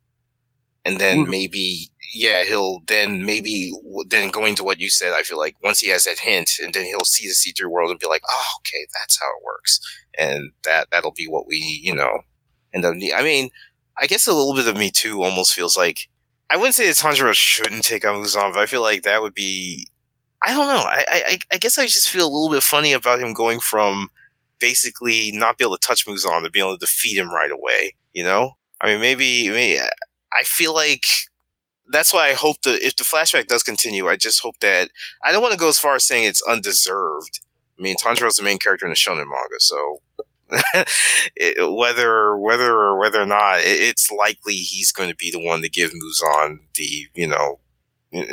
and 0.85 0.99
then 0.99 1.25
Mhm. 1.25 1.29
maybe 1.29 1.89
yeah, 2.13 2.43
he'll 2.43 2.81
then 2.87 3.25
maybe 3.25 3.71
then 4.07 4.29
going 4.31 4.55
to 4.55 4.63
what 4.65 4.79
you 4.79 4.89
said. 4.89 5.13
I 5.13 5.23
feel 5.23 5.37
like 5.37 5.55
once 5.63 5.79
he 5.79 5.87
has 5.89 6.03
that 6.05 6.19
hint, 6.19 6.51
and 6.61 6.73
then 6.73 6.83
he'll 6.85 7.05
see 7.05 7.27
the 7.27 7.33
see 7.33 7.51
through 7.51 7.69
world 7.69 7.89
and 7.91 7.99
be 7.99 8.07
like, 8.07 8.23
oh, 8.29 8.45
okay, 8.59 8.85
that's 8.99 9.19
how 9.19 9.27
it 9.27 9.43
works, 9.45 9.79
and 10.17 10.51
that 10.65 10.89
that'll 10.91 11.13
be 11.13 11.27
what 11.27 11.47
we 11.47 11.57
you 11.83 11.95
know 11.95 12.21
end 12.73 12.85
up. 12.85 12.95
need- 12.95 13.13
I 13.13 13.23
mean, 13.23 13.49
I 13.97 14.07
guess 14.07 14.27
a 14.27 14.33
little 14.33 14.55
bit 14.55 14.67
of 14.67 14.77
me 14.77 14.91
too 14.91 15.23
almost 15.23 15.53
feels 15.53 15.77
like 15.77 16.09
I 16.49 16.57
wouldn't 16.57 16.75
say 16.75 16.85
that 16.87 16.97
Tanjiro 16.97 17.33
shouldn't 17.33 17.85
take 17.85 18.03
on 18.05 18.21
Muzan, 18.21 18.53
but 18.53 18.59
I 18.61 18.65
feel 18.65 18.81
like 18.81 19.03
that 19.03 19.21
would 19.21 19.33
be. 19.33 19.87
I 20.43 20.53
don't 20.53 20.67
know. 20.67 20.83
I, 20.85 21.05
I 21.07 21.39
I 21.53 21.57
guess 21.59 21.77
I 21.77 21.85
just 21.85 22.09
feel 22.09 22.23
a 22.25 22.31
little 22.33 22.49
bit 22.49 22.63
funny 22.63 22.91
about 22.93 23.19
him 23.21 23.31
going 23.33 23.59
from 23.61 24.09
basically 24.61 25.31
not 25.33 25.57
be 25.57 25.65
able 25.65 25.77
to 25.77 25.85
touch 25.85 26.05
Muzan 26.05 26.43
to 26.43 26.49
be 26.49 26.59
able 26.59 26.77
to 26.77 26.85
defeat 26.85 27.17
him 27.17 27.29
right 27.29 27.51
away. 27.51 27.95
You 28.13 28.23
know, 28.23 28.53
I 28.79 28.87
mean, 28.87 29.01
maybe, 29.01 29.49
maybe 29.49 29.79
I 29.81 30.43
feel 30.43 30.73
like 30.73 31.03
that's 31.89 32.13
why 32.13 32.29
I 32.29 32.33
hope 32.33 32.61
that 32.61 32.85
if 32.85 32.95
the 32.95 33.03
flashback 33.03 33.47
does 33.47 33.63
continue, 33.63 34.07
I 34.07 34.15
just 34.15 34.41
hope 34.41 34.59
that 34.61 34.89
I 35.23 35.31
don't 35.31 35.41
want 35.41 35.53
to 35.53 35.59
go 35.59 35.69
as 35.69 35.79
far 35.79 35.95
as 35.95 36.05
saying 36.05 36.23
it's 36.23 36.41
undeserved. 36.43 37.41
I 37.77 37.81
mean, 37.81 37.95
Tanjiro 37.97 38.27
is 38.27 38.35
the 38.35 38.43
main 38.43 38.59
character 38.59 38.85
in 38.85 38.91
the 38.91 38.95
shonen 38.95 39.27
manga, 39.27 39.59
so 39.59 40.01
it, 41.35 41.73
whether 41.73 42.37
whether 42.37 42.73
or 42.73 42.99
whether 42.99 43.21
or 43.21 43.25
not 43.25 43.59
it, 43.59 43.79
it's 43.81 44.11
likely 44.11 44.55
he's 44.55 44.91
going 44.91 45.09
to 45.09 45.15
be 45.15 45.31
the 45.31 45.43
one 45.43 45.61
to 45.61 45.69
give 45.69 45.91
Muzan 45.91 46.59
the 46.75 47.07
you 47.13 47.27
know 47.27 47.59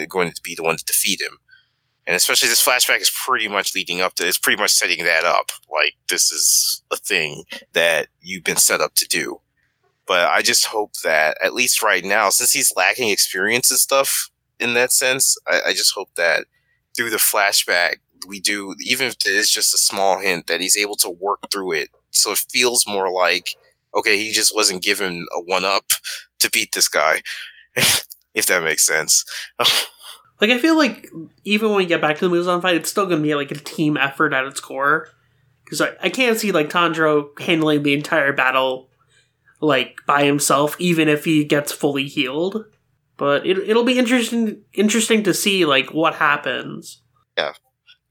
going 0.09 0.33
to 0.33 0.43
be 0.43 0.55
the 0.55 0.62
one 0.62 0.76
to 0.76 0.85
defeat 0.85 1.20
him. 1.20 1.39
And 2.09 2.17
especially 2.17 2.49
this 2.49 2.65
flashback 2.65 3.03
is 3.03 3.11
pretty 3.11 3.49
much 3.49 3.75
leading 3.75 4.01
up 4.01 4.15
to 4.15 4.27
it's 4.27 4.39
pretty 4.39 4.61
much 4.61 4.71
setting 4.71 5.05
that 5.05 5.27
up. 5.27 5.53
Like 5.71 5.95
this 6.09 6.33
is 6.33 6.83
a 6.91 6.97
thing 6.97 7.45
that 7.75 8.09
you've 8.23 8.45
been 8.45 8.57
set 8.57 8.81
up 8.81 8.95
to 8.95 9.07
do. 9.07 9.43
But 10.07 10.31
I 10.31 10.41
just 10.41 10.65
hope 10.65 10.95
that 11.05 11.37
at 11.45 11.53
least 11.53 11.83
right 11.83 12.03
now, 12.03 12.31
since 12.31 12.53
he's 12.53 12.73
lacking 12.75 13.11
experience 13.11 13.71
and 13.71 13.79
stuff 13.79 14.31
in 14.59 14.73
that 14.73 14.91
sense, 14.91 15.37
I, 15.47 15.61
I 15.67 15.73
just 15.75 15.93
hope 15.95 16.09
that 16.17 16.47
through 16.97 17.11
the 17.11 17.19
flashback 17.19 17.97
we 18.27 18.41
do, 18.41 18.75
even 18.81 19.09
if 19.09 19.17
it 19.27 19.27
is 19.27 19.51
just 19.51 19.75
a 19.75 19.79
small 19.79 20.19
hint, 20.19 20.47
that 20.47 20.63
he's 20.63 20.79
able 20.79 20.97
to 20.97 21.11
work 21.11 21.51
through 21.51 21.73
it 21.73 21.91
so 22.11 22.33
it 22.33 22.45
feels 22.51 22.87
more 22.89 23.13
like 23.13 23.51
okay, 23.95 24.17
he 24.17 24.33
just 24.33 24.55
wasn't 24.55 24.83
given 24.83 25.27
a 25.35 25.41
one 25.41 25.65
up 25.65 25.85
to 26.39 26.51
beat 26.51 26.73
this 26.73 26.89
guy, 26.89 27.21
if 27.77 28.47
that 28.47 28.63
makes 28.63 28.87
sense. 28.87 29.27
like 30.41 30.51
I 30.51 30.59
feel 30.59 30.76
like 30.76 31.11
even 31.45 31.68
when 31.68 31.78
we 31.78 31.86
get 31.86 32.01
back 32.01 32.18
to 32.18 32.28
the 32.28 32.34
Muzan 32.34 32.62
fight, 32.62 32.76
it's 32.76 32.91
still 32.91 33.07
gonna 33.07 33.22
be 33.22 33.34
like 33.34 33.51
a 33.51 33.57
team 33.57 33.97
effort 33.97 34.32
at 34.32 34.45
its 34.45 34.61
core. 34.61 35.09
Because 35.64 35.80
I, 35.80 35.91
I 36.03 36.09
can't 36.09 36.39
see 36.39 36.53
like 36.53 36.70
Tanjiro 36.70 37.39
handling 37.41 37.82
the 37.82 37.95
entire 37.95 38.32
battle 38.32 38.89
like 39.61 40.01
by 40.07 40.24
himself, 40.24 40.76
even 40.78 41.09
if 41.09 41.24
he 41.24 41.45
gets 41.45 41.72
fully 41.72 42.07
healed. 42.07 42.64
But 43.16 43.47
it, 43.47 43.59
it'll 43.59 43.84
be 43.84 43.99
interesting 43.99 44.62
interesting 44.72 45.24
to 45.24 45.34
see 45.34 45.64
like 45.64 45.93
what 45.93 46.14
happens. 46.14 47.03
Yeah, 47.36 47.53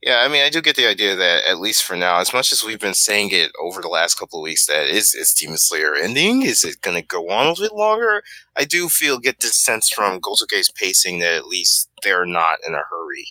yeah, 0.02 0.22
I 0.24 0.28
mean, 0.28 0.44
I 0.44 0.48
do 0.48 0.62
get 0.62 0.76
the 0.76 0.86
idea 0.86 1.16
that 1.16 1.44
at 1.44 1.58
least 1.58 1.82
for 1.82 1.96
now, 1.96 2.20
as 2.20 2.32
much 2.32 2.52
as 2.52 2.62
we've 2.62 2.78
been 2.78 2.94
saying 2.94 3.30
it 3.32 3.50
over 3.60 3.80
the 3.80 3.88
last 3.88 4.14
couple 4.14 4.38
of 4.38 4.44
weeks, 4.44 4.66
that 4.66 4.86
is 4.86 5.12
is 5.12 5.32
Demon 5.32 5.58
Slayer 5.58 5.94
ending? 5.96 6.42
Is 6.42 6.62
it 6.62 6.80
going 6.82 6.96
to 6.96 7.06
go 7.06 7.28
on 7.30 7.46
a 7.46 7.48
little 7.50 7.64
bit 7.64 7.74
longer? 7.74 8.22
I 8.56 8.64
do 8.64 8.88
feel 8.88 9.18
get 9.18 9.40
this 9.40 9.56
sense 9.56 9.90
from 9.90 10.20
Gotoge's 10.20 10.70
pacing 10.70 11.18
that 11.18 11.34
at 11.34 11.46
least 11.46 11.90
they're 12.04 12.26
not 12.26 12.58
in 12.66 12.74
a 12.74 12.82
hurry. 12.90 13.26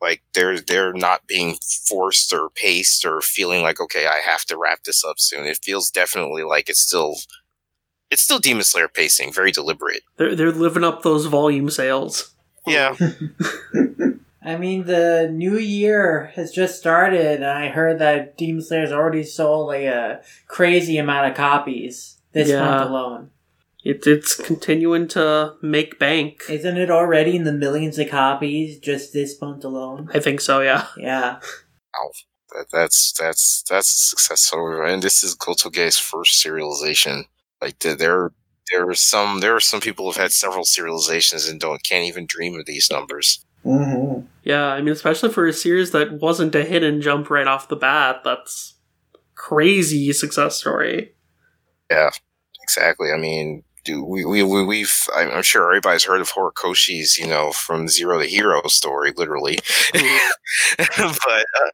Like 0.00 0.22
they're 0.34 0.60
they're 0.60 0.92
not 0.92 1.26
being 1.26 1.56
forced 1.88 2.32
or 2.32 2.48
paced 2.50 3.04
or 3.04 3.20
feeling 3.20 3.62
like 3.62 3.80
okay, 3.80 4.06
I 4.06 4.20
have 4.24 4.44
to 4.44 4.56
wrap 4.56 4.84
this 4.84 5.04
up 5.04 5.18
soon. 5.18 5.46
It 5.46 5.58
feels 5.64 5.90
definitely 5.90 6.44
like 6.44 6.68
it's 6.68 6.80
still 6.80 7.16
it's 8.08 8.22
still 8.22 8.38
Demon 8.38 8.62
Slayer 8.62 8.88
pacing, 8.88 9.32
very 9.32 9.50
deliberate. 9.50 10.02
They're 10.16 10.36
they're 10.36 10.52
living 10.52 10.84
up 10.84 11.02
those 11.02 11.26
volume 11.26 11.70
sales. 11.70 12.34
Yeah. 12.68 12.94
I 14.46 14.56
mean, 14.56 14.84
the 14.84 15.28
new 15.32 15.58
year 15.58 16.32
has 16.36 16.52
just 16.52 16.78
started, 16.78 17.36
and 17.42 17.44
I 17.44 17.68
heard 17.68 17.98
that 17.98 18.38
Demon 18.38 18.62
Slayer's 18.62 18.92
already 18.92 19.24
sold 19.24 19.66
like 19.68 19.82
a 19.84 20.22
crazy 20.46 20.98
amount 20.98 21.30
of 21.30 21.36
copies 21.36 22.20
this 22.32 22.48
Yeah. 22.48 22.60
month 22.64 22.88
alone. 22.88 23.30
It's 23.84 24.06
it's 24.06 24.34
continuing 24.36 25.08
to 25.08 25.54
make 25.62 25.98
bank. 25.98 26.42
Isn't 26.48 26.76
it 26.76 26.90
already 26.90 27.36
in 27.36 27.44
the 27.44 27.52
millions 27.52 27.98
of 27.98 28.08
copies 28.08 28.78
just 28.78 29.12
this 29.12 29.40
month 29.40 29.64
alone? 29.64 30.08
I 30.14 30.20
think 30.20 30.40
so. 30.40 30.60
Yeah. 30.60 30.86
Yeah. 30.96 31.38
that, 32.52 32.66
that's 32.72 33.12
that's 33.12 33.62
that's 33.68 33.98
a 33.98 34.02
success 34.02 34.42
story, 34.42 34.92
and 34.92 35.02
this 35.02 35.22
is 35.22 35.36
Gotoge's 35.36 35.98
first 35.98 36.44
serialization. 36.44 37.24
Like 37.62 37.78
the- 37.80 37.94
there, 37.94 38.32
there 38.72 38.88
are 38.88 38.94
some 38.94 39.40
there 39.40 39.54
are 39.56 39.60
some 39.60 39.80
people 39.80 40.06
who've 40.06 40.16
had 40.16 40.32
several 40.32 40.64
serializations 40.64 41.48
and 41.50 41.60
don't 41.60 41.82
can't 41.84 42.06
even 42.06 42.26
dream 42.26 42.54
of 42.58 42.66
these 42.66 42.90
numbers. 42.90 43.44
Mm-hmm. 43.64 44.26
Yeah, 44.44 44.66
I 44.66 44.80
mean, 44.80 44.92
especially 44.92 45.30
for 45.30 45.46
a 45.46 45.52
series 45.52 45.90
that 45.90 46.20
wasn't 46.20 46.54
a 46.54 46.64
hit 46.64 46.82
and 46.82 47.02
jump 47.02 47.30
right 47.30 47.46
off 47.46 47.68
the 47.68 47.76
bat, 47.76 48.22
that's 48.24 48.74
crazy 49.34 50.12
success 50.12 50.56
story. 50.56 51.14
Yeah, 51.90 52.10
exactly. 52.62 53.10
I 53.12 53.16
mean, 53.16 53.64
do 53.86 54.04
we 54.04 54.24
we, 54.24 54.42
we 54.42 54.64
we've 54.64 54.94
I'm 55.14 55.30
I'm 55.30 55.42
sure 55.42 55.64
everybody's 55.70 56.04
heard 56.04 56.20
of 56.20 56.32
Horikoshi's 56.32 57.16
you 57.16 57.26
know 57.26 57.52
from 57.52 57.88
zero 57.88 58.20
to 58.20 58.26
hero 58.26 58.60
story, 58.66 59.12
literally. 59.16 59.58
but 60.78 60.98
uh, 61.28 61.70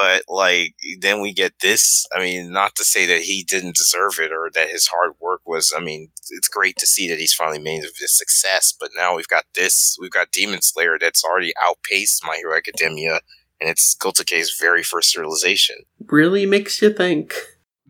but 0.00 0.22
like 0.28 0.74
then 1.00 1.20
we 1.20 1.32
get 1.32 1.60
this. 1.60 2.06
I 2.14 2.18
mean, 2.18 2.52
not 2.52 2.74
to 2.76 2.84
say 2.84 3.06
that 3.06 3.22
he 3.22 3.44
didn't 3.44 3.76
deserve 3.76 4.18
it 4.18 4.32
or 4.32 4.50
that 4.52 4.68
his 4.68 4.88
hard 4.88 5.12
work 5.20 5.40
was. 5.46 5.72
I 5.74 5.80
mean, 5.80 6.10
it's 6.30 6.48
great 6.48 6.76
to 6.78 6.86
see 6.86 7.08
that 7.08 7.20
he's 7.20 7.34
finally 7.34 7.60
made 7.60 7.84
a 7.84 8.08
success. 8.08 8.74
But 8.78 8.90
now 8.96 9.16
we've 9.16 9.28
got 9.28 9.44
this. 9.54 9.96
We've 10.00 10.10
got 10.10 10.32
Demon 10.32 10.62
Slayer 10.62 10.98
that's 11.00 11.24
already 11.24 11.52
outpaced 11.62 12.24
My 12.26 12.36
Hero 12.36 12.56
Academia, 12.56 13.20
and 13.60 13.70
it's 13.70 13.94
Gotoge's 13.94 14.58
very 14.58 14.82
first 14.82 15.16
realization. 15.16 15.76
Really 16.06 16.46
makes 16.46 16.82
you 16.82 16.92
think. 16.92 17.34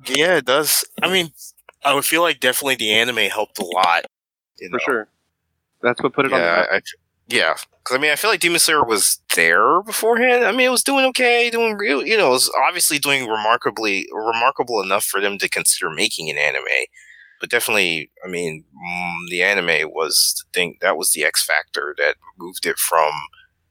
Yeah, 0.06 0.36
it 0.36 0.44
does. 0.44 0.84
I 1.02 1.10
mean, 1.10 1.30
I 1.85 1.95
would 1.95 2.05
feel 2.05 2.22
like 2.22 2.41
definitely 2.41 2.76
the 2.76 2.93
anime 2.93 3.16
helped 3.30 3.59
a 3.59 3.64
lot. 3.64 4.07
You 4.59 4.70
for 4.70 4.78
sure. 4.80 5.09
That's 5.82 6.03
what 6.03 6.12
put 6.12 6.26
it 6.26 6.32
on 6.32 6.41
the 6.41 6.47
Yeah, 6.47 6.57
map. 6.57 6.68
I, 6.70 6.76
I, 6.76 6.80
yeah. 7.28 7.55
Because 7.78 7.97
I 7.97 8.01
mean, 8.01 8.11
I 8.11 8.16
feel 8.16 8.30
like 8.30 8.41
Demon 8.41 8.59
Slayer 8.59 8.85
was 8.85 9.20
there 9.37 9.82
beforehand. 9.82 10.45
I 10.45 10.53
mean, 10.53 10.66
it 10.66 10.70
was 10.70 10.82
doing 10.85 11.05
okay, 11.07 11.51
doing 11.51 11.76
real. 11.76 12.05
You 12.05 12.16
know, 12.16 12.28
it 12.28 12.30
was 12.30 12.51
obviously 12.66 12.99
doing 12.99 13.26
remarkably 13.28 14.07
remarkable 14.12 14.80
enough 14.80 15.05
for 15.05 15.20
them 15.20 15.39
to 15.39 15.49
consider 15.49 15.91
making 15.91 16.30
an 16.30 16.39
anime. 16.39 16.64
But 17.41 17.51
definitely, 17.51 18.11
I 18.24 18.28
mean, 18.28 18.64
mm, 18.74 19.28
the 19.28 19.43
anime 19.43 19.91
was 19.91 20.35
the 20.39 20.59
thing 20.59 20.78
that 20.80 20.97
was 20.97 21.12
the 21.12 21.24
X 21.24 21.45
factor 21.45 21.95
that 21.99 22.16
moved 22.39 22.64
it 22.64 22.78
from 22.78 23.12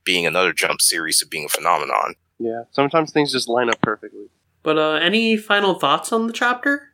being 0.03 0.27
another 0.27 0.53
jump 0.53 0.81
series 0.81 1.19
to 1.19 1.27
being 1.27 1.45
a 1.45 1.49
phenomenon. 1.49 2.15
Yeah, 2.37 2.63
sometimes 2.71 3.11
things 3.11 3.31
just 3.31 3.47
line 3.47 3.69
up 3.69 3.81
perfectly. 3.81 4.27
But 4.61 4.77
uh, 4.77 4.93
any 4.93 5.37
final 5.37 5.79
thoughts 5.79 6.11
on 6.11 6.27
the 6.27 6.33
chapter? 6.33 6.92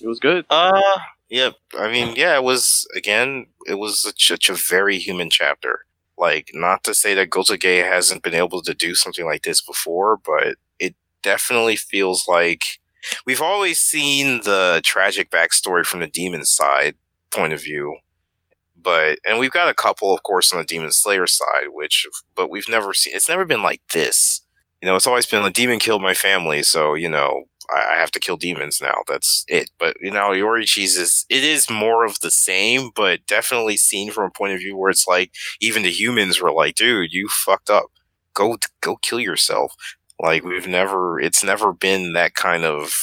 It 0.00 0.06
was 0.06 0.18
good. 0.18 0.46
Uh, 0.50 0.80
yeah. 1.28 1.50
I 1.78 1.90
mean, 1.90 2.14
yeah, 2.16 2.36
it 2.36 2.42
was 2.42 2.86
again. 2.94 3.46
It 3.66 3.74
was 3.74 4.12
such 4.16 4.48
a 4.48 4.54
very 4.54 4.98
human 4.98 5.30
chapter. 5.30 5.84
Like, 6.18 6.50
not 6.52 6.84
to 6.84 6.94
say 6.94 7.14
that 7.14 7.30
Gotoge 7.30 7.84
hasn't 7.84 8.22
been 8.22 8.34
able 8.34 8.60
to 8.62 8.74
do 8.74 8.94
something 8.94 9.24
like 9.24 9.42
this 9.42 9.60
before, 9.62 10.18
but 10.18 10.56
it 10.78 10.94
definitely 11.22 11.76
feels 11.76 12.28
like 12.28 12.78
we've 13.26 13.40
always 13.40 13.78
seen 13.78 14.42
the 14.42 14.80
tragic 14.84 15.30
backstory 15.30 15.84
from 15.84 16.00
the 16.00 16.06
demon 16.06 16.44
side 16.44 16.94
point 17.30 17.52
of 17.54 17.62
view. 17.62 17.96
But 18.80 19.18
and 19.26 19.38
we've 19.38 19.50
got 19.50 19.68
a 19.68 19.74
couple, 19.74 20.14
of 20.14 20.22
course, 20.22 20.52
on 20.52 20.58
the 20.58 20.64
Demon 20.64 20.92
Slayer 20.92 21.26
side, 21.26 21.68
which 21.72 22.06
but 22.34 22.50
we've 22.50 22.68
never 22.68 22.94
seen. 22.94 23.14
It's 23.14 23.28
never 23.28 23.44
been 23.44 23.62
like 23.62 23.82
this. 23.92 24.42
You 24.82 24.86
know, 24.88 24.96
it's 24.96 25.06
always 25.06 25.26
been 25.26 25.44
a 25.44 25.50
demon 25.50 25.78
killed 25.78 26.02
my 26.02 26.14
family, 26.14 26.62
so 26.62 26.94
you 26.94 27.08
know 27.08 27.44
I, 27.72 27.94
I 27.94 27.98
have 27.98 28.10
to 28.12 28.20
kill 28.20 28.36
demons 28.36 28.80
now. 28.80 29.02
That's 29.06 29.44
it. 29.48 29.70
But 29.78 29.96
you 30.00 30.10
know, 30.10 30.30
Yoriichi's 30.30 30.96
is 30.96 31.26
it 31.28 31.44
is 31.44 31.70
more 31.70 32.04
of 32.04 32.20
the 32.20 32.30
same, 32.30 32.90
but 32.94 33.26
definitely 33.26 33.76
seen 33.76 34.10
from 34.10 34.24
a 34.24 34.30
point 34.30 34.54
of 34.54 34.60
view 34.60 34.76
where 34.76 34.90
it's 34.90 35.06
like 35.06 35.32
even 35.60 35.82
the 35.82 35.90
humans 35.90 36.40
were 36.40 36.52
like, 36.52 36.74
"Dude, 36.74 37.12
you 37.12 37.28
fucked 37.28 37.70
up. 37.70 37.86
Go 38.34 38.56
go 38.80 38.96
kill 38.96 39.20
yourself." 39.20 39.74
Like 40.20 40.44
we've 40.44 40.68
never, 40.68 41.18
it's 41.18 41.42
never 41.42 41.72
been 41.72 42.12
that 42.12 42.34
kind 42.34 42.64
of. 42.64 42.94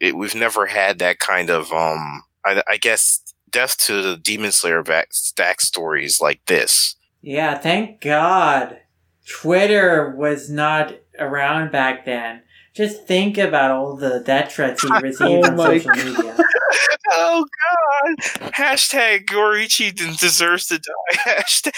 It, 0.00 0.16
we've 0.16 0.34
never 0.34 0.66
had 0.66 0.98
that 0.98 1.20
kind 1.20 1.50
of. 1.50 1.72
Um, 1.72 2.24
I, 2.44 2.62
I 2.68 2.76
guess 2.76 3.22
death 3.48 3.76
to 3.78 4.02
the 4.02 4.16
Demon 4.16 4.50
Slayer 4.50 4.82
back 4.82 5.08
stack 5.12 5.60
stories 5.60 6.20
like 6.20 6.40
this. 6.46 6.96
Yeah, 7.20 7.56
thank 7.56 8.00
God 8.00 8.78
Twitter 9.28 10.14
was 10.16 10.50
not 10.50 10.94
around 11.18 11.70
back 11.70 12.04
then. 12.04 12.42
Just 12.74 13.06
think 13.06 13.36
about 13.36 13.70
all 13.70 13.96
the 13.96 14.20
death 14.20 14.52
threats 14.52 14.82
he 14.82 14.88
oh 14.92 15.00
received 15.00 15.44
Oh 15.46 15.50
on 15.50 15.56
my 15.56 15.78
social 15.78 15.90
media. 15.90 16.36
Oh 17.14 17.44
God! 17.44 18.52
Hashtag 18.54 19.26
Gorichi 19.26 19.94
deserves 19.94 20.68
to 20.68 20.78
die. 20.78 21.16
Hashtag. 21.26 21.72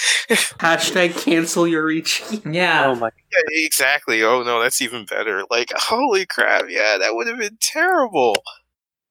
Hashtag 0.59 1.25
cancel 1.25 1.65
Yoriichi. 1.65 2.55
Yeah. 2.55 2.87
Oh 2.87 2.95
my! 2.95 3.11
Yeah, 3.33 3.65
exactly. 3.67 4.23
Oh 4.23 4.45
no, 4.45 4.63
that's 4.63 4.81
even 4.81 5.07
better. 5.07 5.43
Like, 5.51 5.73
holy 5.75 6.25
crap! 6.27 6.67
Yeah, 6.69 6.99
that 7.01 7.17
would 7.17 7.27
have 7.27 7.39
been 7.39 7.59
terrible. 7.61 8.37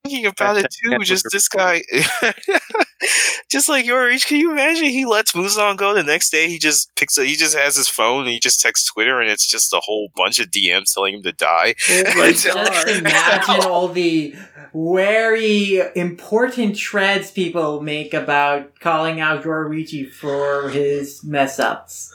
Thinking 0.04 0.26
about 0.26 0.58
it 0.58 0.68
too, 0.70 1.00
just 1.00 1.26
this 1.32 1.48
guy, 1.48 1.82
just 3.50 3.70
like 3.70 3.86
Yorich. 3.86 4.28
Can 4.28 4.38
you 4.38 4.52
imagine? 4.52 4.90
He 4.90 5.06
lets 5.06 5.32
Muzan 5.32 5.78
go. 5.78 5.94
The 5.94 6.04
next 6.04 6.30
day, 6.30 6.50
he 6.50 6.60
just 6.60 6.94
picks. 6.96 7.18
up 7.18 7.24
He 7.24 7.36
just 7.36 7.56
has 7.56 7.78
his 7.78 7.88
phone 7.88 8.24
and 8.24 8.30
he 8.32 8.40
just 8.40 8.60
texts 8.60 8.92
Twitter, 8.92 9.22
and 9.22 9.32
it's 9.32 9.48
just 9.48 9.72
a 9.72 9.80
whole 9.80 10.10
bunch 10.14 10.40
of 10.40 10.48
DMs 10.48 10.94
telling 10.94 11.16
him 11.16 11.24
to 11.24 11.32
die. 11.32 11.76
Oh 11.90 12.04
my 12.18 12.32
Just 12.32 12.48
god. 12.48 12.68
Just 12.74 13.00
imagine 13.00 13.66
all 13.66 13.88
the 13.88 14.36
very 14.74 15.82
important 15.96 16.76
shreds 16.78 17.32
people 17.32 17.82
make 17.82 18.14
about 18.14 18.78
calling 18.82 19.22
out 19.22 19.44
Yoriichi 19.44 20.12
for 20.12 20.68
his 20.68 21.24
mess 21.24 21.60
ups. 21.60 22.14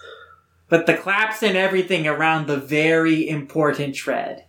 But 0.68 0.84
the 0.84 0.94
claps 0.94 1.42
and 1.42 1.56
everything 1.56 2.06
around 2.06 2.48
the 2.48 2.58
very 2.58 3.26
important 3.26 3.96
shred. 3.96 4.44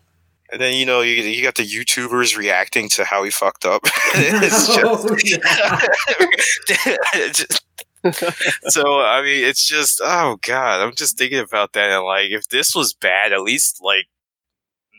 And 0.51 0.59
then 0.59 0.73
you 0.75 0.85
know 0.85 1.01
you 1.01 1.13
you 1.23 1.43
got 1.43 1.55
the 1.55 1.63
YouTubers 1.67 2.35
reacting 2.37 2.89
to 2.89 3.03
how 3.05 3.23
he 3.23 3.29
fucked 3.29 3.65
up. 3.65 3.81
it's 4.15 4.67
just, 4.67 5.39
Oh, 7.15 7.31
just- 7.31 7.63
so 8.73 9.01
I 9.01 9.21
mean, 9.21 9.43
it's 9.43 9.67
just 9.67 9.99
oh 10.03 10.37
god, 10.41 10.81
I'm 10.81 10.95
just 10.95 11.17
thinking 11.17 11.39
about 11.39 11.73
that 11.73 11.91
and 11.91 12.05
like 12.05 12.31
if 12.31 12.47
this 12.49 12.73
was 12.73 12.93
bad, 12.93 13.33
at 13.33 13.41
least 13.41 13.79
like 13.83 14.05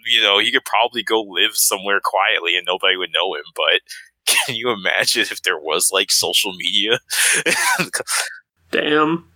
you 0.07 0.21
know 0.23 0.39
he 0.39 0.53
could 0.53 0.65
probably 0.65 1.03
go 1.03 1.21
live 1.23 1.55
somewhere 1.55 2.01
quietly 2.03 2.57
and 2.57 2.67
nobody 2.67 2.97
would 2.97 3.11
know 3.13 3.35
him. 3.35 3.45
But 3.55 3.81
can 4.27 4.55
you 4.55 4.71
imagine 4.71 5.23
if 5.23 5.43
there 5.43 5.59
was 5.59 5.91
like 5.93 6.11
social 6.11 6.53
media? 6.55 6.99
Damn. 8.71 9.27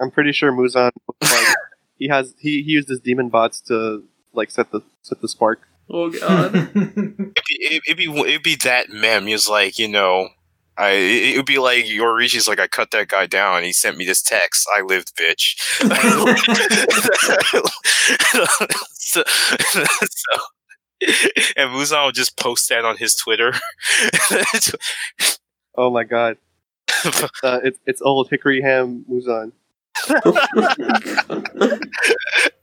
I'm 0.00 0.10
pretty 0.10 0.32
sure 0.32 0.52
Muzan 0.52 0.90
like 1.22 1.56
he 1.98 2.08
has 2.08 2.34
he, 2.38 2.62
he 2.62 2.72
used 2.72 2.88
his 2.88 3.00
demon 3.00 3.28
bots 3.28 3.60
to 3.62 4.02
like 4.34 4.50
set 4.50 4.70
the 4.72 4.80
set 5.06 5.20
the 5.20 5.28
spark. 5.28 5.60
Oh 5.88 6.10
god. 6.10 6.54
it'd, 6.74 7.34
be, 7.48 7.80
it'd 7.86 7.96
be 7.96 8.10
it'd 8.10 8.42
be 8.42 8.56
that 8.56 8.90
mem. 8.90 9.26
He 9.26 9.32
was 9.32 9.48
like, 9.48 9.78
you 9.78 9.86
know, 9.86 10.30
I 10.76 10.90
it 10.90 11.36
would 11.36 11.46
be 11.46 11.58
like 11.58 11.84
Yoriichi's 11.84 12.48
like, 12.48 12.58
I 12.58 12.66
cut 12.66 12.90
that 12.90 13.08
guy 13.08 13.26
down. 13.26 13.62
He 13.62 13.72
sent 13.72 13.96
me 13.96 14.04
this 14.04 14.20
text. 14.20 14.68
I 14.76 14.82
lived, 14.82 15.16
bitch. 15.16 15.54
so, 18.92 19.22
so, 19.24 19.84
and 21.56 21.70
Muzan 21.70 22.06
would 22.06 22.14
just 22.14 22.36
post 22.36 22.68
that 22.68 22.84
on 22.84 22.96
his 22.96 23.14
Twitter. 23.14 23.52
Oh 25.76 25.90
my 25.90 26.04
god. 26.04 26.38
Uh, 27.42 27.60
it's 27.62 27.78
it's 27.86 28.02
old 28.02 28.28
Hickory 28.30 28.62
Ham 28.62 29.04
Muzan. 29.08 29.52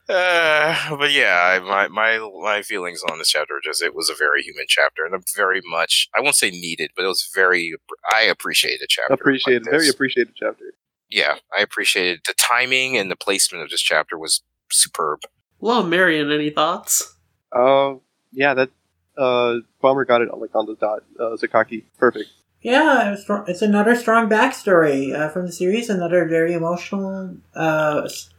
Uh, 0.09 0.97
but 0.97 1.11
yeah, 1.11 1.59
my 1.63 1.87
my 1.87 2.19
my 2.41 2.61
feelings 2.61 3.01
on 3.09 3.17
this 3.19 3.29
chapter 3.29 3.55
are 3.55 3.61
just 3.63 3.81
it 3.81 3.95
was 3.95 4.09
a 4.09 4.15
very 4.15 4.41
human 4.41 4.65
chapter, 4.67 5.05
and 5.05 5.15
I'm 5.15 5.23
very 5.35 5.61
much 5.65 6.09
I 6.15 6.21
won't 6.21 6.35
say 6.35 6.51
needed, 6.51 6.91
but 6.95 7.05
it 7.05 7.07
was 7.07 7.29
very 7.33 7.73
I 8.13 8.23
appreciated 8.23 8.81
a 8.81 8.87
chapter. 8.87 9.13
Appreciated, 9.13 9.63
like 9.63 9.71
very 9.71 9.89
appreciated 9.89 10.33
chapter. 10.35 10.65
Yeah, 11.09 11.35
I 11.57 11.61
appreciated 11.61 12.21
the 12.27 12.33
timing 12.33 12.97
and 12.97 13.09
the 13.09 13.15
placement 13.15 13.63
of 13.63 13.69
this 13.69 13.81
chapter 13.81 14.17
was 14.17 14.41
superb. 14.71 15.21
Well, 15.59 15.83
Marion, 15.83 16.31
any 16.31 16.49
thoughts? 16.49 17.15
Uh, 17.51 17.95
yeah, 18.31 18.53
that 18.55 18.69
uh, 19.17 19.57
Bomber 19.81 20.05
got 20.05 20.21
it 20.21 20.29
like 20.35 20.53
on 20.55 20.65
the 20.65 20.75
dot. 20.75 21.03
Uh, 21.19 21.37
Sakaki, 21.37 21.83
perfect. 21.97 22.29
Yeah, 22.61 23.07
it 23.07 23.11
was 23.11 23.25
stro- 23.25 23.47
it's 23.47 23.61
another 23.61 23.95
strong 23.95 24.27
backstory 24.29 25.13
uh, 25.13 25.29
from 25.29 25.45
the 25.45 25.51
series, 25.51 25.89
another 25.89 26.25
very 26.25 26.53
emotional 26.53 27.35
uh, 27.55 28.01
s- 28.05 28.29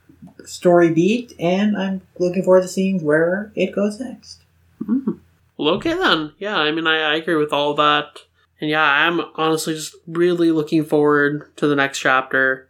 story 0.45 0.91
beat, 0.91 1.33
and 1.39 1.77
I'm 1.77 2.03
looking 2.19 2.43
forward 2.43 2.63
to 2.63 2.69
seeing 2.69 3.03
where 3.03 3.53
it 3.55 3.75
goes 3.75 4.01
next. 4.01 4.43
Hmm. 4.85 5.13
Well, 5.57 5.75
okay 5.75 5.95
then. 5.95 6.33
Yeah, 6.39 6.57
I 6.57 6.73
mean, 6.73 6.87
I, 6.87 7.13
I 7.13 7.15
agree 7.17 7.37
with 7.37 7.53
all 7.53 7.75
that. 7.75 8.21
And 8.61 8.71
yeah, 8.71 8.83
I'm 8.83 9.21
honestly 9.37 9.75
just 9.75 9.95
really 10.07 10.51
looking 10.51 10.85
forward 10.85 11.55
to 11.57 11.67
the 11.67 11.77
next 11.77 11.99
chapter. 11.99 12.69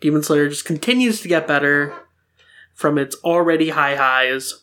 Demon 0.00 0.22
Slayer 0.22 0.48
just 0.48 0.64
continues 0.64 1.20
to 1.20 1.28
get 1.28 1.46
better 1.46 1.94
from 2.74 2.98
its 2.98 3.16
already 3.24 3.70
high 3.70 3.96
highs. 3.96 4.62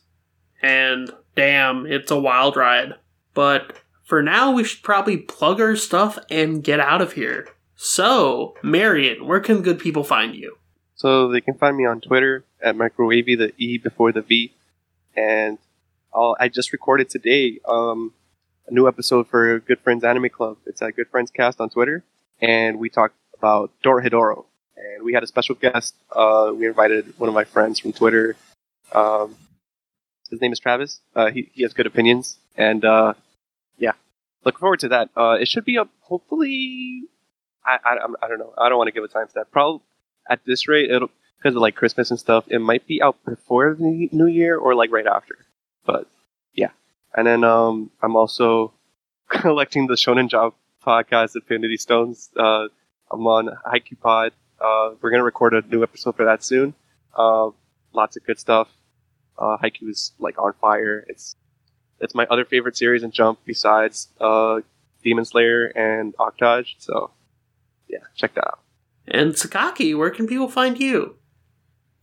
And 0.61 1.11
damn, 1.35 1.85
it's 1.85 2.11
a 2.11 2.19
wild 2.19 2.55
ride. 2.55 2.93
But 3.33 3.77
for 4.03 4.21
now, 4.21 4.51
we 4.51 4.63
should 4.63 4.83
probably 4.83 5.17
plug 5.17 5.61
our 5.61 5.75
stuff 5.75 6.19
and 6.29 6.63
get 6.63 6.79
out 6.79 7.01
of 7.01 7.13
here. 7.13 7.47
So, 7.75 8.55
Marion, 8.61 9.25
where 9.25 9.39
can 9.39 9.61
good 9.61 9.79
people 9.79 10.03
find 10.03 10.35
you? 10.35 10.57
So 11.01 11.29
they 11.29 11.41
can 11.41 11.55
find 11.55 11.75
me 11.75 11.87
on 11.87 11.99
Twitter 11.99 12.45
at 12.61 12.75
microwavy, 12.75 13.35
the 13.35 13.51
E 13.57 13.79
before 13.79 14.11
the 14.11 14.21
V, 14.21 14.53
and 15.15 15.57
I'll, 16.13 16.37
I 16.39 16.47
just 16.47 16.71
recorded 16.71 17.09
today 17.09 17.59
um, 17.67 18.13
a 18.67 18.71
new 18.71 18.87
episode 18.87 19.27
for 19.27 19.57
Good 19.61 19.79
Friends 19.79 20.03
Anime 20.03 20.29
Club. 20.29 20.57
It's 20.67 20.79
at 20.79 20.95
Good 20.95 21.07
Friends 21.07 21.31
Cast 21.31 21.59
on 21.59 21.71
Twitter, 21.71 22.03
and 22.39 22.77
we 22.77 22.91
talked 22.91 23.15
about 23.35 23.71
Dorohedoro, 23.83 24.45
and 24.77 25.03
we 25.03 25.11
had 25.11 25.23
a 25.23 25.25
special 25.25 25.55
guest. 25.55 25.95
Uh, 26.15 26.53
we 26.55 26.67
invited 26.67 27.17
one 27.17 27.27
of 27.27 27.33
my 27.33 27.45
friends 27.45 27.79
from 27.79 27.93
Twitter. 27.93 28.35
Um, 28.91 29.35
his 30.29 30.39
name 30.39 30.53
is 30.53 30.59
Travis. 30.59 30.99
Uh, 31.15 31.31
he 31.31 31.49
he 31.51 31.63
has 31.63 31.73
good 31.73 31.87
opinions, 31.87 32.37
and 32.55 32.85
uh, 32.85 33.15
yeah, 33.79 33.93
looking 34.45 34.59
forward 34.59 34.81
to 34.81 34.89
that. 34.89 35.09
Uh, 35.17 35.37
it 35.41 35.47
should 35.47 35.65
be 35.65 35.79
up 35.79 35.89
hopefully. 36.01 37.05
I, 37.65 37.79
I, 37.83 37.93
I 38.21 38.27
don't 38.27 38.37
know. 38.37 38.53
I 38.55 38.69
don't 38.69 38.77
want 38.77 38.89
to 38.89 38.91
give 38.91 39.03
a 39.03 39.07
time 39.07 39.25
timestamp. 39.25 39.45
Probably 39.51 39.81
at 40.29 40.43
this 40.45 40.67
rate, 40.67 40.89
it'll 40.89 41.09
because 41.37 41.55
of 41.55 41.61
like 41.61 41.75
Christmas 41.75 42.11
and 42.11 42.19
stuff. 42.19 42.45
It 42.47 42.59
might 42.59 42.85
be 42.87 43.01
out 43.01 43.17
before 43.25 43.73
the 43.73 44.09
New 44.11 44.27
Year 44.27 44.57
or 44.57 44.75
like 44.75 44.91
right 44.91 45.07
after. 45.07 45.35
But 45.85 46.07
yeah, 46.53 46.69
and 47.15 47.25
then 47.25 47.43
um, 47.43 47.89
I'm 48.01 48.15
also 48.15 48.73
collecting 49.29 49.87
the 49.87 49.95
Shonen 49.95 50.29
Job 50.29 50.53
podcast, 50.85 51.35
Infinity 51.35 51.77
Stones. 51.77 52.29
Uh, 52.37 52.67
I'm 53.11 53.25
on 53.27 53.49
Haikyuu 53.65 53.99
Pod. 53.99 54.33
Uh, 54.59 54.91
we're 55.01 55.09
gonna 55.09 55.23
record 55.23 55.53
a 55.53 55.61
new 55.61 55.83
episode 55.83 56.15
for 56.15 56.25
that 56.25 56.43
soon. 56.43 56.73
Uh, 57.15 57.49
lots 57.93 58.15
of 58.17 58.25
good 58.25 58.39
stuff. 58.39 58.69
Uh, 59.37 59.57
Haikyuu 59.57 59.89
is 59.89 60.13
like 60.19 60.37
on 60.37 60.53
fire. 60.61 61.03
It's 61.07 61.35
it's 61.99 62.15
my 62.15 62.25
other 62.29 62.45
favorite 62.45 62.77
series 62.77 63.03
in 63.03 63.11
Jump 63.11 63.39
besides 63.45 64.09
uh, 64.19 64.61
Demon 65.03 65.25
Slayer 65.25 65.67
and 65.67 66.13
Act-Age. 66.19 66.75
So 66.79 67.11
yeah, 67.87 67.99
check 68.15 68.33
that 68.35 68.47
out. 68.47 68.60
And 69.07 69.33
Sakaki, 69.33 69.97
where 69.97 70.09
can 70.11 70.27
people 70.27 70.47
find 70.47 70.79
you? 70.79 71.17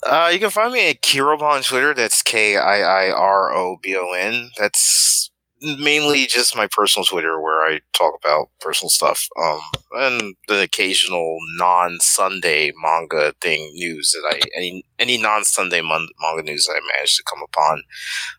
Uh, 0.02 0.30
you 0.32 0.38
can 0.38 0.50
find 0.50 0.72
me 0.72 0.90
at 0.90 1.02
Kirobo 1.02 1.42
on 1.42 1.62
Twitter. 1.62 1.92
That's 1.92 2.22
K 2.22 2.56
I 2.56 3.08
I 3.08 3.10
R 3.10 3.52
O 3.52 3.78
B 3.82 3.96
O 3.96 4.12
N. 4.12 4.50
That's 4.56 5.30
mainly 5.60 6.26
just 6.26 6.56
my 6.56 6.68
personal 6.70 7.04
Twitter 7.04 7.40
where 7.40 7.62
I 7.62 7.80
talk 7.92 8.14
about 8.22 8.48
personal 8.60 8.90
stuff. 8.90 9.26
Um, 9.42 9.60
and 9.92 10.34
the 10.46 10.62
occasional 10.62 11.36
non-Sunday 11.56 12.72
manga 12.80 13.34
thing 13.40 13.72
news 13.74 14.12
that 14.12 14.36
I 14.36 14.40
any 14.56 14.84
any 14.98 15.18
non-Sunday 15.18 15.80
mon- 15.80 16.08
manga 16.20 16.42
news 16.42 16.66
that 16.66 16.80
I 16.80 16.96
managed 16.96 17.16
to 17.16 17.24
come 17.24 17.42
upon. 17.42 17.82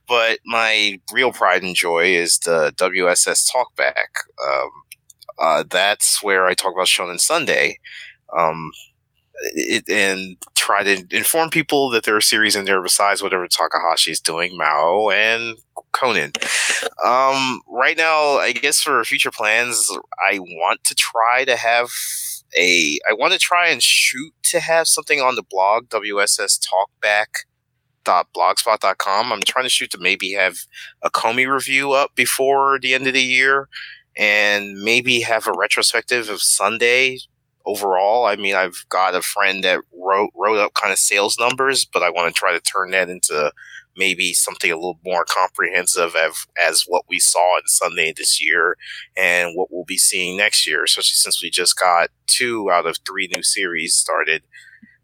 But 0.08 0.40
my 0.46 1.00
real 1.12 1.32
pride 1.32 1.64
and 1.64 1.76
joy 1.76 2.14
is 2.16 2.40
the 2.40 2.74
WSS 2.78 3.52
Talkback. 3.52 3.94
Um, 4.42 4.70
uh, 5.38 5.64
that's 5.70 6.22
where 6.22 6.46
I 6.46 6.54
talk 6.54 6.74
about 6.74 6.88
Shonen 6.88 7.20
Sunday. 7.20 7.80
Um, 8.38 8.72
it, 9.54 9.90
and 9.90 10.38
try 10.56 10.84
to 10.84 11.06
inform 11.12 11.50
people 11.50 11.90
that 11.90 12.04
there 12.04 12.16
are 12.16 12.22
series 12.22 12.56
in 12.56 12.66
there 12.66 12.82
besides 12.82 13.24
whatever 13.24 13.48
Takahashi 13.48 14.12
is 14.12 14.20
doing, 14.20 14.58
Mao 14.58 15.10
and 15.10 15.58
Conan. 15.94 16.34
Um, 17.04 17.62
right 17.68 17.98
now, 17.98 18.38
I 18.38 18.52
guess 18.52 18.82
for 18.82 19.04
future 19.04 19.32
plans, 19.32 19.90
I 20.30 20.40
want 20.40 20.84
to 20.86 20.96
try 20.96 21.46
to 21.46 21.56
have 21.56 21.90
a. 22.58 23.00
I 23.10 23.14
want 23.14 23.34
to 23.34 23.40
try 23.40 23.70
and 23.70 23.82
shoot 23.82 24.34
to 24.44 24.60
have 24.60 24.88
something 24.88 25.22
on 25.22 25.36
the 25.36 25.44
blog 25.44 25.90
WSS 25.90 26.60
Talkback 26.60 27.46
blogspot.com 28.06 29.32
i'm 29.32 29.42
trying 29.42 29.66
to 29.66 29.70
shoot 29.70 29.92
to 29.92 29.98
maybe 30.00 30.32
have 30.32 30.58
a 31.04 31.12
Komi 31.12 31.52
review 31.52 31.92
up 31.92 32.16
before 32.16 32.80
the 32.80 32.96
end 32.96 33.06
of 33.06 33.14
the 33.14 33.22
year 33.22 33.68
and 34.18 34.82
maybe 34.82 35.22
have 35.22 35.48
a 35.48 35.54
retrospective 35.56 36.30
of 36.30 36.42
sunday 36.42 37.20
overall. 37.66 38.26
I 38.26 38.36
mean, 38.36 38.56
I've 38.56 38.86
got 38.90 39.16
a 39.16 39.22
friend 39.22 39.64
that 39.64 39.82
wrote 39.94 40.32
wrote 40.36 40.58
up 40.58 40.74
kind 40.74 40.92
of 40.92 41.00
sales 41.00 41.38
numbers, 41.40 41.86
but 41.86 42.04
I 42.04 42.10
want 42.10 42.34
to 42.34 42.40
try 42.40 42.54
to 42.54 42.60
turn 42.60 42.92
that 42.92 43.10
into 43.10 43.52
maybe 43.98 44.34
something 44.34 44.72
a 44.72 44.76
little 44.76 45.00
more 45.04 45.26
comprehensive 45.26 46.16
as, 46.16 46.46
as 46.62 46.84
what 46.88 47.04
we 47.10 47.20
saw 47.20 47.58
in 47.58 47.68
Sunday 47.68 48.14
this 48.16 48.42
year 48.42 48.78
and 49.18 49.56
what 49.56 49.68
we'll 49.72 49.84
be 49.84 49.98
seeing 49.98 50.38
next 50.38 50.66
year, 50.66 50.84
especially 50.84 51.16
since 51.16 51.44
we 51.44 51.50
just 51.50 51.78
got 51.78 52.10
two 52.26 52.72
out 52.72 52.86
of 52.86 52.98
three 53.06 53.30
new 53.36 53.44
series 53.44 53.94
started. 53.94 54.44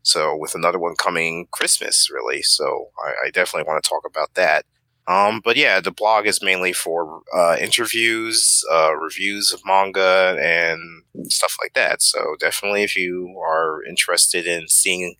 So 0.01 0.37
with 0.37 0.55
another 0.55 0.79
one 0.79 0.95
coming 0.95 1.47
Christmas, 1.51 2.09
really. 2.11 2.41
So 2.41 2.89
I, 3.03 3.27
I 3.27 3.31
definitely 3.31 3.67
want 3.67 3.83
to 3.83 3.89
talk 3.89 4.03
about 4.05 4.33
that. 4.35 4.65
Um, 5.07 5.41
but 5.43 5.55
yeah, 5.55 5.79
the 5.81 5.91
blog 5.91 6.25
is 6.25 6.41
mainly 6.41 6.73
for 6.73 7.21
uh, 7.35 7.57
interviews, 7.59 8.63
uh, 8.71 8.95
reviews 8.95 9.51
of 9.51 9.61
manga, 9.63 10.35
and 10.41 11.03
stuff 11.31 11.55
like 11.61 11.73
that. 11.73 12.01
So 12.01 12.35
definitely, 12.39 12.83
if 12.83 12.95
you 12.95 13.39
are 13.39 13.83
interested 13.83 14.47
in 14.47 14.67
seeing 14.67 15.15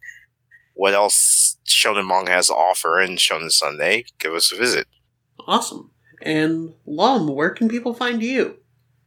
what 0.74 0.94
else 0.94 1.58
Shonen 1.66 2.08
Manga 2.08 2.32
has 2.32 2.48
to 2.48 2.54
offer 2.54 3.00
in 3.00 3.12
Shonen 3.12 3.52
Sunday, 3.52 4.06
give 4.20 4.34
us 4.34 4.52
a 4.52 4.56
visit. 4.56 4.88
Awesome. 5.48 5.92
And 6.22 6.74
Lum, 6.86 7.28
where 7.28 7.52
can 7.52 7.70
people 7.70 7.94
find 7.94 8.24
you? 8.24 8.58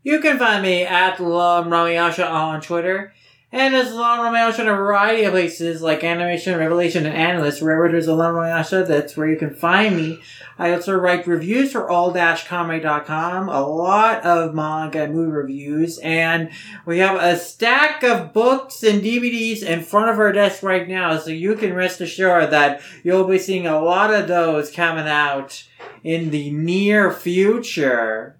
You 0.02 0.20
can 0.20 0.38
find 0.38 0.62
me 0.62 0.84
at 0.84 1.18
Lum 1.20 1.68
Ranmayasha 1.68 2.28
on 2.30 2.60
Twitter. 2.60 3.12
And 3.50 3.74
as 3.74 3.94
Lum 3.94 4.18
Ranmayasha 4.20 4.58
in 4.58 4.68
a 4.68 4.76
variety 4.76 5.24
of 5.24 5.32
places 5.32 5.80
like 5.80 6.04
Animation, 6.04 6.58
Revelation, 6.58 7.06
and 7.06 7.16
Analyst. 7.16 7.62
Wherever 7.62 7.90
there's 7.90 8.06
a 8.06 8.14
Lum 8.14 8.34
Ranmayasha, 8.34 8.86
that's 8.86 9.16
where 9.16 9.26
you 9.26 9.38
can 9.38 9.54
find 9.54 9.96
me. 9.96 10.20
I 10.58 10.74
also 10.74 10.94
write 10.94 11.26
reviews 11.26 11.72
for 11.72 11.88
all-comic.com, 11.88 13.48
a 13.48 13.66
lot 13.66 14.22
of 14.22 14.54
manga 14.54 15.04
and 15.04 15.14
movie 15.14 15.30
reviews, 15.30 15.98
and 16.00 16.50
we 16.84 16.98
have 16.98 17.16
a 17.22 17.38
stack 17.38 18.02
of 18.02 18.34
books 18.34 18.82
and 18.82 19.02
DVDs 19.02 19.62
in 19.62 19.82
front 19.82 20.10
of 20.10 20.18
our 20.18 20.32
desk 20.32 20.62
right 20.62 20.86
now, 20.86 21.16
so 21.16 21.30
you 21.30 21.54
can 21.54 21.72
rest 21.72 22.02
assured 22.02 22.50
that 22.50 22.82
you'll 23.02 23.24
be 23.24 23.38
seeing 23.38 23.66
a 23.66 23.80
lot 23.80 24.12
of 24.12 24.28
those 24.28 24.70
coming 24.70 25.08
out 25.08 25.64
in 26.04 26.30
the 26.30 26.50
near 26.50 27.10
future. 27.10 28.36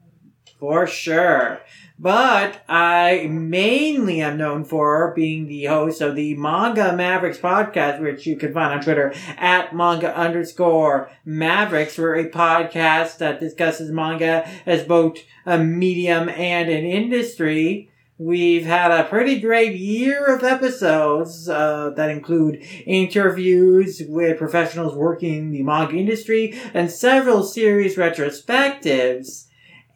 For 0.59 0.89
sure. 0.89 1.61
But 2.01 2.63
I 2.69 3.27
mainly 3.29 4.21
am 4.21 4.37
known 4.37 4.65
for 4.65 5.13
being 5.17 5.49
the 5.49 5.65
host 5.65 6.01
of 6.01 6.15
the 6.15 6.37
Manga 6.37 6.95
Mavericks 6.95 7.39
podcast, 7.39 8.01
which 8.01 8.25
you 8.25 8.37
can 8.37 8.53
find 8.53 8.73
on 8.73 8.81
Twitter 8.81 9.13
at 9.37 9.75
manga 9.75 10.17
underscore 10.17 11.11
Mavericks. 11.25 11.99
We're 11.99 12.15
a 12.15 12.31
podcast 12.31 13.19
that 13.19 13.41
discusses 13.41 13.91
manga 13.91 14.49
as 14.65 14.85
both 14.85 15.19
a 15.45 15.59
medium 15.59 16.29
and 16.29 16.71
an 16.71 16.85
industry. 16.85 17.91
We've 18.17 18.67
had 18.67 18.93
a 18.93 19.09
pretty 19.09 19.41
great 19.41 19.77
year 19.77 20.27
of 20.27 20.45
episodes 20.45 21.49
uh, 21.49 21.91
that 21.97 22.11
include 22.11 22.65
interviews 22.87 24.03
with 24.07 24.39
professionals 24.39 24.95
working 24.95 25.35
in 25.35 25.51
the 25.51 25.65
manga 25.65 25.97
industry 25.97 26.57
and 26.75 26.93
several 26.93 27.43
series 27.43 27.97
retrospectives. 27.97 29.48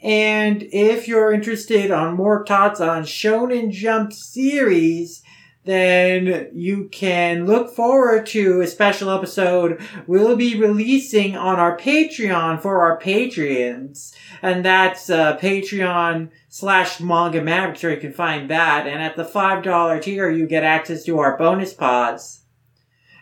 And 0.03 0.65
if 0.73 1.07
you're 1.07 1.33
interested 1.33 1.91
on 1.93 2.17
more 2.17 2.45
thoughts 2.45 2.81
on 2.81 3.05
Shonen 3.05 3.71
Jump 3.71 4.13
series, 4.13 5.23
then 5.65 6.51
you 6.53 6.89
can 6.91 7.47
look 7.47 7.75
forward 7.75 8.27
to 8.27 8.61
a 8.61 8.67
special 8.67 9.11
episode 9.11 9.81
we'll 10.09 10.35
be 10.37 10.59
releasing 10.59 11.37
on 11.37 11.61
our 11.61 11.79
Patreon 11.79 12.61
for 12.61 12.83
our 12.83 13.01
Patreons. 13.01 14.13
And 14.43 14.65
that's 14.65 15.09
uh, 15.09 15.37
Patreon 15.39 16.31
slash 16.49 16.99
Manga 16.99 17.41
Mavericks 17.41 17.85
where 17.85 17.95
you 17.95 18.01
can 18.01 18.13
find 18.13 18.51
that. 18.51 18.89
And 18.89 19.01
at 19.01 19.15
the 19.15 19.25
$5 19.25 20.03
tier, 20.03 20.31
you 20.31 20.49
get 20.49 20.65
access 20.65 21.05
to 21.05 21.21
our 21.21 21.39
bonus 21.39 21.73
pods. 21.73 22.42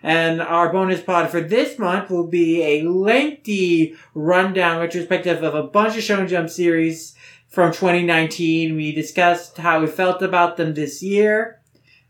And 0.03 0.41
our 0.41 0.73
bonus 0.73 1.03
pod 1.03 1.31
for 1.31 1.41
this 1.41 1.79
month 1.79 2.11
will 2.11 2.27
be 2.27 2.63
a 2.63 2.83
lengthy 2.83 3.97
rundown 4.15 4.81
retrospective 4.81 5.43
of 5.43 5.55
a 5.55 5.63
bunch 5.63 5.97
of 5.97 6.03
Shonen 6.03 6.29
Jump 6.29 6.49
series 6.49 7.15
from 7.49 7.73
2019. 7.73 8.77
We 8.77 8.93
discussed 8.93 9.59
how 9.59 9.81
we 9.81 9.87
felt 9.87 10.23
about 10.23 10.57
them 10.57 10.75
this 10.75 11.03
year. 11.03 11.61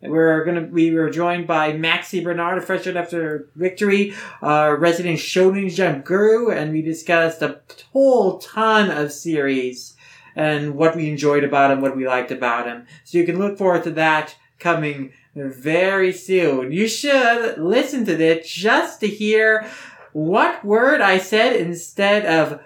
We're 0.03 0.45
gonna 0.45 0.69
we 0.71 0.93
were 0.93 1.11
joined 1.11 1.47
by 1.47 1.73
Maxi 1.73 2.25
Bernard, 2.25 2.59
a 2.59 2.63
freshman 2.63 2.97
after 2.97 3.51
victory, 3.55 4.15
uh, 4.43 4.77
resident 4.79 5.19
Shonen 5.19 5.75
Jump 5.75 6.07
guru, 6.07 6.51
and 6.51 6.73
we 6.73 6.81
discussed 6.81 7.43
a 7.43 7.61
whole 7.93 8.39
ton 8.39 8.91
of 8.91 9.13
series 9.13 9.97
and 10.37 10.75
what 10.75 10.97
we 10.97 11.11
enjoyed 11.11 11.45
about 11.45 11.71
him, 11.71 11.83
what 11.83 11.97
we 11.97 12.07
liked 12.07 12.31
about 12.31 12.67
him. 12.67 12.87
So 13.05 13.19
you 13.19 13.27
can 13.27 13.39
look 13.39 13.59
forward 13.59 13.85
to 13.85 13.91
that 13.91 14.37
coming 14.59 15.13
very 15.35 16.13
soon. 16.13 16.73
You 16.73 16.89
should 16.89 17.59
listen 17.59 18.05
to 18.07 18.17
this 18.17 18.51
just 18.51 19.01
to 19.01 19.07
hear 19.07 19.67
what 20.13 20.65
word 20.65 21.01
I 21.01 21.19
said 21.19 21.57
instead 21.57 22.27
of 22.27 22.61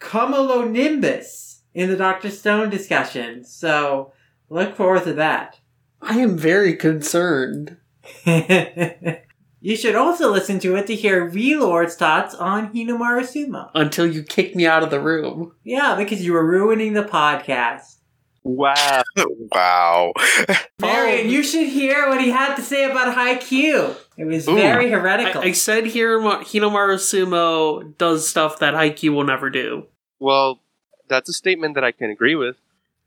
cumulonimbus 0.00 1.60
in 1.74 1.88
the 1.88 1.96
Dr. 1.96 2.30
Stone 2.30 2.70
discussion. 2.70 3.44
So 3.44 4.12
look 4.48 4.76
forward 4.76 5.04
to 5.04 5.14
that. 5.14 5.58
I 6.02 6.18
am 6.18 6.36
very 6.36 6.76
concerned. 6.76 7.76
you 8.24 9.76
should 9.76 9.94
also 9.94 10.30
listen 10.30 10.58
to 10.60 10.76
it 10.76 10.86
to 10.86 10.96
hear 10.96 11.28
Relord's 11.28 11.94
thoughts 11.94 12.34
on 12.34 12.72
Hinomaru 12.72 13.22
Sumo. 13.22 13.70
Until 13.74 14.06
you 14.06 14.22
kick 14.22 14.56
me 14.56 14.66
out 14.66 14.82
of 14.82 14.90
the 14.90 15.00
room. 15.00 15.52
Yeah, 15.62 15.94
because 15.96 16.24
you 16.24 16.32
were 16.32 16.46
ruining 16.46 16.94
the 16.94 17.04
podcast. 17.04 17.96
Wow. 18.42 19.02
wow. 19.52 20.12
Marion, 20.80 21.28
you 21.28 21.42
should 21.42 21.68
hear 21.68 22.08
what 22.08 22.20
he 22.20 22.30
had 22.30 22.54
to 22.56 22.62
say 22.62 22.84
about 22.90 23.14
Haikyuu. 23.14 23.96
It 24.16 24.24
was 24.24 24.48
Ooh. 24.48 24.54
very 24.54 24.90
heretical. 24.90 25.42
I, 25.42 25.46
I 25.46 25.52
said 25.52 25.86
here 25.86 26.18
Hinomaru 26.18 26.96
Sumo 26.96 27.96
does 27.98 28.28
stuff 28.28 28.58
that 28.60 28.74
Haikyuu 28.74 29.14
will 29.14 29.24
never 29.24 29.50
do. 29.50 29.86
Well, 30.18 30.60
that's 31.08 31.28
a 31.28 31.32
statement 31.32 31.74
that 31.74 31.84
I 31.84 31.92
can 31.92 32.10
agree 32.10 32.34
with. 32.34 32.56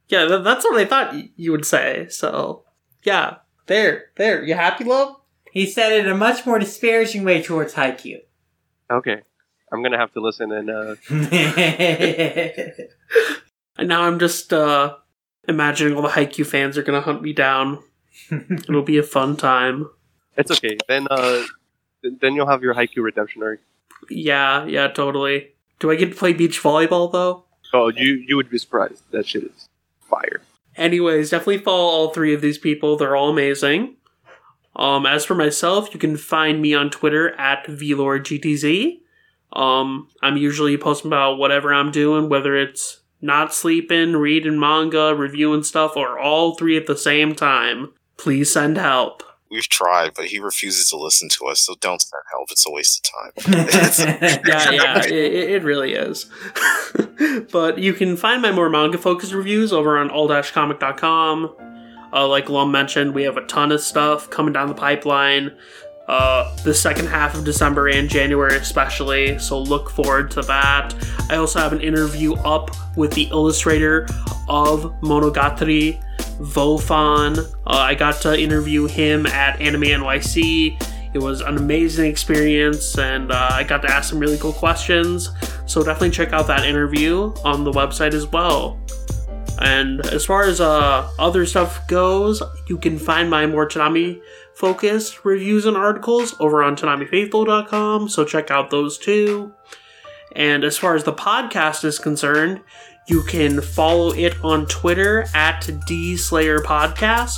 Yeah, 0.07 0.25
th- 0.27 0.43
that's 0.43 0.65
what 0.65 0.79
I 0.79 0.86
thought 0.86 1.13
y- 1.13 1.29
you 1.36 1.51
would 1.51 1.65
say. 1.65 2.07
So, 2.09 2.63
yeah, 3.03 3.38
there, 3.67 4.05
there. 4.17 4.43
You 4.43 4.53
happy, 4.55 4.84
love? 4.84 5.15
he 5.53 5.67
said 5.67 5.91
it 5.91 6.05
in 6.05 6.11
a 6.11 6.17
much 6.17 6.45
more 6.47 6.57
disparaging 6.57 7.23
way 7.23 7.41
towards 7.43 7.75
Haikyuu. 7.75 8.21
Okay. 8.91 9.21
I'm 9.71 9.81
gonna 9.84 9.97
have 9.99 10.11
to 10.13 10.19
listen 10.19 10.51
and 10.51 10.69
uh 10.69 10.95
And 13.77 13.88
now 13.88 14.03
I'm 14.03 14.19
just 14.19 14.51
uh 14.53 14.95
imagining 15.47 15.95
all 15.95 16.01
the 16.01 16.09
Haikyuu 16.09 16.45
fans 16.45 16.77
are 16.77 16.83
gonna 16.83 17.01
hunt 17.01 17.21
me 17.21 17.33
down. 17.33 17.83
It'll 18.31 18.83
be 18.83 18.97
a 18.97 19.03
fun 19.03 19.35
time. 19.35 19.89
it's 20.37 20.51
okay. 20.51 20.77
Then 20.87 21.07
uh 21.09 21.43
then 22.19 22.35
you'll 22.35 22.49
have 22.49 22.61
your 22.63 22.73
Haikyuu 22.75 23.03
redemption 23.03 23.43
arc. 23.43 23.61
Yeah, 24.09 24.65
yeah, 24.65 24.87
totally. 24.89 25.49
Do 25.79 25.89
I 25.91 25.95
get 25.95 26.11
to 26.11 26.15
play 26.15 26.33
beach 26.33 26.61
volleyball 26.61 27.11
though? 27.11 27.45
Oh, 27.73 27.89
you 27.89 28.23
you 28.27 28.35
would 28.35 28.49
be 28.49 28.57
surprised. 28.57 29.03
That 29.11 29.27
shit 29.27 29.43
is 29.43 29.69
fire. 30.01 30.41
Anyways, 30.75 31.29
definitely 31.29 31.59
follow 31.59 31.83
all 31.83 32.09
three 32.09 32.33
of 32.33 32.41
these 32.41 32.57
people. 32.57 32.97
They're 32.97 33.15
all 33.15 33.29
amazing. 33.29 33.95
Um, 34.75 35.05
as 35.05 35.23
for 35.23 35.35
myself, 35.35 35.93
you 35.93 35.99
can 35.99 36.17
find 36.17 36.59
me 36.61 36.73
on 36.73 36.89
Twitter 36.89 37.29
at 37.35 37.65
VLordGTZ. 37.67 39.01
Um, 39.51 40.07
I'm 40.23 40.35
usually 40.35 40.75
posting 40.77 41.09
about 41.09 41.37
whatever 41.37 41.71
I'm 41.71 41.91
doing, 41.91 42.27
whether 42.27 42.55
it's 42.55 43.01
not 43.24 43.53
sleeping, 43.53 44.17
reading 44.17 44.59
manga, 44.59 45.15
reviewing 45.15 45.63
stuff, 45.63 45.95
or 45.95 46.19
all 46.19 46.55
three 46.55 46.76
at 46.78 46.88
the 46.88 46.97
same 46.97 47.34
time. 47.34 47.93
Please 48.17 48.51
send 48.51 48.78
help. 48.78 49.24
We've 49.49 49.67
tried, 49.67 50.13
but 50.15 50.26
he 50.26 50.39
refuses 50.39 50.89
to 50.89 50.97
listen 50.97 51.30
to 51.30 51.45
us, 51.45 51.61
so 51.61 51.76
don't 51.80 52.01
send 52.01 52.21
help. 52.32 52.51
It's 52.51 52.67
a 52.67 52.71
waste 52.71 53.07
of 53.07 53.45
time. 53.45 53.67
yeah, 54.45 54.71
yeah, 54.71 55.05
it, 55.05 55.11
it 55.11 55.49
it 55.51 55.63
really 55.63 55.93
is. 55.93 56.30
but 57.51 57.78
you 57.78 57.93
can 57.93 58.17
find 58.17 58.41
my 58.41 58.51
more 58.51 58.69
manga 58.69 58.97
focused 58.97 59.32
reviews 59.32 59.71
over 59.71 59.97
on 59.97 60.09
all-comic.com. 60.09 61.55
Uh, 62.11 62.28
like 62.28 62.49
Lum 62.49 62.71
mentioned, 62.71 63.13
we 63.13 63.24
have 63.24 63.38
a 63.38 63.45
ton 63.45 63.71
of 63.71 63.82
stuff 63.82 64.30
coming 64.30 64.53
down 64.53 64.67
the 64.67 64.76
pipeline. 64.76 65.55
Uh, 66.08 66.54
the 66.64 66.74
second 66.74 67.08
half 67.08 67.34
of 67.34 67.45
December 67.45 67.88
and 67.88 68.10
January, 68.10 68.58
especially. 68.58 69.39
So 69.39 69.58
look 69.60 69.89
forward 69.89 70.30
to 70.32 70.41
that. 70.41 70.93
I 71.30 71.38
also 71.38 71.60
have 71.60 71.72
an 71.72 71.80
interview 71.80 72.34
up 72.36 72.72
with 72.97 73.14
the 73.14 73.24
illustrator 73.32 74.04
of 74.49 74.93
Monogatari, 75.01 76.04
Vofan. 76.39 77.38
Uh, 77.39 77.45
I 77.66 77.95
got 77.95 78.22
to 78.22 78.38
interview 78.38 78.86
him 78.86 79.26
at 79.28 79.62
Anime 79.62 79.84
NYC. 79.84 80.82
It 81.14 81.20
was 81.20 81.41
an 81.41 81.58
amazing 81.58 82.10
experience, 82.10 82.97
and 82.97 83.32
uh, 83.32 83.49
I 83.51 83.64
got 83.64 83.82
to 83.84 83.91
ask 83.91 84.10
some 84.10 84.20
really 84.20 84.38
cool 84.38 84.51
questions. 84.51 85.30
So 85.68 85.84
definitely 85.84 86.10
check 86.10 86.34
out 86.34 86.47
that 86.47 86.66
interview 86.66 87.34
on 87.45 87.64
the 87.64 87.72
website 87.72 88.14
as 88.14 88.28
well. 88.28 88.80
And 89.60 90.06
as 90.08 90.26
far 90.26 90.43
as 90.43 90.60
uh, 90.60 91.10
other 91.20 91.45
stuff 91.45 91.88
goes, 91.88 92.41
you 92.68 92.78
can 92.78 92.97
find 92.97 93.30
my 93.30 93.45
more 93.45 93.68
Tanami 93.68 94.20
focused 94.56 95.26
reviews 95.26 95.66
and 95.66 95.76
articles 95.76 96.36
over 96.39 96.64
on 96.64 96.76
TanamiFaithful.com, 96.76 98.10
so 98.10 98.26
check 98.26 98.51
out 98.51 98.70
those 98.70 98.97
too. 98.97 99.54
And 100.36 100.64
as 100.64 100.78
far 100.78 100.95
as 100.95 101.04
the 101.04 101.14
podcast 101.14 101.84
is 101.84 101.99
concerned, 101.99 102.62
you 103.08 103.22
can 103.24 103.62
follow 103.62 104.14
it 104.14 104.36
on 104.43 104.66
Twitter 104.68 105.26
at 105.34 105.62
DSlayer 105.64 106.60
Podcast, 106.60 107.38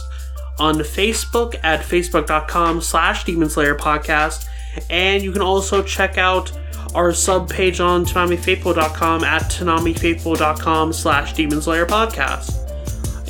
on 0.60 0.76
Facebook 0.76 1.56
at 1.64 1.82
facebook.com 1.82 2.82
slash 2.82 3.26
Podcast, 3.26 4.46
and 4.90 5.24
you 5.24 5.32
can 5.32 5.42
also 5.42 5.82
check 5.84 6.18
out 6.18 6.52
our 6.94 7.14
sub 7.14 7.50
page 7.50 7.80
on 7.80 8.06
TanamiFaithful.com 8.06 9.24
at 9.24 9.44
TanamiFaithful.com 9.44 10.94
slash 10.94 11.34
Podcast. 11.34 12.65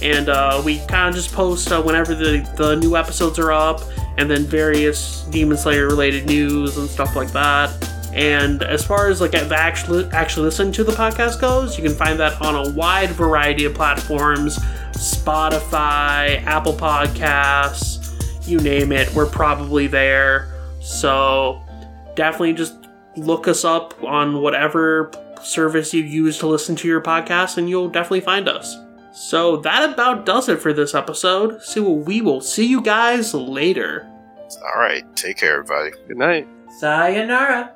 And 0.01 0.29
uh, 0.29 0.61
we 0.63 0.79
kind 0.87 1.09
of 1.09 1.15
just 1.15 1.33
post 1.33 1.71
uh, 1.71 1.81
whenever 1.81 2.13
the, 2.13 2.47
the 2.57 2.75
new 2.75 2.95
episodes 2.95 3.39
are 3.39 3.51
up, 3.51 3.81
and 4.17 4.29
then 4.29 4.43
various 4.43 5.23
Demon 5.25 5.57
Slayer 5.57 5.87
related 5.87 6.25
news 6.25 6.77
and 6.77 6.89
stuff 6.89 7.15
like 7.15 7.31
that. 7.31 7.71
And 8.13 8.63
as 8.63 8.85
far 8.85 9.09
as 9.09 9.19
like 9.19 9.33
actually 9.35 10.05
actually 10.13 10.45
listening 10.45 10.71
to 10.73 10.83
the 10.85 10.93
podcast 10.93 11.41
goes, 11.41 11.77
you 11.77 11.83
can 11.83 11.93
find 11.93 12.17
that 12.19 12.41
on 12.41 12.55
a 12.55 12.71
wide 12.71 13.09
variety 13.09 13.65
of 13.65 13.73
platforms: 13.73 14.57
Spotify, 14.91 16.41
Apple 16.45 16.73
Podcasts, 16.73 18.47
you 18.47 18.59
name 18.59 18.93
it. 18.93 19.13
We're 19.13 19.25
probably 19.25 19.87
there. 19.87 20.53
So 20.79 21.61
definitely 22.15 22.53
just 22.53 22.75
look 23.17 23.47
us 23.47 23.65
up 23.65 24.01
on 24.03 24.41
whatever 24.41 25.11
service 25.43 25.93
you 25.93 26.03
use 26.03 26.37
to 26.39 26.47
listen 26.47 26.75
to 26.77 26.87
your 26.87 27.01
podcast, 27.01 27.57
and 27.57 27.69
you'll 27.69 27.89
definitely 27.89 28.21
find 28.21 28.47
us. 28.47 28.77
So 29.15 29.55
that 29.57 29.89
about 29.93 30.25
does 30.25 30.49
it 30.49 30.59
for 30.59 30.73
this 30.73 30.93
episode. 30.93 31.61
So 31.63 31.89
we 31.89 32.19
will 32.19 32.41
see 32.41 32.67
you 32.67 32.81
guys 32.81 33.33
later. 33.33 34.05
All 34.61 34.79
right. 34.81 35.03
Take 35.15 35.37
care, 35.37 35.53
everybody. 35.59 35.91
Good 36.07 36.17
night. 36.17 36.47
Sayonara. 36.79 37.71